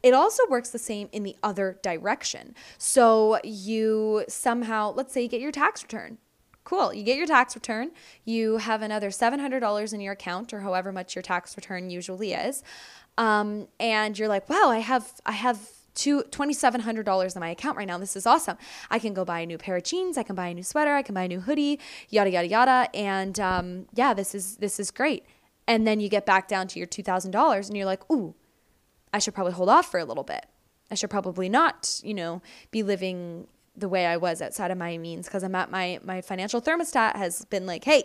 it 0.02 0.14
also 0.14 0.42
works 0.48 0.70
the 0.70 0.80
same 0.80 1.08
in 1.12 1.22
the 1.22 1.36
other 1.44 1.78
direction. 1.80 2.56
So 2.76 3.38
you 3.44 4.24
somehow, 4.26 4.92
let's 4.96 5.14
say 5.14 5.22
you 5.22 5.28
get 5.28 5.40
your 5.40 5.52
tax 5.52 5.80
return 5.84 6.18
Cool. 6.64 6.94
You 6.94 7.02
get 7.02 7.16
your 7.16 7.26
tax 7.26 7.56
return. 7.56 7.90
You 8.24 8.58
have 8.58 8.82
another 8.82 9.10
$700 9.10 9.92
in 9.92 10.00
your 10.00 10.12
account 10.12 10.52
or 10.52 10.60
however 10.60 10.92
much 10.92 11.16
your 11.16 11.22
tax 11.22 11.56
return 11.56 11.90
usually 11.90 12.34
is. 12.34 12.62
Um, 13.18 13.66
and 13.80 14.18
you're 14.18 14.28
like, 14.28 14.48
wow, 14.48 14.68
I 14.68 14.78
have, 14.78 15.12
I 15.26 15.32
have 15.32 15.68
two, 15.94 16.22
$2,700 16.30 17.34
in 17.34 17.40
my 17.40 17.50
account 17.50 17.76
right 17.76 17.86
now. 17.86 17.98
This 17.98 18.16
is 18.16 18.26
awesome. 18.26 18.56
I 18.90 18.98
can 18.98 19.14
go 19.14 19.24
buy 19.24 19.40
a 19.40 19.46
new 19.46 19.58
pair 19.58 19.76
of 19.76 19.84
jeans. 19.84 20.18
I 20.18 20.22
can 20.22 20.34
buy 20.34 20.48
a 20.48 20.54
new 20.54 20.62
sweater. 20.62 20.94
I 20.94 21.02
can 21.02 21.14
buy 21.14 21.24
a 21.24 21.28
new 21.28 21.40
hoodie, 21.40 21.78
yada, 22.08 22.30
yada, 22.30 22.48
yada. 22.48 22.88
And 22.94 23.38
um, 23.40 23.86
yeah, 23.94 24.14
this 24.14 24.34
is, 24.34 24.56
this 24.56 24.80
is 24.80 24.90
great. 24.90 25.24
And 25.66 25.86
then 25.86 26.00
you 26.00 26.08
get 26.08 26.26
back 26.26 26.48
down 26.48 26.66
to 26.68 26.78
your 26.78 26.88
$2,000 26.88 27.68
and 27.68 27.76
you're 27.76 27.86
like, 27.86 28.10
ooh, 28.10 28.34
I 29.12 29.18
should 29.18 29.34
probably 29.34 29.52
hold 29.52 29.68
off 29.68 29.90
for 29.90 30.00
a 30.00 30.04
little 30.04 30.24
bit. 30.24 30.46
I 30.90 30.94
should 30.94 31.10
probably 31.10 31.48
not, 31.48 32.00
you 32.02 32.14
know, 32.14 32.42
be 32.70 32.82
living 32.82 33.46
the 33.76 33.88
way 33.88 34.06
I 34.06 34.16
was 34.16 34.42
outside 34.42 34.70
of 34.70 34.78
my 34.78 34.98
means 34.98 35.26
because 35.26 35.42
I'm 35.42 35.54
at 35.54 35.70
my 35.70 35.98
my 36.04 36.20
financial 36.20 36.60
thermostat 36.60 37.16
has 37.16 37.44
been 37.46 37.66
like, 37.66 37.84
hey, 37.84 38.04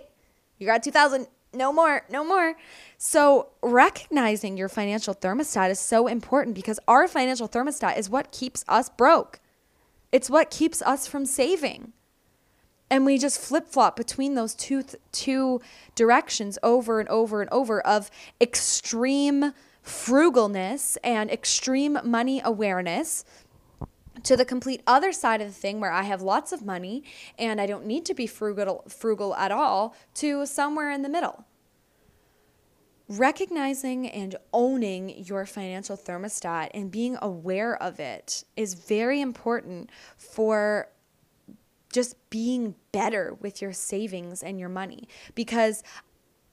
you 0.58 0.66
got 0.66 0.84
2000, 0.84 1.28
no 1.54 1.72
more, 1.74 2.06
no 2.10 2.24
more. 2.24 2.56
So 2.98 3.50
recognizing 3.62 4.58
your 4.58 4.70
financial 4.70 5.16
thermostat 5.16 5.70
is 5.70 5.80
so 5.80 6.08
important 6.08 6.56
because 6.56 6.80
our 6.88 7.08
financial 7.08 7.48
thermostat 7.48 7.98
is 7.98 8.10
what 8.10 8.32
keeps 8.32 8.64
us 8.68 8.90
broke. 8.90 9.40
It's 10.12 10.30
what 10.30 10.52
keeps 10.52 10.82
us 10.82 11.08
from 11.08 11.26
saving. 11.26 11.94
And 12.90 13.06
we 13.06 13.18
just 13.18 13.40
flip 13.40 13.68
flop 13.68 13.96
between 13.96 14.36
those 14.36 14.56
two 14.56 14.82
th- 14.84 15.02
two 15.12 15.62
directions 15.96 16.58
over 16.64 17.00
and 17.00 17.10
over 17.10 17.42
and 17.42 17.52
over 17.52 17.82
of 17.82 18.10
extreme 18.40 19.54
frugalness 19.84 20.98
and 21.04 21.30
extreme 21.32 21.98
money 22.04 22.42
awareness 22.44 23.26
to 24.28 24.36
the 24.36 24.44
complete 24.44 24.84
other 24.86 25.14
side 25.14 25.40
of 25.40 25.48
the 25.48 25.54
thing 25.54 25.80
where 25.80 25.90
I 25.90 26.04
have 26.04 26.22
lots 26.22 26.52
of 26.52 26.66
money 26.66 27.02
and 27.40 27.62
I 27.62 27.66
don't 27.66 27.86
need 27.86 28.06
to 28.08 28.14
be 28.14 28.28
frugal 28.28 28.84
frugal 28.90 29.34
at 29.36 29.54
all 29.54 29.96
to 30.16 30.46
somewhere 30.46 30.92
in 30.92 31.02
the 31.02 31.08
middle. 31.08 31.46
Recognizing 33.08 34.06
and 34.10 34.36
owning 34.52 35.24
your 35.24 35.46
financial 35.46 35.96
thermostat 35.96 36.72
and 36.74 36.92
being 36.92 37.18
aware 37.22 37.82
of 37.82 38.02
it 38.02 38.44
is 38.58 38.74
very 38.74 39.22
important 39.22 39.90
for 40.18 40.90
just 41.94 42.18
being 42.30 42.76
better 42.92 43.38
with 43.40 43.62
your 43.62 43.72
savings 43.72 44.44
and 44.44 44.60
your 44.60 44.68
money 44.68 45.08
because 45.36 45.84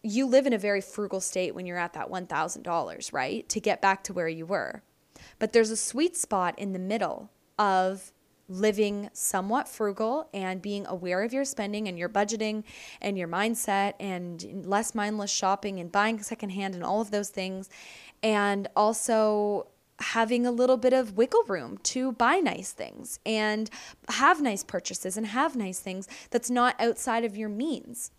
you 0.04 0.26
live 0.26 0.46
in 0.46 0.52
a 0.52 0.58
very 0.58 0.80
frugal 0.80 1.20
state 1.20 1.56
when 1.56 1.66
you're 1.66 1.76
at 1.76 1.94
that 1.94 2.08
$1,000, 2.08 3.12
right? 3.12 3.48
To 3.48 3.58
get 3.58 3.82
back 3.82 4.04
to 4.04 4.12
where 4.12 4.28
you 4.28 4.46
were. 4.46 4.84
But 5.40 5.52
there's 5.52 5.70
a 5.70 5.76
sweet 5.76 6.16
spot 6.16 6.56
in 6.56 6.72
the 6.72 6.78
middle 6.78 7.30
of 7.58 8.12
living 8.48 9.08
somewhat 9.12 9.68
frugal 9.68 10.28
and 10.34 10.60
being 10.60 10.86
aware 10.86 11.22
of 11.22 11.32
your 11.32 11.44
spending 11.44 11.88
and 11.88 11.98
your 11.98 12.08
budgeting 12.08 12.62
and 13.00 13.16
your 13.16 13.28
mindset 13.28 13.94
and 13.98 14.66
less 14.66 14.94
mindless 14.94 15.30
shopping 15.30 15.80
and 15.80 15.90
buying 15.90 16.22
secondhand 16.22 16.74
and 16.74 16.84
all 16.84 17.00
of 17.00 17.10
those 17.10 17.30
things. 17.30 17.70
And 18.22 18.68
also 18.76 19.68
having 20.00 20.44
a 20.46 20.50
little 20.50 20.76
bit 20.76 20.92
of 20.92 21.16
wiggle 21.16 21.44
room 21.44 21.78
to 21.78 22.12
buy 22.12 22.36
nice 22.36 22.72
things 22.72 23.20
and 23.24 23.70
have 24.08 24.42
nice 24.42 24.64
purchases 24.64 25.16
and 25.16 25.26
have 25.26 25.54
nice 25.54 25.78
things 25.78 26.08
that's 26.30 26.50
not 26.50 26.74
outside 26.80 27.24
of 27.24 27.36
your 27.36 27.48
means. 27.48 28.10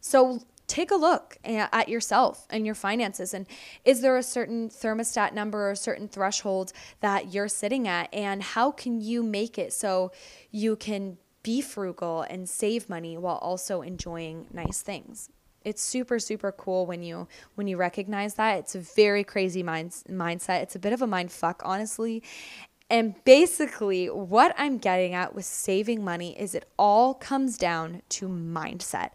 So 0.00 0.40
take 0.70 0.92
a 0.92 0.96
look 0.96 1.36
eh, 1.44 1.66
at 1.72 1.88
yourself 1.88 2.46
and 2.48 2.64
your 2.64 2.76
finances 2.76 3.34
and 3.34 3.44
is 3.84 4.00
there 4.00 4.16
a 4.16 4.22
certain 4.22 4.68
thermostat 4.68 5.32
number 5.34 5.66
or 5.66 5.72
a 5.72 5.76
certain 5.76 6.06
threshold 6.06 6.72
that 7.00 7.34
you're 7.34 7.48
sitting 7.48 7.88
at 7.88 8.08
and 8.14 8.40
how 8.42 8.70
can 8.70 9.00
you 9.00 9.20
make 9.22 9.58
it 9.58 9.72
so 9.72 10.12
you 10.52 10.76
can 10.76 11.18
be 11.42 11.60
frugal 11.60 12.22
and 12.22 12.48
save 12.48 12.88
money 12.88 13.18
while 13.18 13.38
also 13.38 13.82
enjoying 13.82 14.46
nice 14.52 14.80
things? 14.80 15.28
It's 15.64 15.82
super 15.82 16.18
super 16.20 16.52
cool 16.52 16.86
when 16.86 17.02
you 17.02 17.26
when 17.56 17.66
you 17.66 17.76
recognize 17.76 18.34
that. 18.34 18.60
It's 18.60 18.74
a 18.76 18.80
very 18.80 19.24
crazy 19.24 19.62
mind, 19.62 19.90
mindset. 20.08 20.62
It's 20.62 20.76
a 20.76 20.78
bit 20.78 20.92
of 20.92 21.02
a 21.02 21.06
mind 21.06 21.32
fuck 21.32 21.60
honestly 21.64 22.22
and 22.90 23.14
basically, 23.24 24.10
what 24.10 24.52
I'm 24.58 24.78
getting 24.78 25.14
at 25.14 25.32
with 25.32 25.44
saving 25.44 26.04
money 26.04 26.36
is 26.36 26.56
it 26.56 26.68
all 26.76 27.14
comes 27.14 27.56
down 27.56 28.02
to 28.08 28.26
mindset. 28.26 29.10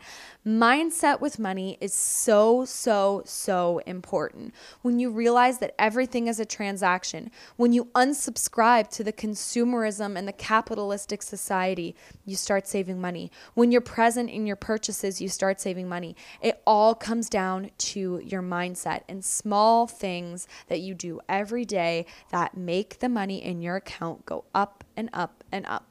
Mindset 0.47 1.19
with 1.19 1.39
money 1.39 1.77
is 1.81 1.93
so, 1.93 2.63
so, 2.63 3.23
so 3.25 3.79
important. 3.79 4.53
When 4.81 4.99
you 4.99 5.09
realize 5.09 5.57
that 5.57 5.75
everything 5.77 6.27
is 6.27 6.39
a 6.39 6.45
transaction, 6.45 7.31
when 7.57 7.73
you 7.73 7.85
unsubscribe 7.95 8.89
to 8.91 9.03
the 9.03 9.11
consumerism 9.11 10.15
and 10.15 10.25
the 10.25 10.33
capitalistic 10.33 11.21
society, 11.21 11.97
you 12.25 12.37
start 12.37 12.67
saving 12.67 13.01
money. 13.01 13.29
When 13.55 13.71
you're 13.71 13.81
present 13.81 14.29
in 14.29 14.47
your 14.47 14.55
purchases, 14.55 15.19
you 15.19 15.27
start 15.27 15.59
saving 15.59 15.89
money. 15.89 16.15
It 16.41 16.61
all 16.65 16.95
comes 16.95 17.27
down 17.27 17.71
to 17.77 18.21
your 18.23 18.43
mindset 18.43 19.01
and 19.09 19.25
small 19.25 19.87
things 19.87 20.47
that 20.67 20.79
you 20.79 20.93
do 20.93 21.19
every 21.27 21.65
day 21.65 22.05
that 22.31 22.55
make 22.55 22.99
the 22.99 23.09
money 23.09 23.43
in 23.43 23.63
your 23.63 23.64
account 23.73 24.25
go 24.27 24.45
up 24.53 24.83
and 24.95 25.09
up 25.13 25.43
and 25.51 25.65
up. 25.65 25.87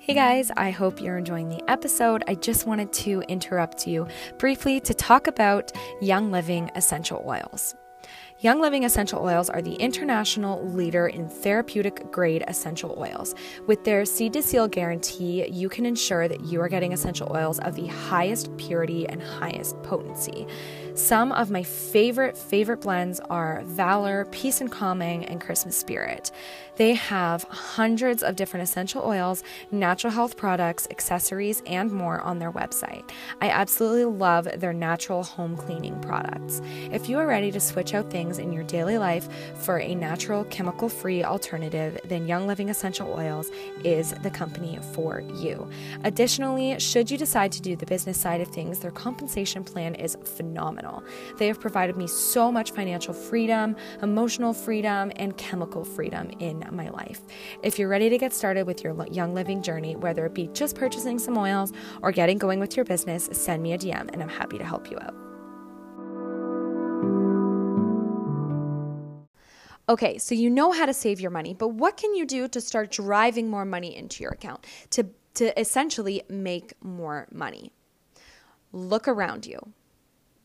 Hey 0.00 0.14
guys, 0.14 0.50
I 0.56 0.70
hope 0.70 1.00
you're 1.00 1.18
enjoying 1.18 1.48
the 1.48 1.62
episode. 1.70 2.24
I 2.26 2.34
just 2.34 2.66
wanted 2.66 2.92
to 2.94 3.22
interrupt 3.28 3.86
you 3.86 4.08
briefly 4.38 4.80
to 4.80 4.92
talk 4.92 5.28
about 5.28 5.70
Young 6.00 6.32
Living 6.32 6.68
essential 6.74 7.22
oils. 7.24 7.76
Young 8.42 8.58
Living 8.58 8.86
essential 8.86 9.22
oils 9.22 9.50
are 9.50 9.60
the 9.60 9.74
international 9.74 10.66
leader 10.70 11.08
in 11.08 11.28
therapeutic 11.28 12.10
grade 12.10 12.42
essential 12.48 12.94
oils. 12.96 13.34
With 13.66 13.84
their 13.84 14.06
seed 14.06 14.32
to 14.32 14.42
seal 14.42 14.66
guarantee, 14.66 15.46
you 15.50 15.68
can 15.68 15.84
ensure 15.84 16.26
that 16.26 16.40
you 16.46 16.62
are 16.62 16.68
getting 16.70 16.94
essential 16.94 17.30
oils 17.36 17.58
of 17.58 17.74
the 17.74 17.86
highest 17.88 18.56
purity 18.56 19.06
and 19.06 19.22
highest 19.22 19.82
potency. 19.82 20.46
Some 21.00 21.32
of 21.32 21.50
my 21.50 21.62
favorite, 21.62 22.36
favorite 22.36 22.82
blends 22.82 23.20
are 23.20 23.62
Valor, 23.64 24.26
Peace 24.26 24.60
and 24.60 24.70
Calming, 24.70 25.24
and 25.24 25.40
Christmas 25.40 25.74
Spirit. 25.74 26.30
They 26.76 26.94
have 26.94 27.42
hundreds 27.44 28.22
of 28.22 28.36
different 28.36 28.64
essential 28.64 29.02
oils, 29.04 29.42
natural 29.70 30.12
health 30.12 30.36
products, 30.36 30.86
accessories, 30.90 31.62
and 31.66 31.90
more 31.90 32.20
on 32.20 32.38
their 32.38 32.52
website. 32.52 33.10
I 33.42 33.50
absolutely 33.50 34.06
love 34.06 34.48
their 34.60 34.72
natural 34.72 35.22
home 35.22 35.56
cleaning 35.56 36.00
products. 36.00 36.62
If 36.90 37.08
you 37.08 37.18
are 37.18 37.26
ready 37.26 37.50
to 37.52 37.60
switch 37.60 37.92
out 37.92 38.10
things 38.10 38.38
in 38.38 38.52
your 38.52 38.64
daily 38.64 38.96
life 38.96 39.28
for 39.56 39.78
a 39.80 39.94
natural, 39.94 40.44
chemical 40.44 40.88
free 40.88 41.22
alternative, 41.22 42.00
then 42.04 42.26
Young 42.26 42.46
Living 42.46 42.70
Essential 42.70 43.12
Oils 43.12 43.50
is 43.84 44.12
the 44.22 44.30
company 44.30 44.78
for 44.94 45.20
you. 45.20 45.68
Additionally, 46.04 46.78
should 46.78 47.10
you 47.10 47.18
decide 47.18 47.52
to 47.52 47.60
do 47.60 47.76
the 47.76 47.86
business 47.86 48.18
side 48.18 48.40
of 48.40 48.48
things, 48.48 48.78
their 48.78 48.90
compensation 48.90 49.64
plan 49.64 49.94
is 49.94 50.16
phenomenal. 50.24 50.89
They 51.38 51.46
have 51.46 51.60
provided 51.60 51.96
me 51.96 52.06
so 52.06 52.50
much 52.50 52.72
financial 52.72 53.14
freedom, 53.14 53.76
emotional 54.02 54.52
freedom, 54.52 55.12
and 55.16 55.36
chemical 55.36 55.84
freedom 55.84 56.30
in 56.38 56.64
my 56.70 56.88
life. 56.90 57.20
If 57.62 57.78
you're 57.78 57.88
ready 57.88 58.08
to 58.10 58.18
get 58.18 58.32
started 58.32 58.66
with 58.66 58.82
your 58.84 59.06
young 59.08 59.34
living 59.34 59.62
journey, 59.62 59.96
whether 59.96 60.26
it 60.26 60.34
be 60.34 60.48
just 60.48 60.76
purchasing 60.76 61.18
some 61.18 61.36
oils 61.38 61.72
or 62.02 62.12
getting 62.12 62.38
going 62.38 62.60
with 62.60 62.76
your 62.76 62.84
business, 62.84 63.28
send 63.32 63.62
me 63.62 63.72
a 63.72 63.78
DM 63.78 64.10
and 64.12 64.22
I'm 64.22 64.28
happy 64.28 64.58
to 64.58 64.64
help 64.64 64.90
you 64.90 64.98
out. 64.98 65.14
Okay, 69.90 70.18
so 70.18 70.36
you 70.36 70.50
know 70.50 70.70
how 70.70 70.86
to 70.86 70.94
save 70.94 71.20
your 71.20 71.32
money, 71.32 71.52
but 71.52 71.70
what 71.70 71.96
can 71.96 72.14
you 72.14 72.24
do 72.24 72.46
to 72.46 72.60
start 72.60 72.92
driving 72.92 73.50
more 73.50 73.64
money 73.64 73.96
into 73.96 74.22
your 74.22 74.30
account 74.30 74.64
to, 74.90 75.08
to 75.34 75.58
essentially 75.58 76.22
make 76.28 76.74
more 76.80 77.26
money? 77.32 77.72
Look 78.72 79.08
around 79.08 79.46
you. 79.46 79.72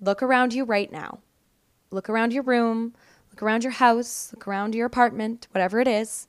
Look 0.01 0.21
around 0.21 0.53
you 0.53 0.63
right 0.63 0.91
now. 0.91 1.19
Look 1.91 2.09
around 2.09 2.33
your 2.33 2.43
room. 2.43 2.93
Look 3.35 3.43
around 3.43 3.63
your 3.63 3.73
house, 3.73 4.31
look 4.33 4.47
around 4.47 4.75
your 4.75 4.85
apartment, 4.85 5.49
whatever 5.51 5.81
it 5.81 5.89
is. 5.89 6.25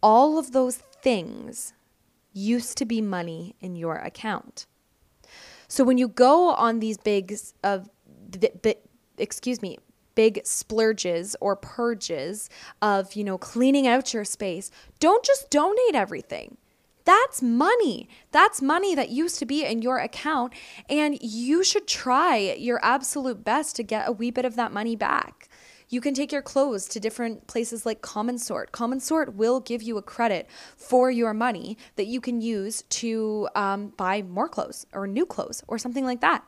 All 0.00 0.38
of 0.38 0.52
those 0.52 0.76
things 0.76 1.72
used 2.32 2.78
to 2.78 2.84
be 2.84 3.00
money 3.00 3.56
in 3.58 3.74
your 3.74 3.96
account. 3.96 4.66
So 5.66 5.82
when 5.82 5.98
you 5.98 6.06
go 6.06 6.50
on 6.50 6.78
these 6.78 6.98
big 6.98 7.36
of 7.64 7.90
uh, 8.64 8.72
excuse 9.18 9.60
me, 9.60 9.78
big 10.14 10.40
splurges 10.44 11.34
or 11.40 11.56
purges 11.56 12.48
of, 12.80 13.14
you 13.14 13.24
know, 13.24 13.36
cleaning 13.36 13.88
out 13.88 14.14
your 14.14 14.24
space, 14.24 14.70
don't 15.00 15.24
just 15.24 15.50
donate 15.50 15.94
everything. 15.94 16.58
That's 17.04 17.42
money. 17.42 18.08
That's 18.30 18.60
money 18.60 18.94
that 18.94 19.08
used 19.08 19.38
to 19.38 19.46
be 19.46 19.64
in 19.64 19.82
your 19.82 19.98
account. 19.98 20.52
And 20.88 21.18
you 21.20 21.64
should 21.64 21.86
try 21.86 22.36
your 22.36 22.78
absolute 22.84 23.44
best 23.44 23.76
to 23.76 23.82
get 23.82 24.08
a 24.08 24.12
wee 24.12 24.30
bit 24.30 24.44
of 24.44 24.56
that 24.56 24.72
money 24.72 24.96
back. 24.96 25.48
You 25.88 26.00
can 26.00 26.14
take 26.14 26.30
your 26.30 26.42
clothes 26.42 26.86
to 26.88 27.00
different 27.00 27.48
places 27.48 27.84
like 27.84 28.00
Common 28.00 28.38
Sort. 28.38 28.70
Common 28.70 29.00
Sort 29.00 29.34
will 29.34 29.58
give 29.58 29.82
you 29.82 29.98
a 29.98 30.02
credit 30.02 30.48
for 30.76 31.10
your 31.10 31.34
money 31.34 31.76
that 31.96 32.06
you 32.06 32.20
can 32.20 32.40
use 32.40 32.82
to 32.90 33.48
um, 33.56 33.88
buy 33.96 34.22
more 34.22 34.48
clothes 34.48 34.86
or 34.92 35.08
new 35.08 35.26
clothes 35.26 35.64
or 35.66 35.78
something 35.78 36.04
like 36.04 36.20
that. 36.20 36.44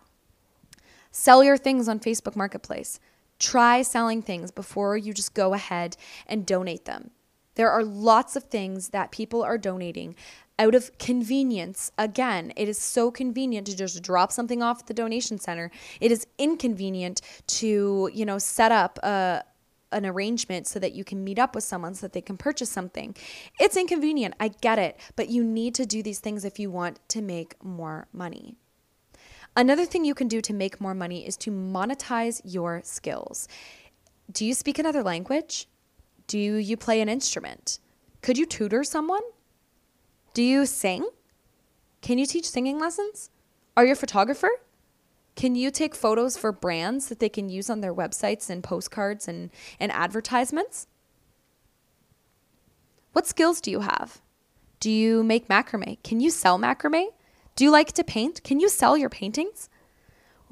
Sell 1.11 1.43
your 1.43 1.57
things 1.57 1.89
on 1.89 1.99
Facebook 1.99 2.37
Marketplace. 2.37 3.01
Try 3.41 3.83
selling 3.83 4.23
things 4.23 4.53
before 4.53 4.97
you 4.97 5.13
just 5.13 5.35
go 5.35 5.55
ahead 5.55 5.97
and 6.29 6.47
donate 6.47 6.85
them. 6.85 7.11
There 7.55 7.71
are 7.71 7.85
lots 7.85 8.37
of 8.37 8.45
things 8.45 8.91
that 8.91 9.11
people 9.11 9.43
are 9.43 9.59
donating 9.59 10.15
out 10.59 10.75
of 10.75 10.97
convenience. 10.99 11.91
Again, 11.99 12.53
it 12.57 12.69
is 12.69 12.79
so 12.79 13.11
convenient 13.11 13.67
to 13.67 13.77
just 13.77 14.03
drop 14.03 14.33
something 14.33 14.63
off 14.63 14.81
at 14.81 14.87
the 14.87 14.95
donation 14.95 15.39
center. 15.39 15.71
It 16.01 16.13
is 16.13 16.27
inconvenient 16.39 17.21
to, 17.49 18.11
you 18.13 18.25
know, 18.25 18.39
set 18.39 18.73
up 18.73 18.99
a 19.03 19.45
an 19.93 20.07
arrangement 20.07 20.67
so 20.67 20.79
that 20.79 20.95
you 20.95 21.05
can 21.05 21.23
meet 21.23 21.39
up 21.39 21.55
with 21.55 21.65
someone 21.65 21.95
so 21.95 22.07
that 22.07 22.15
they 22.15 22.21
can 22.23 22.37
purchase 22.37 22.71
something. 22.71 23.15
It's 23.61 23.77
inconvenient, 23.77 24.35
I 24.41 24.49
get 24.49 24.79
it, 24.79 24.99
but 25.17 25.29
you 25.29 25.45
need 25.45 25.75
to 25.77 25.87
do 25.87 26.03
these 26.03 26.19
things 26.19 26.47
if 26.47 26.59
you 26.59 26.71
want 26.71 26.99
to 27.09 27.21
make 27.21 27.63
more 27.63 28.09
money. 28.13 28.57
Another 29.55 29.85
thing 29.85 30.05
you 30.05 30.15
can 30.15 30.29
do 30.29 30.41
to 30.41 30.55
make 30.55 30.81
more 30.81 30.95
money 30.95 31.27
is 31.27 31.37
to 31.39 31.51
monetize 31.51 32.41
your 32.43 32.81
skills. 32.85 33.49
Do 34.31 34.47
you 34.47 34.55
speak 34.55 34.79
another 34.79 35.03
language? 35.03 35.69
Do 36.33 36.39
you 36.39 36.79
play 36.79 37.03
an 37.03 37.11
instrument? 37.11 37.79
Could 38.23 38.39
you 38.39 38.47
tutor 38.47 38.85
someone? 38.85 39.21
Do 40.33 40.43
you 40.43 40.65
sing? 40.65 41.07
Can 42.01 42.17
you 42.17 42.25
teach 42.25 42.49
singing 42.49 42.81
lessons? 42.81 43.29
Are 43.77 43.85
you 43.85 43.93
a 43.93 43.97
photographer? 43.97 44.49
Can 45.37 45.55
you 45.55 45.71
take 45.71 45.95
photos 45.95 46.39
for 46.39 46.51
brands 46.51 47.11
that 47.11 47.21
they 47.21 47.29
can 47.29 47.51
use 47.51 47.69
on 47.69 47.83
their 47.83 47.93
websites 47.93 48.49
and 48.49 48.65
postcards 48.65 49.29
and, 49.29 49.51
and 49.79 49.93
advertisements? 49.93 50.87
What 53.13 53.27
skills 53.27 53.61
do 53.61 53.71
you 53.71 53.81
have? 53.81 54.23
Do 54.81 54.91
you 54.91 55.23
make 55.23 55.49
macrame? 55.49 56.03
Can 56.03 56.21
you 56.21 56.31
sell 56.31 56.59
macrame? 56.59 57.09
Do 57.57 57.65
you 57.65 57.71
like 57.71 57.93
to 57.93 58.05
paint? 58.05 58.43
Can 58.43 58.59
you 58.59 58.71
sell 58.71 58.97
your 58.97 59.11
paintings? 59.11 59.69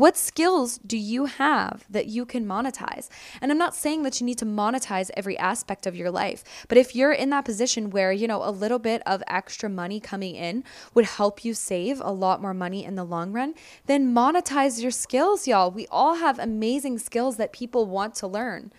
What 0.00 0.16
skills 0.16 0.78
do 0.78 0.96
you 0.96 1.26
have 1.26 1.84
that 1.90 2.06
you 2.06 2.24
can 2.24 2.46
monetize? 2.46 3.10
And 3.42 3.52
I'm 3.52 3.58
not 3.58 3.74
saying 3.74 4.02
that 4.04 4.18
you 4.18 4.24
need 4.24 4.38
to 4.38 4.46
monetize 4.46 5.10
every 5.12 5.36
aspect 5.36 5.86
of 5.86 5.94
your 5.94 6.10
life, 6.10 6.42
but 6.68 6.78
if 6.78 6.96
you're 6.96 7.12
in 7.12 7.28
that 7.28 7.44
position 7.44 7.90
where, 7.90 8.10
you 8.10 8.26
know, 8.26 8.42
a 8.42 8.48
little 8.48 8.78
bit 8.78 9.02
of 9.04 9.22
extra 9.26 9.68
money 9.68 10.00
coming 10.00 10.36
in 10.36 10.64
would 10.94 11.04
help 11.04 11.44
you 11.44 11.52
save 11.52 12.00
a 12.00 12.12
lot 12.12 12.40
more 12.40 12.54
money 12.54 12.82
in 12.82 12.94
the 12.94 13.04
long 13.04 13.32
run, 13.32 13.52
then 13.84 14.14
monetize 14.14 14.80
your 14.80 14.90
skills, 14.90 15.46
y'all. 15.46 15.70
We 15.70 15.86
all 15.90 16.14
have 16.14 16.38
amazing 16.38 16.98
skills 16.98 17.36
that 17.36 17.52
people 17.52 17.84
want 17.84 18.14
to 18.14 18.26
learn. 18.26 18.72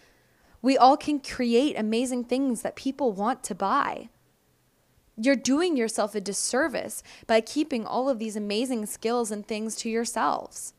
We 0.63 0.75
all 0.75 0.97
can 0.97 1.19
create 1.19 1.77
amazing 1.77 2.23
things 2.23 2.63
that 2.63 2.75
people 2.75 3.11
want 3.13 3.43
to 3.43 3.53
buy. 3.53 4.09
You're 5.15 5.35
doing 5.35 5.77
yourself 5.77 6.15
a 6.15 6.19
disservice 6.19 7.03
by 7.27 7.41
keeping 7.41 7.85
all 7.85 8.09
of 8.09 8.17
these 8.17 8.35
amazing 8.35 8.87
skills 8.87 9.29
and 9.29 9.47
things 9.47 9.75
to 9.75 9.87
yourselves. 9.87 10.73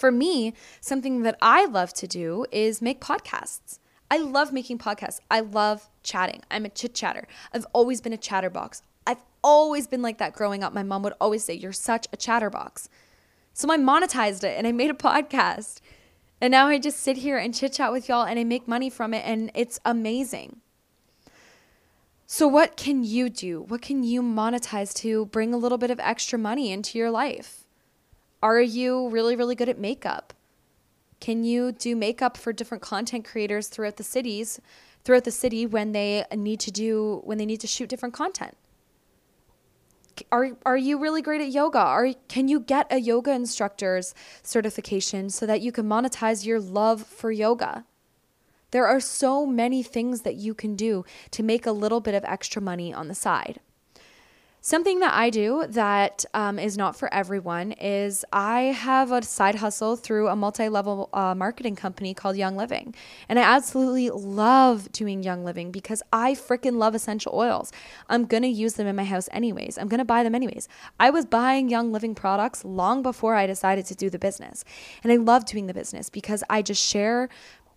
For 0.00 0.10
me, 0.10 0.54
something 0.80 1.24
that 1.24 1.36
I 1.42 1.66
love 1.66 1.92
to 1.92 2.06
do 2.06 2.46
is 2.50 2.80
make 2.80 3.02
podcasts. 3.02 3.78
I 4.10 4.16
love 4.16 4.50
making 4.50 4.78
podcasts. 4.78 5.20
I 5.30 5.40
love 5.40 5.90
chatting. 6.02 6.40
I'm 6.50 6.64
a 6.64 6.70
chit 6.70 6.94
chatter. 6.94 7.28
I've 7.52 7.66
always 7.74 8.00
been 8.00 8.14
a 8.14 8.16
chatterbox. 8.16 8.80
I've 9.06 9.22
always 9.44 9.86
been 9.86 10.00
like 10.00 10.16
that 10.16 10.32
growing 10.32 10.64
up. 10.64 10.72
My 10.72 10.82
mom 10.82 11.02
would 11.02 11.12
always 11.20 11.44
say, 11.44 11.52
You're 11.52 11.74
such 11.74 12.06
a 12.14 12.16
chatterbox. 12.16 12.88
So 13.52 13.70
I 13.70 13.76
monetized 13.76 14.42
it 14.42 14.56
and 14.56 14.66
I 14.66 14.72
made 14.72 14.90
a 14.90 14.94
podcast. 15.08 15.80
And 16.40 16.50
now 16.50 16.68
I 16.68 16.78
just 16.78 17.00
sit 17.00 17.18
here 17.18 17.36
and 17.36 17.54
chit 17.54 17.74
chat 17.74 17.92
with 17.92 18.08
y'all 18.08 18.24
and 18.24 18.38
I 18.38 18.44
make 18.44 18.66
money 18.66 18.88
from 18.88 19.12
it 19.12 19.22
and 19.26 19.50
it's 19.54 19.78
amazing. 19.84 20.62
So, 22.26 22.48
what 22.48 22.78
can 22.78 23.04
you 23.04 23.28
do? 23.28 23.66
What 23.68 23.82
can 23.82 24.02
you 24.02 24.22
monetize 24.22 24.94
to 25.02 25.26
bring 25.26 25.52
a 25.52 25.58
little 25.58 25.76
bit 25.76 25.90
of 25.90 26.00
extra 26.00 26.38
money 26.38 26.72
into 26.72 26.96
your 26.96 27.10
life? 27.10 27.59
Are 28.42 28.60
you 28.60 29.08
really, 29.08 29.36
really 29.36 29.54
good 29.54 29.68
at 29.68 29.78
makeup? 29.78 30.32
Can 31.20 31.44
you 31.44 31.72
do 31.72 31.94
makeup 31.94 32.36
for 32.36 32.52
different 32.52 32.82
content 32.82 33.26
creators 33.26 33.68
throughout 33.68 33.96
the 33.96 34.02
cities, 34.02 34.60
throughout 35.04 35.24
the 35.24 35.30
city 35.30 35.66
when 35.66 35.92
they 35.92 36.24
need 36.34 36.60
to 36.60 36.70
do 36.70 37.20
when 37.24 37.36
they 37.36 37.44
need 37.44 37.60
to 37.60 37.66
shoot 37.66 37.90
different 37.90 38.14
content? 38.14 38.56
Are 40.32 40.52
are 40.64 40.76
you 40.76 40.98
really 40.98 41.20
great 41.20 41.42
at 41.42 41.50
yoga? 41.50 41.78
Are 41.78 42.14
can 42.28 42.48
you 42.48 42.60
get 42.60 42.86
a 42.90 42.98
yoga 42.98 43.32
instructor's 43.32 44.14
certification 44.42 45.28
so 45.28 45.44
that 45.44 45.60
you 45.60 45.72
can 45.72 45.86
monetize 45.86 46.46
your 46.46 46.60
love 46.60 47.02
for 47.02 47.30
yoga? 47.30 47.84
There 48.70 48.86
are 48.86 49.00
so 49.00 49.44
many 49.44 49.82
things 49.82 50.22
that 50.22 50.36
you 50.36 50.54
can 50.54 50.76
do 50.76 51.04
to 51.32 51.42
make 51.42 51.66
a 51.66 51.72
little 51.72 52.00
bit 52.00 52.14
of 52.14 52.24
extra 52.24 52.62
money 52.62 52.94
on 52.94 53.08
the 53.08 53.14
side. 53.14 53.60
Something 54.62 54.98
that 55.00 55.14
I 55.14 55.30
do 55.30 55.64
that 55.70 56.26
um, 56.34 56.58
is 56.58 56.76
not 56.76 56.94
for 56.94 57.12
everyone 57.14 57.72
is 57.72 58.26
I 58.30 58.60
have 58.60 59.10
a 59.10 59.22
side 59.22 59.54
hustle 59.54 59.96
through 59.96 60.28
a 60.28 60.36
multi 60.36 60.68
level 60.68 61.08
uh, 61.14 61.34
marketing 61.34 61.76
company 61.76 62.12
called 62.12 62.36
Young 62.36 62.56
Living. 62.56 62.94
And 63.26 63.38
I 63.38 63.42
absolutely 63.42 64.10
love 64.10 64.92
doing 64.92 65.22
Young 65.22 65.44
Living 65.44 65.72
because 65.72 66.02
I 66.12 66.32
freaking 66.34 66.76
love 66.76 66.94
essential 66.94 67.32
oils. 67.34 67.72
I'm 68.10 68.26
going 68.26 68.42
to 68.42 68.50
use 68.50 68.74
them 68.74 68.86
in 68.86 68.96
my 68.96 69.04
house 69.04 69.30
anyways. 69.32 69.78
I'm 69.78 69.88
going 69.88 69.96
to 69.96 70.04
buy 70.04 70.22
them 70.22 70.34
anyways. 70.34 70.68
I 70.98 71.08
was 71.08 71.24
buying 71.24 71.70
Young 71.70 71.90
Living 71.90 72.14
products 72.14 72.62
long 72.62 73.02
before 73.02 73.34
I 73.36 73.46
decided 73.46 73.86
to 73.86 73.94
do 73.94 74.10
the 74.10 74.18
business. 74.18 74.62
And 75.02 75.10
I 75.10 75.16
love 75.16 75.46
doing 75.46 75.68
the 75.68 75.74
business 75.74 76.10
because 76.10 76.44
I 76.50 76.60
just 76.60 76.86
share 76.86 77.30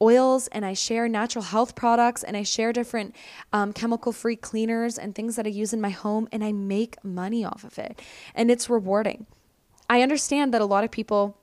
oils 0.03 0.47
and 0.47 0.65
I 0.65 0.73
share 0.73 1.07
natural 1.07 1.43
health 1.43 1.75
products 1.75 2.23
and 2.23 2.35
I 2.35 2.43
share 2.43 2.73
different 2.73 3.15
um, 3.53 3.71
chemical 3.71 4.11
free 4.11 4.35
cleaners 4.35 4.97
and 4.97 5.15
things 5.15 5.37
that 5.37 5.45
I 5.45 5.49
use 5.49 5.71
in 5.71 5.79
my 5.79 5.91
home 5.91 6.27
and 6.31 6.43
I 6.43 6.51
make 6.51 7.03
money 7.03 7.45
off 7.45 7.63
of 7.63 7.79
it. 7.79 8.01
And 8.35 8.51
it's 8.51 8.69
rewarding. 8.69 9.25
I 9.89 10.01
understand 10.01 10.53
that 10.53 10.61
a 10.61 10.65
lot 10.65 10.83
of 10.83 10.91
people 10.91 11.37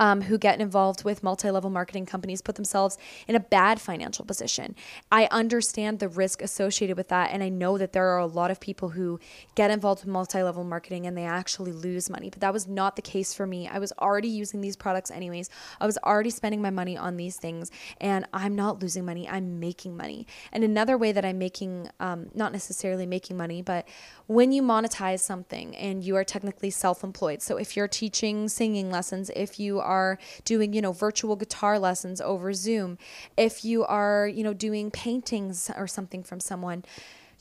um, 0.00 0.22
who 0.22 0.38
get 0.38 0.60
involved 0.60 1.04
with 1.04 1.22
multi 1.22 1.50
level 1.50 1.70
marketing 1.70 2.06
companies 2.06 2.40
put 2.40 2.56
themselves 2.56 2.98
in 3.28 3.36
a 3.36 3.40
bad 3.40 3.80
financial 3.80 4.24
position. 4.24 4.74
I 5.12 5.28
understand 5.30 5.98
the 5.98 6.08
risk 6.08 6.42
associated 6.42 6.96
with 6.96 7.08
that. 7.08 7.30
And 7.30 7.42
I 7.42 7.50
know 7.50 7.76
that 7.78 7.92
there 7.92 8.08
are 8.08 8.18
a 8.18 8.26
lot 8.26 8.50
of 8.50 8.58
people 8.58 8.88
who 8.88 9.20
get 9.54 9.70
involved 9.70 10.00
with 10.00 10.08
multi 10.08 10.42
level 10.42 10.64
marketing 10.64 11.06
and 11.06 11.16
they 11.16 11.26
actually 11.26 11.72
lose 11.72 12.08
money. 12.08 12.30
But 12.30 12.40
that 12.40 12.52
was 12.52 12.66
not 12.66 12.96
the 12.96 13.02
case 13.02 13.34
for 13.34 13.46
me. 13.46 13.68
I 13.68 13.78
was 13.78 13.92
already 14.00 14.28
using 14.28 14.62
these 14.62 14.74
products 14.74 15.10
anyways. 15.10 15.50
I 15.80 15.86
was 15.86 15.98
already 15.98 16.30
spending 16.30 16.62
my 16.62 16.70
money 16.70 16.96
on 16.96 17.18
these 17.18 17.36
things 17.36 17.70
and 18.00 18.26
I'm 18.32 18.56
not 18.56 18.80
losing 18.82 19.04
money. 19.04 19.28
I'm 19.28 19.60
making 19.60 19.96
money. 19.96 20.26
And 20.50 20.64
another 20.64 20.96
way 20.96 21.12
that 21.12 21.26
I'm 21.26 21.38
making, 21.38 21.90
um, 22.00 22.30
not 22.34 22.52
necessarily 22.52 23.04
making 23.04 23.36
money, 23.36 23.60
but 23.60 23.86
when 24.30 24.52
you 24.52 24.62
monetize 24.62 25.18
something 25.18 25.74
and 25.74 26.04
you 26.04 26.14
are 26.14 26.22
technically 26.22 26.70
self 26.70 27.02
employed. 27.02 27.42
So 27.42 27.56
if 27.56 27.76
you're 27.76 27.88
teaching 27.88 28.48
singing 28.48 28.88
lessons, 28.88 29.28
if 29.34 29.58
you 29.58 29.80
are 29.80 30.20
doing, 30.44 30.72
you 30.72 30.80
know, 30.80 30.92
virtual 30.92 31.34
guitar 31.34 31.80
lessons 31.80 32.20
over 32.20 32.52
Zoom, 32.52 32.96
if 33.36 33.64
you 33.64 33.84
are, 33.84 34.28
you 34.28 34.44
know, 34.44 34.54
doing 34.54 34.92
paintings 34.92 35.68
or 35.76 35.88
something 35.88 36.22
from 36.22 36.38
someone, 36.38 36.84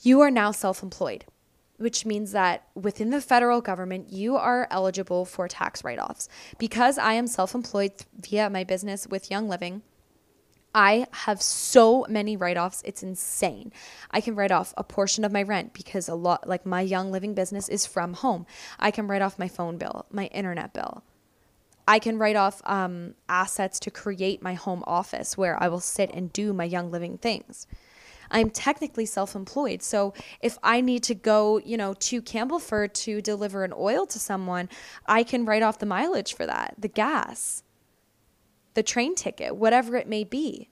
you 0.01 0.19
are 0.21 0.31
now 0.31 0.49
self 0.49 0.81
employed 0.81 1.25
which 1.77 2.05
means 2.05 2.33
that 2.33 2.67
within 2.75 3.09
the 3.09 3.21
federal 3.21 3.61
government, 3.61 4.11
you 4.11 4.35
are 4.35 4.67
eligible 4.69 5.23
for 5.23 5.47
tax 5.47 5.81
write 5.81 5.97
offs. 5.97 6.27
Because 6.57 6.97
I 6.97 7.13
am 7.13 7.25
self 7.25 7.55
employed 7.55 7.93
via 8.19 8.49
my 8.49 8.65
business 8.65 9.07
with 9.07 9.31
Young 9.31 9.47
Living, 9.47 9.81
I 10.73 11.07
have 11.11 11.41
so 11.41 12.05
many 12.07 12.37
write 12.37 12.57
offs. 12.57 12.81
It's 12.85 13.01
insane. 13.01 13.73
I 14.11 14.21
can 14.21 14.35
write 14.35 14.51
off 14.51 14.73
a 14.77 14.83
portion 14.83 15.23
of 15.23 15.31
my 15.31 15.43
rent 15.43 15.73
because 15.73 16.07
a 16.07 16.15
lot, 16.15 16.47
like 16.47 16.65
my 16.65 16.81
Young 16.81 17.11
Living 17.11 17.33
business 17.33 17.69
is 17.69 17.85
from 17.85 18.13
home. 18.13 18.45
I 18.79 18.91
can 18.91 19.07
write 19.07 19.21
off 19.21 19.39
my 19.39 19.47
phone 19.47 19.77
bill, 19.77 20.05
my 20.11 20.25
internet 20.27 20.73
bill. 20.73 21.03
I 21.87 21.97
can 21.97 22.19
write 22.19 22.35
off 22.35 22.61
um, 22.65 23.15
assets 23.27 23.79
to 23.79 23.89
create 23.89 24.43
my 24.43 24.53
home 24.53 24.83
office 24.85 25.35
where 25.35 25.61
I 25.61 25.69
will 25.69 25.79
sit 25.79 26.11
and 26.13 26.31
do 26.31 26.53
my 26.53 26.65
young 26.65 26.91
living 26.91 27.17
things. 27.17 27.65
I'm 28.29 28.51
technically 28.51 29.07
self 29.07 29.35
employed. 29.35 29.81
So 29.81 30.13
if 30.39 30.59
I 30.61 30.81
need 30.81 31.01
to 31.03 31.15
go, 31.15 31.57
you 31.57 31.77
know, 31.77 31.95
to 31.95 32.21
Campbellford 32.21 32.93
to 32.93 33.21
deliver 33.21 33.63
an 33.63 33.73
oil 33.75 34.05
to 34.05 34.19
someone, 34.19 34.69
I 35.07 35.23
can 35.23 35.45
write 35.45 35.63
off 35.63 35.79
the 35.79 35.87
mileage 35.87 36.35
for 36.35 36.45
that, 36.45 36.75
the 36.77 36.87
gas, 36.87 37.63
the 38.73 38.83
train 38.83 39.15
ticket, 39.15 39.55
whatever 39.55 39.95
it 39.95 40.07
may 40.07 40.23
be. 40.23 40.69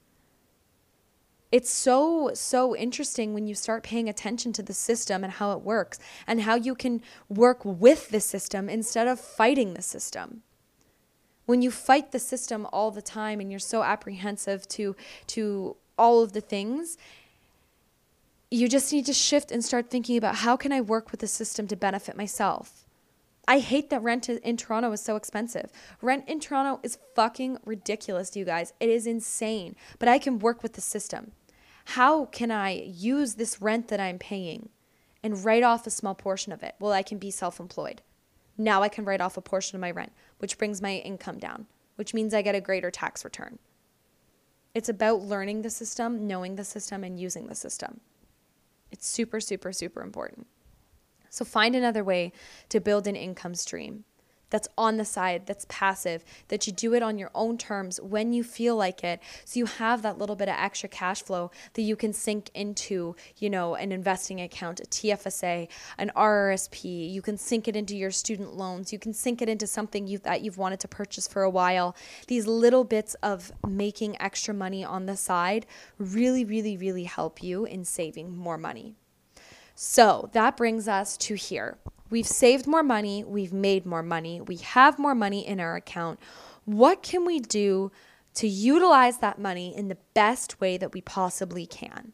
It's 1.51 1.69
so, 1.69 2.31
so 2.33 2.75
interesting 2.75 3.33
when 3.33 3.47
you 3.47 3.55
start 3.55 3.83
paying 3.83 4.09
attention 4.09 4.51
to 4.53 4.63
the 4.63 4.73
system 4.73 5.23
and 5.23 5.33
how 5.33 5.53
it 5.53 5.61
works 5.61 5.97
and 6.25 6.41
how 6.41 6.55
you 6.55 6.75
can 6.75 7.01
work 7.29 7.63
with 7.63 8.09
the 8.09 8.19
system 8.19 8.67
instead 8.67 9.07
of 9.07 9.19
fighting 9.19 9.73
the 9.73 9.81
system 9.81 10.43
when 11.45 11.61
you 11.61 11.71
fight 11.71 12.11
the 12.11 12.19
system 12.19 12.67
all 12.73 12.91
the 12.91 13.01
time 13.01 13.39
and 13.39 13.49
you're 13.49 13.57
so 13.57 13.81
apprehensive 13.81 14.67
to 14.67 14.95
to 15.27 15.77
all 15.97 16.21
of 16.21 16.33
the 16.33 16.41
things 16.41 16.97
you 18.49 18.69
just 18.69 18.93
need 18.93 19.05
to 19.05 19.13
shift 19.13 19.51
and 19.51 19.63
start 19.63 19.89
thinking 19.89 20.17
about 20.17 20.35
how 20.35 20.55
can 20.55 20.71
I 20.71 20.81
work 20.81 21.11
with 21.11 21.19
the 21.19 21.27
system 21.27 21.67
to 21.67 21.75
benefit 21.75 22.15
myself. 22.15 22.86
I 23.47 23.59
hate 23.59 23.89
that 23.89 24.03
rent 24.03 24.27
in 24.27 24.57
Toronto 24.57 24.91
is 24.91 25.01
so 25.01 25.15
expensive. 25.15 25.71
Rent 26.01 26.27
in 26.27 26.39
Toronto 26.39 26.81
is 26.83 26.97
fucking 27.15 27.59
ridiculous, 27.65 28.35
you 28.35 28.43
guys. 28.43 28.73
It 28.79 28.89
is 28.89 29.07
insane. 29.07 29.75
But 29.99 30.09
I 30.09 30.19
can 30.19 30.39
work 30.39 30.61
with 30.61 30.73
the 30.73 30.81
system. 30.81 31.31
How 31.91 32.25
can 32.25 32.51
I 32.51 32.71
use 32.71 33.35
this 33.35 33.61
rent 33.61 33.87
that 33.87 34.01
I'm 34.01 34.19
paying 34.19 34.69
and 35.23 35.45
write 35.45 35.63
off 35.63 35.87
a 35.87 35.91
small 35.91 36.13
portion 36.13 36.51
of 36.51 36.61
it? 36.61 36.75
Well, 36.79 36.91
I 36.91 37.03
can 37.03 37.17
be 37.17 37.31
self 37.31 37.59
employed. 37.61 38.01
Now 38.57 38.81
I 38.81 38.89
can 38.89 39.05
write 39.05 39.21
off 39.21 39.37
a 39.37 39.41
portion 39.41 39.77
of 39.77 39.81
my 39.81 39.91
rent, 39.91 40.11
which 40.39 40.57
brings 40.57 40.81
my 40.81 40.95
income 40.95 41.37
down, 41.37 41.67
which 41.95 42.13
means 42.13 42.33
I 42.33 42.41
get 42.41 42.55
a 42.55 42.61
greater 42.61 42.91
tax 42.91 43.23
return. 43.23 43.59
It's 44.73 44.89
about 44.89 45.21
learning 45.21 45.61
the 45.61 45.69
system, 45.69 46.27
knowing 46.27 46.57
the 46.57 46.65
system, 46.65 47.03
and 47.03 47.17
using 47.17 47.47
the 47.47 47.55
system. 47.55 48.01
It's 48.91 49.07
super, 49.07 49.39
super, 49.39 49.71
super 49.71 50.01
important. 50.01 50.47
So 51.37 51.45
find 51.45 51.75
another 51.75 52.03
way 52.03 52.31
to 52.69 52.79
build 52.79 53.05
an 53.05 53.15
income 53.15 53.53
stream 53.53 54.05
that's 54.49 54.67
on 54.75 54.97
the 54.97 55.05
side, 55.05 55.45
that's 55.45 55.67
passive, 55.69 56.25
that 56.47 56.65
you 56.65 56.73
do 56.73 56.95
it 56.95 57.03
on 57.03 57.19
your 57.19 57.29
own 57.35 57.59
terms 57.59 58.01
when 58.01 58.33
you 58.33 58.43
feel 58.43 58.75
like 58.75 59.03
it. 59.03 59.19
So 59.45 59.59
you 59.59 59.67
have 59.67 60.01
that 60.01 60.17
little 60.17 60.35
bit 60.35 60.49
of 60.49 60.55
extra 60.57 60.89
cash 60.89 61.21
flow 61.21 61.51
that 61.73 61.83
you 61.83 61.95
can 61.95 62.11
sink 62.11 62.49
into, 62.55 63.15
you 63.37 63.51
know, 63.51 63.75
an 63.75 63.91
investing 63.91 64.41
account, 64.41 64.79
a 64.79 64.85
TFSA, 64.85 65.67
an 65.99 66.11
RRSP. 66.15 67.11
You 67.11 67.21
can 67.21 67.37
sink 67.37 67.67
it 67.67 67.75
into 67.75 67.95
your 67.95 68.09
student 68.09 68.55
loans. 68.55 68.91
You 68.91 68.97
can 68.97 69.13
sink 69.13 69.43
it 69.43 69.49
into 69.49 69.67
something 69.67 70.07
you 70.07 70.17
that 70.19 70.41
you've 70.41 70.57
wanted 70.57 70.79
to 70.79 70.87
purchase 70.87 71.27
for 71.27 71.43
a 71.43 71.51
while. 71.51 71.95
These 72.25 72.47
little 72.47 72.83
bits 72.83 73.13
of 73.21 73.51
making 73.67 74.19
extra 74.19 74.55
money 74.55 74.83
on 74.83 75.05
the 75.05 75.17
side 75.17 75.67
really, 75.99 76.43
really, 76.43 76.77
really 76.77 77.03
help 77.03 77.43
you 77.43 77.65
in 77.65 77.85
saving 77.85 78.35
more 78.35 78.57
money. 78.57 78.95
So 79.79 80.31
that 80.33 80.57
brings 80.57 80.87
us 80.87 81.15
to 81.17 81.35
here. 81.35 81.77
We've 82.09 82.25
saved 82.25 82.65
more 82.65 82.81
money, 82.81 83.23
we've 83.23 83.53
made 83.53 83.85
more 83.85 84.01
money, 84.01 84.41
we 84.41 84.55
have 84.57 84.97
more 84.97 85.13
money 85.13 85.45
in 85.45 85.59
our 85.59 85.75
account. 85.75 86.19
What 86.65 87.03
can 87.03 87.25
we 87.25 87.39
do 87.39 87.91
to 88.33 88.47
utilize 88.47 89.19
that 89.19 89.37
money 89.37 89.77
in 89.77 89.87
the 89.87 89.99
best 90.15 90.59
way 90.59 90.77
that 90.77 90.93
we 90.93 91.01
possibly 91.01 91.67
can? 91.67 92.13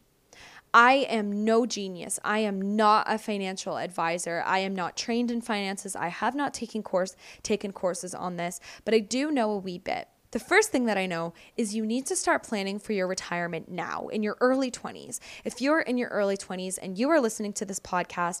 I 0.74 1.06
am 1.08 1.44
no 1.46 1.64
genius. 1.64 2.20
I 2.22 2.40
am 2.40 2.76
not 2.76 3.06
a 3.08 3.16
financial 3.16 3.78
advisor. 3.78 4.42
I 4.44 4.58
am 4.58 4.74
not 4.74 4.94
trained 4.94 5.30
in 5.30 5.40
finances. 5.40 5.96
I 5.96 6.08
have 6.08 6.34
not 6.34 6.52
taken 6.52 6.82
course 6.82 7.16
taken 7.42 7.72
courses 7.72 8.14
on 8.14 8.36
this, 8.36 8.60
but 8.84 8.92
I 8.92 8.98
do 8.98 9.30
know 9.30 9.52
a 9.52 9.58
wee 9.58 9.78
bit. 9.78 10.08
The 10.34 10.40
first 10.40 10.72
thing 10.72 10.86
that 10.86 10.98
I 10.98 11.06
know 11.06 11.32
is 11.56 11.76
you 11.76 11.86
need 11.86 12.06
to 12.06 12.16
start 12.16 12.42
planning 12.42 12.80
for 12.80 12.92
your 12.92 13.06
retirement 13.06 13.68
now 13.70 14.08
in 14.08 14.24
your 14.24 14.36
early 14.40 14.68
20s. 14.68 15.20
If 15.44 15.60
you're 15.60 15.78
in 15.78 15.96
your 15.96 16.08
early 16.08 16.36
20s 16.36 16.76
and 16.82 16.98
you 16.98 17.08
are 17.10 17.20
listening 17.20 17.52
to 17.52 17.64
this 17.64 17.78
podcast, 17.78 18.40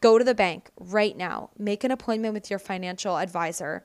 go 0.00 0.16
to 0.16 0.24
the 0.24 0.34
bank 0.34 0.70
right 0.80 1.14
now. 1.14 1.50
Make 1.58 1.84
an 1.84 1.90
appointment 1.90 2.32
with 2.32 2.48
your 2.48 2.58
financial 2.58 3.18
advisor 3.18 3.84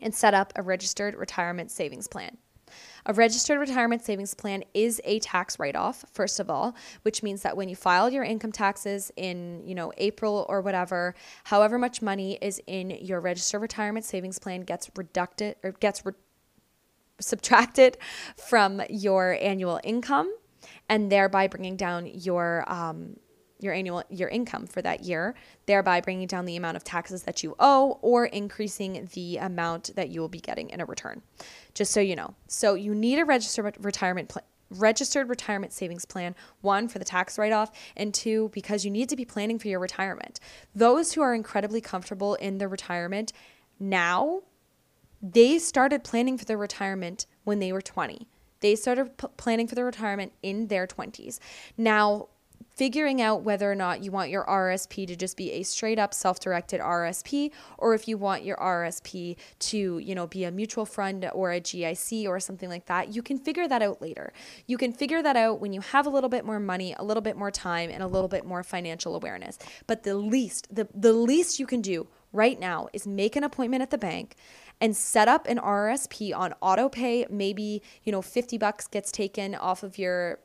and 0.00 0.12
set 0.12 0.34
up 0.34 0.52
a 0.56 0.62
registered 0.62 1.14
retirement 1.14 1.70
savings 1.70 2.08
plan. 2.08 2.36
A 3.06 3.12
registered 3.12 3.60
retirement 3.60 4.04
savings 4.04 4.34
plan 4.34 4.64
is 4.74 5.00
a 5.04 5.20
tax 5.20 5.60
write-off, 5.60 6.04
first 6.12 6.40
of 6.40 6.50
all, 6.50 6.74
which 7.02 7.22
means 7.22 7.42
that 7.42 7.56
when 7.56 7.68
you 7.68 7.76
file 7.76 8.10
your 8.10 8.24
income 8.24 8.50
taxes 8.50 9.12
in, 9.16 9.62
you 9.64 9.76
know, 9.76 9.92
April 9.98 10.46
or 10.48 10.60
whatever, 10.60 11.14
however 11.44 11.78
much 11.78 12.02
money 12.02 12.38
is 12.42 12.60
in 12.66 12.90
your 12.90 13.20
registered 13.20 13.62
retirement 13.62 14.04
savings 14.04 14.40
plan 14.40 14.62
gets 14.62 14.90
reducted 14.96 15.54
or 15.62 15.70
gets 15.70 16.04
re- 16.04 16.14
subtracted 17.22 17.96
from 18.36 18.82
your 18.88 19.36
annual 19.40 19.80
income 19.84 20.34
and 20.88 21.10
thereby 21.10 21.48
bringing 21.48 21.76
down 21.76 22.06
your 22.06 22.64
um, 22.66 23.16
your 23.60 23.72
annual 23.72 24.02
your 24.10 24.28
income 24.28 24.66
for 24.66 24.82
that 24.82 25.04
year, 25.04 25.34
thereby 25.66 26.00
bringing 26.00 26.26
down 26.26 26.44
the 26.44 26.56
amount 26.56 26.76
of 26.76 26.84
taxes 26.84 27.22
that 27.22 27.42
you 27.42 27.54
owe 27.58 27.98
or 28.02 28.26
increasing 28.26 29.08
the 29.14 29.36
amount 29.38 29.94
that 29.94 30.08
you 30.08 30.20
will 30.20 30.28
be 30.28 30.40
getting 30.40 30.68
in 30.70 30.80
a 30.80 30.84
return. 30.84 31.22
Just 31.74 31.92
so 31.92 32.00
you 32.00 32.16
know. 32.16 32.34
So 32.48 32.74
you 32.74 32.94
need 32.94 33.18
a 33.18 33.24
registered 33.24 33.76
retirement 33.78 34.28
plan 34.28 34.44
registered 34.78 35.28
retirement 35.28 35.70
savings 35.72 36.06
plan, 36.06 36.34
one 36.62 36.88
for 36.88 36.98
the 36.98 37.04
tax 37.04 37.38
write 37.38 37.52
off, 37.52 37.70
and 37.96 38.14
two 38.14 38.50
because 38.54 38.84
you 38.86 38.90
need 38.90 39.08
to 39.08 39.16
be 39.16 39.24
planning 39.24 39.58
for 39.58 39.68
your 39.68 39.78
retirement. 39.78 40.40
Those 40.74 41.12
who 41.12 41.20
are 41.20 41.34
incredibly 41.34 41.80
comfortable 41.80 42.34
in 42.36 42.56
their 42.58 42.68
retirement 42.68 43.32
now, 43.78 44.42
they 45.22 45.58
started 45.58 46.02
planning 46.02 46.36
for 46.36 46.44
their 46.44 46.58
retirement 46.58 47.26
when 47.44 47.60
they 47.60 47.72
were 47.72 47.80
20. 47.80 48.26
They 48.60 48.76
started 48.76 49.16
p- 49.16 49.28
planning 49.36 49.68
for 49.68 49.74
their 49.74 49.84
retirement 49.84 50.32
in 50.42 50.68
their 50.68 50.86
20s. 50.86 51.38
Now, 51.76 52.28
figuring 52.74 53.20
out 53.20 53.42
whether 53.42 53.70
or 53.70 53.74
not 53.74 54.02
you 54.02 54.10
want 54.10 54.30
your 54.30 54.44
RSP 54.44 55.06
to 55.06 55.14
just 55.14 55.36
be 55.36 55.52
a 55.52 55.62
straight 55.62 55.98
up 55.98 56.14
self-directed 56.14 56.80
RSP 56.80 57.50
or 57.78 57.94
if 57.94 58.08
you 58.08 58.16
want 58.16 58.44
your 58.44 58.56
RSP 58.56 59.36
to, 59.58 59.98
you 59.98 60.14
know, 60.14 60.26
be 60.26 60.44
a 60.44 60.50
mutual 60.50 60.86
fund 60.86 61.28
or 61.32 61.52
a 61.52 61.60
GIC 61.60 62.26
or 62.26 62.40
something 62.40 62.68
like 62.68 62.86
that, 62.86 63.14
you 63.14 63.22
can 63.22 63.38
figure 63.38 63.68
that 63.68 63.82
out 63.82 64.00
later. 64.00 64.32
You 64.66 64.78
can 64.78 64.92
figure 64.92 65.22
that 65.22 65.36
out 65.36 65.60
when 65.60 65.72
you 65.72 65.80
have 65.80 66.06
a 66.06 66.10
little 66.10 66.30
bit 66.30 66.44
more 66.44 66.60
money, 66.60 66.94
a 66.98 67.04
little 67.04 67.20
bit 67.20 67.36
more 67.36 67.50
time 67.50 67.90
and 67.90 68.02
a 68.02 68.06
little 68.06 68.28
bit 68.28 68.44
more 68.44 68.62
financial 68.62 69.14
awareness. 69.14 69.58
But 69.86 70.04
the 70.04 70.14
least 70.14 70.74
the 70.74 70.88
the 70.94 71.12
least 71.12 71.58
you 71.58 71.66
can 71.66 71.82
do 71.82 72.08
right 72.32 72.58
now 72.58 72.88
is 72.92 73.06
make 73.06 73.36
an 73.36 73.44
appointment 73.44 73.82
at 73.82 73.90
the 73.90 73.98
bank 73.98 74.36
and 74.82 74.96
set 74.96 75.28
up 75.28 75.46
an 75.46 75.58
RSP 75.58 76.36
on 76.36 76.54
auto 76.60 76.88
pay. 76.88 77.24
Maybe, 77.30 77.82
you 78.02 78.10
know, 78.10 78.20
50 78.20 78.58
bucks 78.58 78.88
gets 78.88 79.12
taken 79.12 79.54
off 79.54 79.84
of 79.84 79.96
your 79.96 80.40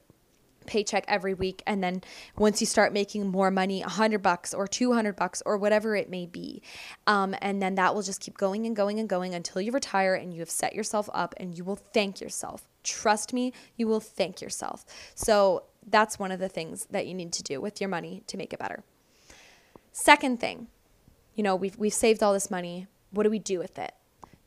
paycheck 0.68 1.06
every 1.08 1.34
week 1.34 1.64
and 1.66 1.82
then 1.82 2.04
once 2.38 2.60
you 2.60 2.68
start 2.68 2.92
making 2.92 3.26
more 3.26 3.50
money 3.50 3.80
100 3.80 4.22
bucks 4.22 4.54
or 4.54 4.68
200 4.68 5.16
bucks 5.16 5.42
or 5.46 5.58
whatever 5.58 5.96
it 5.96 6.10
may 6.10 6.28
be. 6.28 6.62
Um, 7.08 7.34
and 7.42 7.62
then 7.62 7.76
that 7.76 7.96
will 7.96 8.04
just 8.04 8.20
keep 8.20 8.38
going 8.38 8.68
and 8.68 8.76
going 8.76 9.00
and 9.00 9.10
going 9.10 9.34
until 9.34 9.62
you 9.62 9.72
retire 9.72 10.14
and 10.14 10.32
you 10.32 10.40
have 10.42 10.50
set 10.52 10.76
yourself 10.76 11.10
up 11.14 11.34
and 11.38 11.58
you 11.58 11.64
will 11.64 11.78
thank 11.78 12.22
yourself. 12.22 12.68
Trust 12.84 13.34
me 13.34 13.54
you 13.76 13.88
will 13.88 14.02
thank 14.02 14.40
yourself. 14.40 14.86
So 15.16 15.64
that's 15.90 16.20
one 16.20 16.32
of 16.32 16.40
the 16.40 16.50
things 16.50 16.86
that 16.92 17.08
you 17.08 17.16
need 17.16 17.34
to 17.34 17.44
do 17.44 17.60
with 17.60 17.82
your 17.82 17.90
money 17.90 18.22
to 18.28 18.38
make 18.38 18.54
it 18.54 18.60
better. 18.60 18.84
Second 19.94 20.40
thing 20.40 20.68
you 21.34 21.44
know 21.44 21.56
we've, 21.56 21.78
we've 21.78 21.94
saved 21.94 22.22
all 22.22 22.34
this 22.34 22.52
money. 22.52 22.86
What 23.10 23.24
do 23.24 23.30
we 23.32 23.40
do 23.40 23.58
with 23.58 23.80
it 23.80 23.94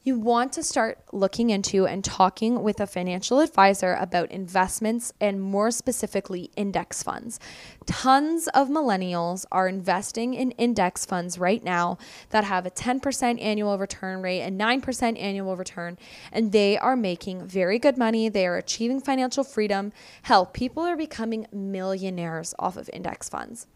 you 0.03 0.19
want 0.19 0.51
to 0.55 0.63
start 0.63 0.99
looking 1.13 1.51
into 1.51 1.87
and 1.87 2.03
talking 2.03 2.63
with 2.63 2.81
a 2.81 2.87
financial 2.87 3.41
advisor 3.41 3.95
about 4.01 4.31
investments 4.31 5.13
and 5.21 5.43
more 5.43 5.71
specifically 5.71 6.51
index 6.57 7.03
funds. 7.03 7.39
Tons 7.85 8.49
of 8.49 8.69
millennials 8.69 9.45
are 9.53 9.69
investing 9.69 10.33
in 10.33 10.53
index 10.53 11.05
funds 11.05 11.39
right 11.39 11.63
now 11.63 11.99
that 12.31 12.45
have 12.45 12.65
a 12.65 12.71
10% 12.71 13.43
annual 13.43 13.77
return 13.77 14.23
rate 14.23 14.41
and 14.41 14.59
9% 14.59 15.21
annual 15.21 15.55
return, 15.55 15.99
and 16.33 16.53
they 16.53 16.79
are 16.79 16.97
making 16.97 17.47
very 17.47 17.79
good 17.79 17.99
money. 17.99 18.31
They 18.31 18.47
are 18.47 18.57
achieving 18.57 19.01
financial 19.01 19.45
freedom. 19.45 19.93
Hell, 20.23 20.47
people 20.47 20.83
are 20.83 20.97
becoming 20.97 21.47
millionaires 21.53 22.55
off 22.59 22.79
of 22.79 22.89
index 22.95 23.29
funds. 23.29 23.67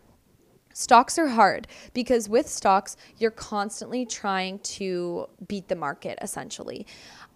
Stocks 0.75 1.21
are 1.21 1.29
hard 1.29 1.69
because 1.93 2.29
with 2.29 2.49
stocks, 2.49 2.97
you're 3.19 3.31
constantly 3.31 4.05
trying 4.05 4.59
to 4.59 5.29
beat 5.47 5.69
the 5.69 5.77
market 5.77 6.19
essentially. 6.21 6.85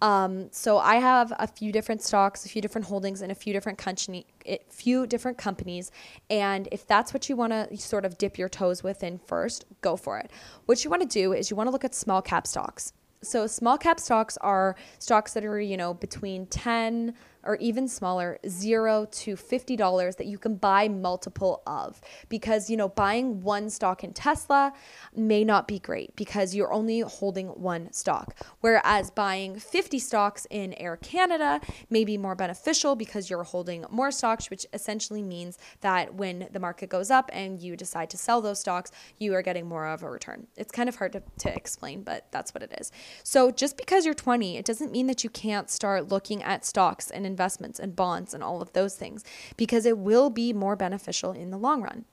Um, 0.01 0.49
so 0.51 0.77
I 0.77 0.95
have 0.95 1.31
a 1.39 1.47
few 1.47 1.71
different 1.71 2.01
stocks, 2.01 2.45
a 2.45 2.49
few 2.49 2.61
different 2.61 2.87
holdings, 2.87 3.21
and 3.21 3.31
a 3.31 3.35
few 3.35 3.53
different 3.53 3.77
company, 3.77 4.25
few 4.69 5.07
different 5.07 5.37
companies. 5.37 5.89
And 6.29 6.67
if 6.73 6.85
that's 6.85 7.13
what 7.13 7.29
you 7.29 7.37
want 7.37 7.53
to 7.53 7.77
sort 7.77 8.03
of 8.03 8.17
dip 8.17 8.37
your 8.37 8.49
toes 8.49 8.83
within 8.83 9.19
first, 9.25 9.63
go 9.79 9.95
for 9.95 10.19
it. 10.19 10.31
What 10.65 10.83
you 10.83 10.89
want 10.89 11.01
to 11.01 11.07
do 11.07 11.31
is 11.31 11.49
you 11.49 11.55
want 11.55 11.67
to 11.67 11.71
look 11.71 11.85
at 11.85 11.95
small 11.95 12.21
cap 12.21 12.45
stocks. 12.45 12.91
So 13.21 13.47
small 13.47 13.77
cap 13.77 14.01
stocks 14.01 14.37
are 14.41 14.75
stocks 14.99 15.33
that 15.33 15.45
are, 15.45 15.59
you 15.59 15.77
know, 15.77 15.93
between 15.93 16.45
10 16.47 17.13
or 17.43 17.55
even 17.57 17.87
smaller, 17.87 18.39
zero 18.47 19.07
to 19.11 19.35
$50 19.35 20.17
that 20.17 20.27
you 20.27 20.37
can 20.37 20.55
buy 20.55 20.87
multiple 20.87 21.61
of. 21.65 22.01
Because, 22.27 22.69
you 22.69 22.77
know, 22.77 22.89
buying 22.89 23.41
one 23.41 23.69
stock 23.69 24.03
in 24.03 24.13
Tesla 24.13 24.73
may 25.15 25.43
not 25.43 25.67
be 25.67 25.79
great 25.79 26.15
because 26.15 26.53
you're 26.53 26.73
only 26.73 26.99
holding 27.01 27.47
one 27.47 27.91
stock. 27.93 28.35
Whereas 28.61 29.09
buying 29.11 29.59
50 29.59 29.99
stocks 29.99 30.45
in 30.49 30.73
Air 30.73 30.97
Canada 30.97 31.61
may 31.89 32.03
be 32.03 32.17
more 32.17 32.35
beneficial 32.35 32.95
because 32.95 33.29
you're 33.29 33.43
holding 33.43 33.85
more 33.89 34.11
stocks, 34.11 34.49
which 34.49 34.65
essentially 34.73 35.21
means 35.21 35.57
that 35.81 36.15
when 36.15 36.47
the 36.51 36.59
market 36.59 36.89
goes 36.89 37.09
up 37.09 37.29
and 37.33 37.59
you 37.61 37.75
decide 37.75 38.09
to 38.09 38.17
sell 38.17 38.41
those 38.41 38.59
stocks, 38.59 38.91
you 39.17 39.33
are 39.33 39.41
getting 39.41 39.67
more 39.67 39.87
of 39.87 40.03
a 40.03 40.09
return. 40.09 40.47
It's 40.57 40.71
kind 40.71 40.89
of 40.89 40.95
hard 40.95 41.13
to, 41.13 41.23
to 41.39 41.55
explain, 41.55 42.03
but 42.03 42.27
that's 42.31 42.53
what 42.53 42.63
it 42.63 42.73
is. 42.79 42.91
So 43.23 43.51
just 43.51 43.77
because 43.77 44.05
you're 44.05 44.13
20, 44.13 44.57
it 44.57 44.65
doesn't 44.65 44.91
mean 44.91 45.07
that 45.07 45.23
you 45.23 45.29
can't 45.29 45.69
start 45.69 46.09
looking 46.09 46.43
at 46.43 46.65
stocks 46.65 47.09
and 47.09 47.25
investments 47.29 47.79
and 47.79 47.95
bonds 47.95 48.33
and 48.33 48.43
all 48.43 48.61
of 48.61 48.73
those 48.73 48.95
things 48.95 49.23
because 49.55 49.85
it 49.85 49.97
will 49.97 50.29
be 50.29 50.51
more 50.51 50.75
beneficial 50.75 51.31
in 51.31 51.51
the 51.51 51.57
long 51.57 51.81
run. 51.81 52.05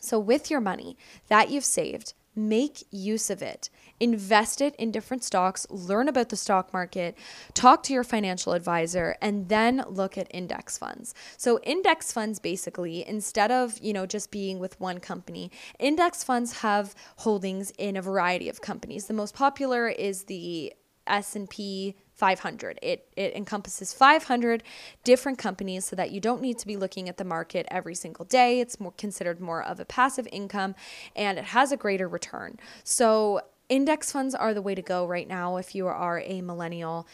So, 0.00 0.18
with 0.18 0.50
your 0.50 0.60
money 0.60 0.96
that 1.28 1.50
you've 1.50 1.64
saved, 1.64 2.14
make 2.36 2.84
use 2.90 3.30
of 3.30 3.42
it. 3.42 3.70
Invest 3.98 4.60
it 4.60 4.76
in 4.76 4.90
different 4.90 5.24
stocks, 5.24 5.66
learn 5.70 6.06
about 6.06 6.28
the 6.28 6.36
stock 6.36 6.70
market, 6.72 7.16
talk 7.54 7.82
to 7.84 7.94
your 7.94 8.04
financial 8.04 8.52
advisor, 8.52 9.16
and 9.22 9.48
then 9.48 9.82
look 9.88 10.18
at 10.18 10.32
index 10.32 10.76
funds. 10.76 11.14
So 11.38 11.58
index 11.60 12.12
funds 12.12 12.38
basically, 12.38 13.08
instead 13.08 13.50
of, 13.50 13.78
you 13.78 13.94
know, 13.94 14.04
just 14.04 14.30
being 14.30 14.58
with 14.58 14.78
one 14.78 15.00
company, 15.00 15.50
index 15.78 16.22
funds 16.22 16.58
have 16.58 16.94
holdings 17.16 17.72
in 17.78 17.96
a 17.96 18.02
variety 18.02 18.50
of 18.50 18.60
companies. 18.60 19.06
The 19.06 19.14
most 19.14 19.34
popular 19.34 19.88
is 19.88 20.24
the 20.24 20.74
S&P 21.06 21.94
500. 22.16 22.78
It 22.82 23.08
it 23.16 23.36
encompasses 23.36 23.92
500 23.92 24.62
different 25.04 25.38
companies 25.38 25.84
so 25.84 25.96
that 25.96 26.10
you 26.10 26.20
don't 26.20 26.40
need 26.40 26.58
to 26.58 26.66
be 26.66 26.76
looking 26.76 27.08
at 27.08 27.18
the 27.18 27.24
market 27.24 27.66
every 27.70 27.94
single 27.94 28.24
day. 28.24 28.60
It's 28.60 28.80
more 28.80 28.92
considered 28.96 29.40
more 29.40 29.62
of 29.62 29.78
a 29.78 29.84
passive 29.84 30.26
income 30.32 30.74
and 31.14 31.38
it 31.38 31.44
has 31.44 31.72
a 31.72 31.76
greater 31.76 32.08
return. 32.08 32.58
So 32.84 33.42
index 33.68 34.10
funds 34.10 34.34
are 34.34 34.54
the 34.54 34.62
way 34.62 34.74
to 34.74 34.82
go 34.82 35.06
right 35.06 35.28
now 35.28 35.56
if 35.56 35.74
you 35.74 35.86
are 35.86 36.20
a 36.24 36.40
millennial 36.40 37.06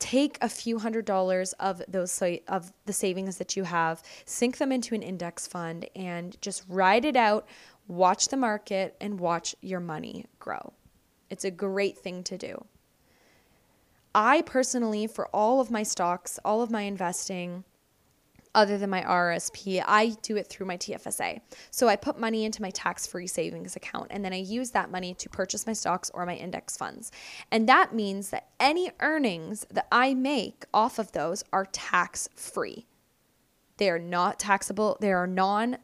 take 0.00 0.38
a 0.40 0.48
few 0.48 0.78
hundred 0.78 1.04
dollars 1.04 1.52
of 1.54 1.82
those 1.86 2.22
of 2.48 2.72
the 2.86 2.92
savings 2.92 3.36
that 3.36 3.54
you 3.54 3.64
have 3.64 4.02
sink 4.24 4.56
them 4.56 4.72
into 4.72 4.94
an 4.94 5.02
index 5.02 5.46
fund 5.46 5.86
and 5.94 6.40
just 6.40 6.64
ride 6.68 7.04
it 7.04 7.16
out 7.16 7.46
watch 7.86 8.28
the 8.28 8.36
market 8.36 8.96
and 8.98 9.20
watch 9.20 9.54
your 9.60 9.78
money 9.78 10.24
grow 10.38 10.72
it's 11.28 11.44
a 11.44 11.50
great 11.50 11.98
thing 11.98 12.22
to 12.22 12.38
do 12.38 12.64
I 14.14 14.42
personally, 14.42 15.06
for 15.06 15.28
all 15.28 15.60
of 15.60 15.70
my 15.70 15.82
stocks, 15.82 16.38
all 16.44 16.62
of 16.62 16.70
my 16.70 16.82
investing, 16.82 17.64
other 18.54 18.78
than 18.78 18.90
my 18.90 19.02
RSP, 19.02 19.82
I 19.86 20.16
do 20.22 20.36
it 20.36 20.48
through 20.48 20.66
my 20.66 20.76
TFSA. 20.76 21.40
So 21.70 21.88
I 21.88 21.96
put 21.96 22.18
money 22.18 22.44
into 22.44 22.62
my 22.62 22.70
tax 22.70 23.06
free 23.06 23.26
savings 23.26 23.76
account 23.76 24.08
and 24.10 24.24
then 24.24 24.32
I 24.32 24.38
use 24.38 24.70
that 24.70 24.90
money 24.90 25.14
to 25.14 25.28
purchase 25.28 25.66
my 25.66 25.72
stocks 25.72 26.10
or 26.12 26.26
my 26.26 26.34
index 26.34 26.76
funds. 26.76 27.12
And 27.52 27.68
that 27.68 27.94
means 27.94 28.30
that 28.30 28.48
any 28.58 28.90
earnings 29.00 29.66
that 29.70 29.86
I 29.92 30.14
make 30.14 30.64
off 30.74 30.98
of 30.98 31.12
those 31.12 31.44
are 31.52 31.66
tax 31.66 32.28
free. 32.34 32.86
They 33.76 33.88
are 33.88 33.98
not 33.98 34.38
taxable, 34.38 34.98
they 35.00 35.12
are 35.12 35.26
non 35.26 35.78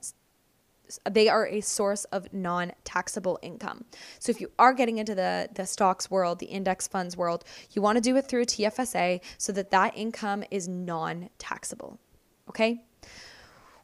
they 1.11 1.29
are 1.29 1.47
a 1.47 1.61
source 1.61 2.05
of 2.07 2.33
non-taxable 2.33 3.39
income. 3.43 3.85
So 4.19 4.31
if 4.31 4.41
you 4.41 4.51
are 4.59 4.73
getting 4.73 4.99
into 4.99 5.15
the 5.15 5.49
the 5.55 5.67
stocks 5.67 6.11
world, 6.11 6.39
the 6.39 6.47
index 6.47 6.87
funds 6.87 7.17
world, 7.17 7.45
you 7.73 7.83
want 7.83 7.97
to 7.97 8.03
do 8.03 8.17
it 8.17 8.27
through 8.27 8.45
TFSA 8.47 9.21
so 9.39 9.53
that 9.53 9.71
that 9.71 9.97
income 9.97 10.45
is 10.51 10.69
non-taxable. 10.69 11.99
Okay? 12.49 12.83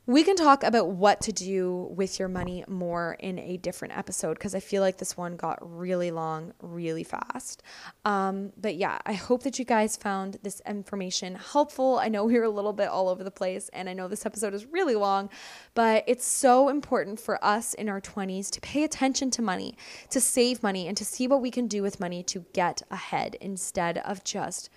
We 0.05 0.25
can 0.25 0.35
talk 0.35 0.65
about 0.65 0.89
what 0.89 1.21
to 1.21 1.33
do 1.33 1.89
with 1.95 2.19
your 2.19 2.27
money 2.27 2.65
more 2.67 3.17
in 3.21 3.39
a 3.39 3.57
different 3.57 3.97
episode 3.97 4.35
because 4.35 4.53
I 4.53 4.59
feel 4.59 4.83
like 4.83 4.99
this 4.99 5.17
one 5.17 5.37
got 5.37 5.59
really 5.63 6.11
long 6.11 6.53
really 6.61 7.05
fast. 7.05 7.63
Um, 8.05 8.53
but 8.57 8.75
yeah, 8.75 8.99
I 9.07 9.13
hope 9.13 9.45
that 9.45 9.61
you 9.61 9.65
guys 9.65 9.97
found 9.97 10.39
this 10.43 10.61
information 10.67 11.37
helpful. 11.37 12.01
I 12.01 12.09
know 12.09 12.25
we 12.33 12.37
are 12.37 12.43
a 12.43 12.51
little 12.51 12.73
bit 12.73 12.89
all 12.89 13.09
over 13.09 13.23
the 13.23 13.31
place 13.31 13.71
and 13.73 13.89
I 13.89 13.93
know 13.93 14.09
this 14.09 14.27
episode 14.27 14.55
is 14.55 14.67
really 14.67 14.97
long, 14.97 15.31
but 15.75 16.03
it's 16.09 16.27
so 16.27 16.69
important 16.69 17.21
for 17.21 17.43
us 17.45 17.73
in 17.75 17.89
our 17.89 18.01
20s 18.01 18.51
to 18.51 18.61
pay 18.61 18.83
attention 18.83 19.31
to 19.31 19.43
money, 19.43 19.77
to 20.11 20.21
save 20.21 20.65
money, 20.65 20.89
and 20.89 20.97
to 20.97 21.05
see 21.05 21.29
what 21.29 21.41
we 21.41 21.53
can 21.53 21.69
do 21.69 21.81
with 21.81 22.01
money 22.01 22.25
to 22.25 22.45
get 22.53 22.83
ahead 22.91 23.37
instead 23.41 23.99
of 23.99 24.25
just 24.25 24.69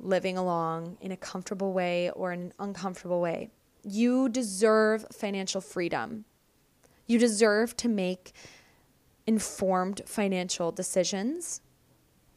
living 0.00 0.36
along 0.36 0.96
in 1.00 1.12
a 1.12 1.16
comfortable 1.16 1.72
way 1.72 2.10
or 2.10 2.32
an 2.32 2.52
uncomfortable 2.58 3.20
way. 3.20 3.50
You 3.90 4.28
deserve 4.28 5.06
financial 5.12 5.60
freedom. 5.60 6.24
You 7.06 7.18
deserve 7.18 7.76
to 7.78 7.88
make 7.88 8.32
informed 9.26 10.02
financial 10.06 10.72
decisions. 10.72 11.62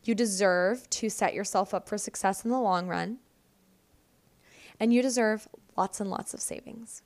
You 0.03 0.15
deserve 0.15 0.89
to 0.91 1.09
set 1.09 1.33
yourself 1.33 1.73
up 1.73 1.87
for 1.89 1.97
success 1.97 2.45
in 2.45 2.51
the 2.51 2.59
long 2.59 2.87
run. 2.87 3.17
And 4.79 4.93
you 4.93 5.01
deserve 5.01 5.47
lots 5.77 5.99
and 5.99 6.09
lots 6.09 6.33
of 6.33 6.41
savings. 6.41 7.01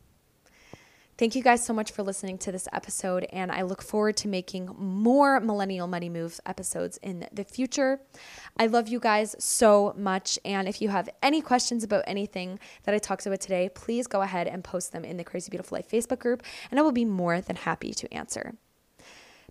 Thank 1.18 1.34
you 1.34 1.42
guys 1.42 1.66
so 1.66 1.72
much 1.72 1.94
for 1.94 2.04
listening 2.04 2.38
to 2.40 2.52
this 2.52 2.68
episode, 2.74 3.26
and 3.32 3.50
I 3.50 3.62
look 3.62 3.82
forward 3.82 4.18
to 4.18 4.28
making 4.28 4.76
more 4.78 5.40
Millennial 5.40 5.88
Money 5.88 6.10
Moves 6.10 6.42
episodes 6.46 6.98
in 7.02 7.26
the 7.32 7.46
future. 7.46 8.02
I 8.58 8.66
love 8.68 8.90
you 8.90 9.00
guys 9.00 9.34
so 9.40 9.94
much, 9.96 10.38
and 10.44 10.68
if 10.68 10.82
you 10.82 10.90
have 10.90 11.08
any 11.24 11.42
questions 11.42 11.86
about 11.86 12.04
anything 12.06 12.60
that 12.84 12.94
I 12.94 12.98
talked 12.98 13.26
about 13.26 13.40
today, 13.40 13.70
please 13.74 14.08
go 14.08 14.24
ahead 14.24 14.48
and 14.48 14.62
post 14.62 14.92
them 14.92 15.06
in 15.06 15.16
the 15.16 15.24
Crazy 15.24 15.50
Beautiful 15.50 15.78
Life 15.78 15.90
Facebook 15.90 16.20
group, 16.20 16.44
and 16.70 16.78
I 16.78 16.84
will 16.84 16.92
be 16.92 17.06
more 17.06 17.40
than 17.40 17.56
happy 17.56 17.94
to 17.94 18.14
answer. 18.14 18.56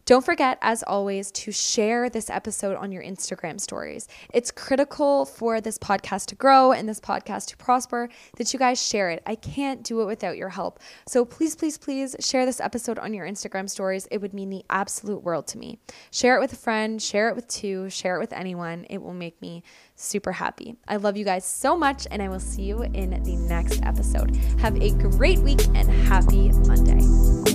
Don't 0.07 0.25
forget, 0.25 0.59
as 0.61 0.83
always, 0.83 1.31
to 1.31 1.51
share 1.51 2.11
this 2.11 2.29
episode 2.29 2.77
on 2.77 2.93
your 2.93 3.03
Instagram 3.03 3.59
stories. 3.59 4.07
It's 4.35 4.51
critical 4.51 5.25
for 5.25 5.63
this 5.63 5.79
podcast 5.79 6.27
to 6.27 6.35
grow 6.35 6.73
and 6.73 6.87
this 6.87 7.01
podcast 7.01 7.47
to 7.49 7.57
prosper 7.57 8.11
that 8.37 8.53
you 8.53 8.59
guys 8.59 8.83
share 8.83 9.09
it. 9.09 9.23
I 9.25 9.35
can't 9.35 9.83
do 9.83 10.03
it 10.03 10.07
without 10.07 10.37
your 10.37 10.51
help. 10.51 10.79
So 11.07 11.25
please, 11.25 11.57
please, 11.57 11.79
please 11.79 12.15
share 12.21 12.45
this 12.45 12.61
episode 12.61 12.99
on 12.99 13.15
your 13.15 13.27
Instagram 13.27 13.69
stories. 13.71 14.07
It 14.11 14.21
would 14.21 14.35
mean 14.35 14.51
the 14.51 14.65
absolute 14.69 15.23
world 15.23 15.47
to 15.49 15.59
me. 15.59 15.79
Share 16.11 16.37
it 16.37 16.41
with 16.41 16.53
a 16.53 16.57
friend, 16.57 17.01
share 17.01 17.31
it 17.31 17.35
with 17.35 17.49
two, 17.49 17.89
share 17.89 18.17
it 18.17 18.21
with 18.21 18.35
anyone. 18.35 18.85
It 18.91 19.01
will 19.01 19.15
make 19.15 19.41
me 19.41 19.63
super 19.97 20.33
happy. 20.33 20.77
I 20.87 20.97
love 20.97 21.17
you 21.17 21.25
guys 21.25 21.47
so 21.47 21.79
much, 21.79 22.07
and 22.11 22.21
I 22.21 22.29
will 22.29 22.41
see 22.41 22.63
you 22.63 22.83
in 22.83 23.23
the 23.23 23.37
next 23.37 23.83
episode. 23.83 24.37
Have 24.61 24.77
a 24.83 24.91
great 24.91 25.39
week 25.39 25.65
and 25.75 25.89
happy 25.91 26.53
Monday. 26.53 27.54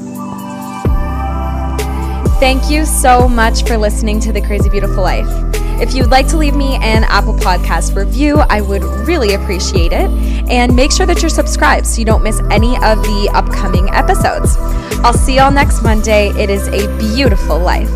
Thank 2.39 2.71
you 2.71 2.85
so 2.85 3.27
much 3.27 3.65
for 3.65 3.77
listening 3.77 4.21
to 4.21 4.31
The 4.31 4.39
Crazy 4.39 4.69
Beautiful 4.69 5.03
Life. 5.03 5.27
If 5.81 5.93
you'd 5.93 6.09
like 6.09 6.25
to 6.29 6.37
leave 6.37 6.55
me 6.55 6.75
an 6.75 7.03
Apple 7.03 7.33
Podcast 7.33 7.97
review, 7.97 8.37
I 8.37 8.61
would 8.61 8.81
really 8.81 9.33
appreciate 9.33 9.91
it. 9.91 10.09
And 10.49 10.73
make 10.73 10.93
sure 10.93 11.05
that 11.05 11.21
you're 11.21 11.27
subscribed 11.27 11.85
so 11.85 11.99
you 11.99 12.05
don't 12.05 12.23
miss 12.23 12.39
any 12.49 12.75
of 12.77 13.03
the 13.03 13.29
upcoming 13.33 13.89
episodes. 13.89 14.55
I'll 15.03 15.11
see 15.11 15.35
y'all 15.35 15.51
next 15.51 15.83
Monday. 15.83 16.29
It 16.29 16.49
is 16.49 16.65
a 16.69 16.87
beautiful 16.97 17.59
life. 17.59 17.91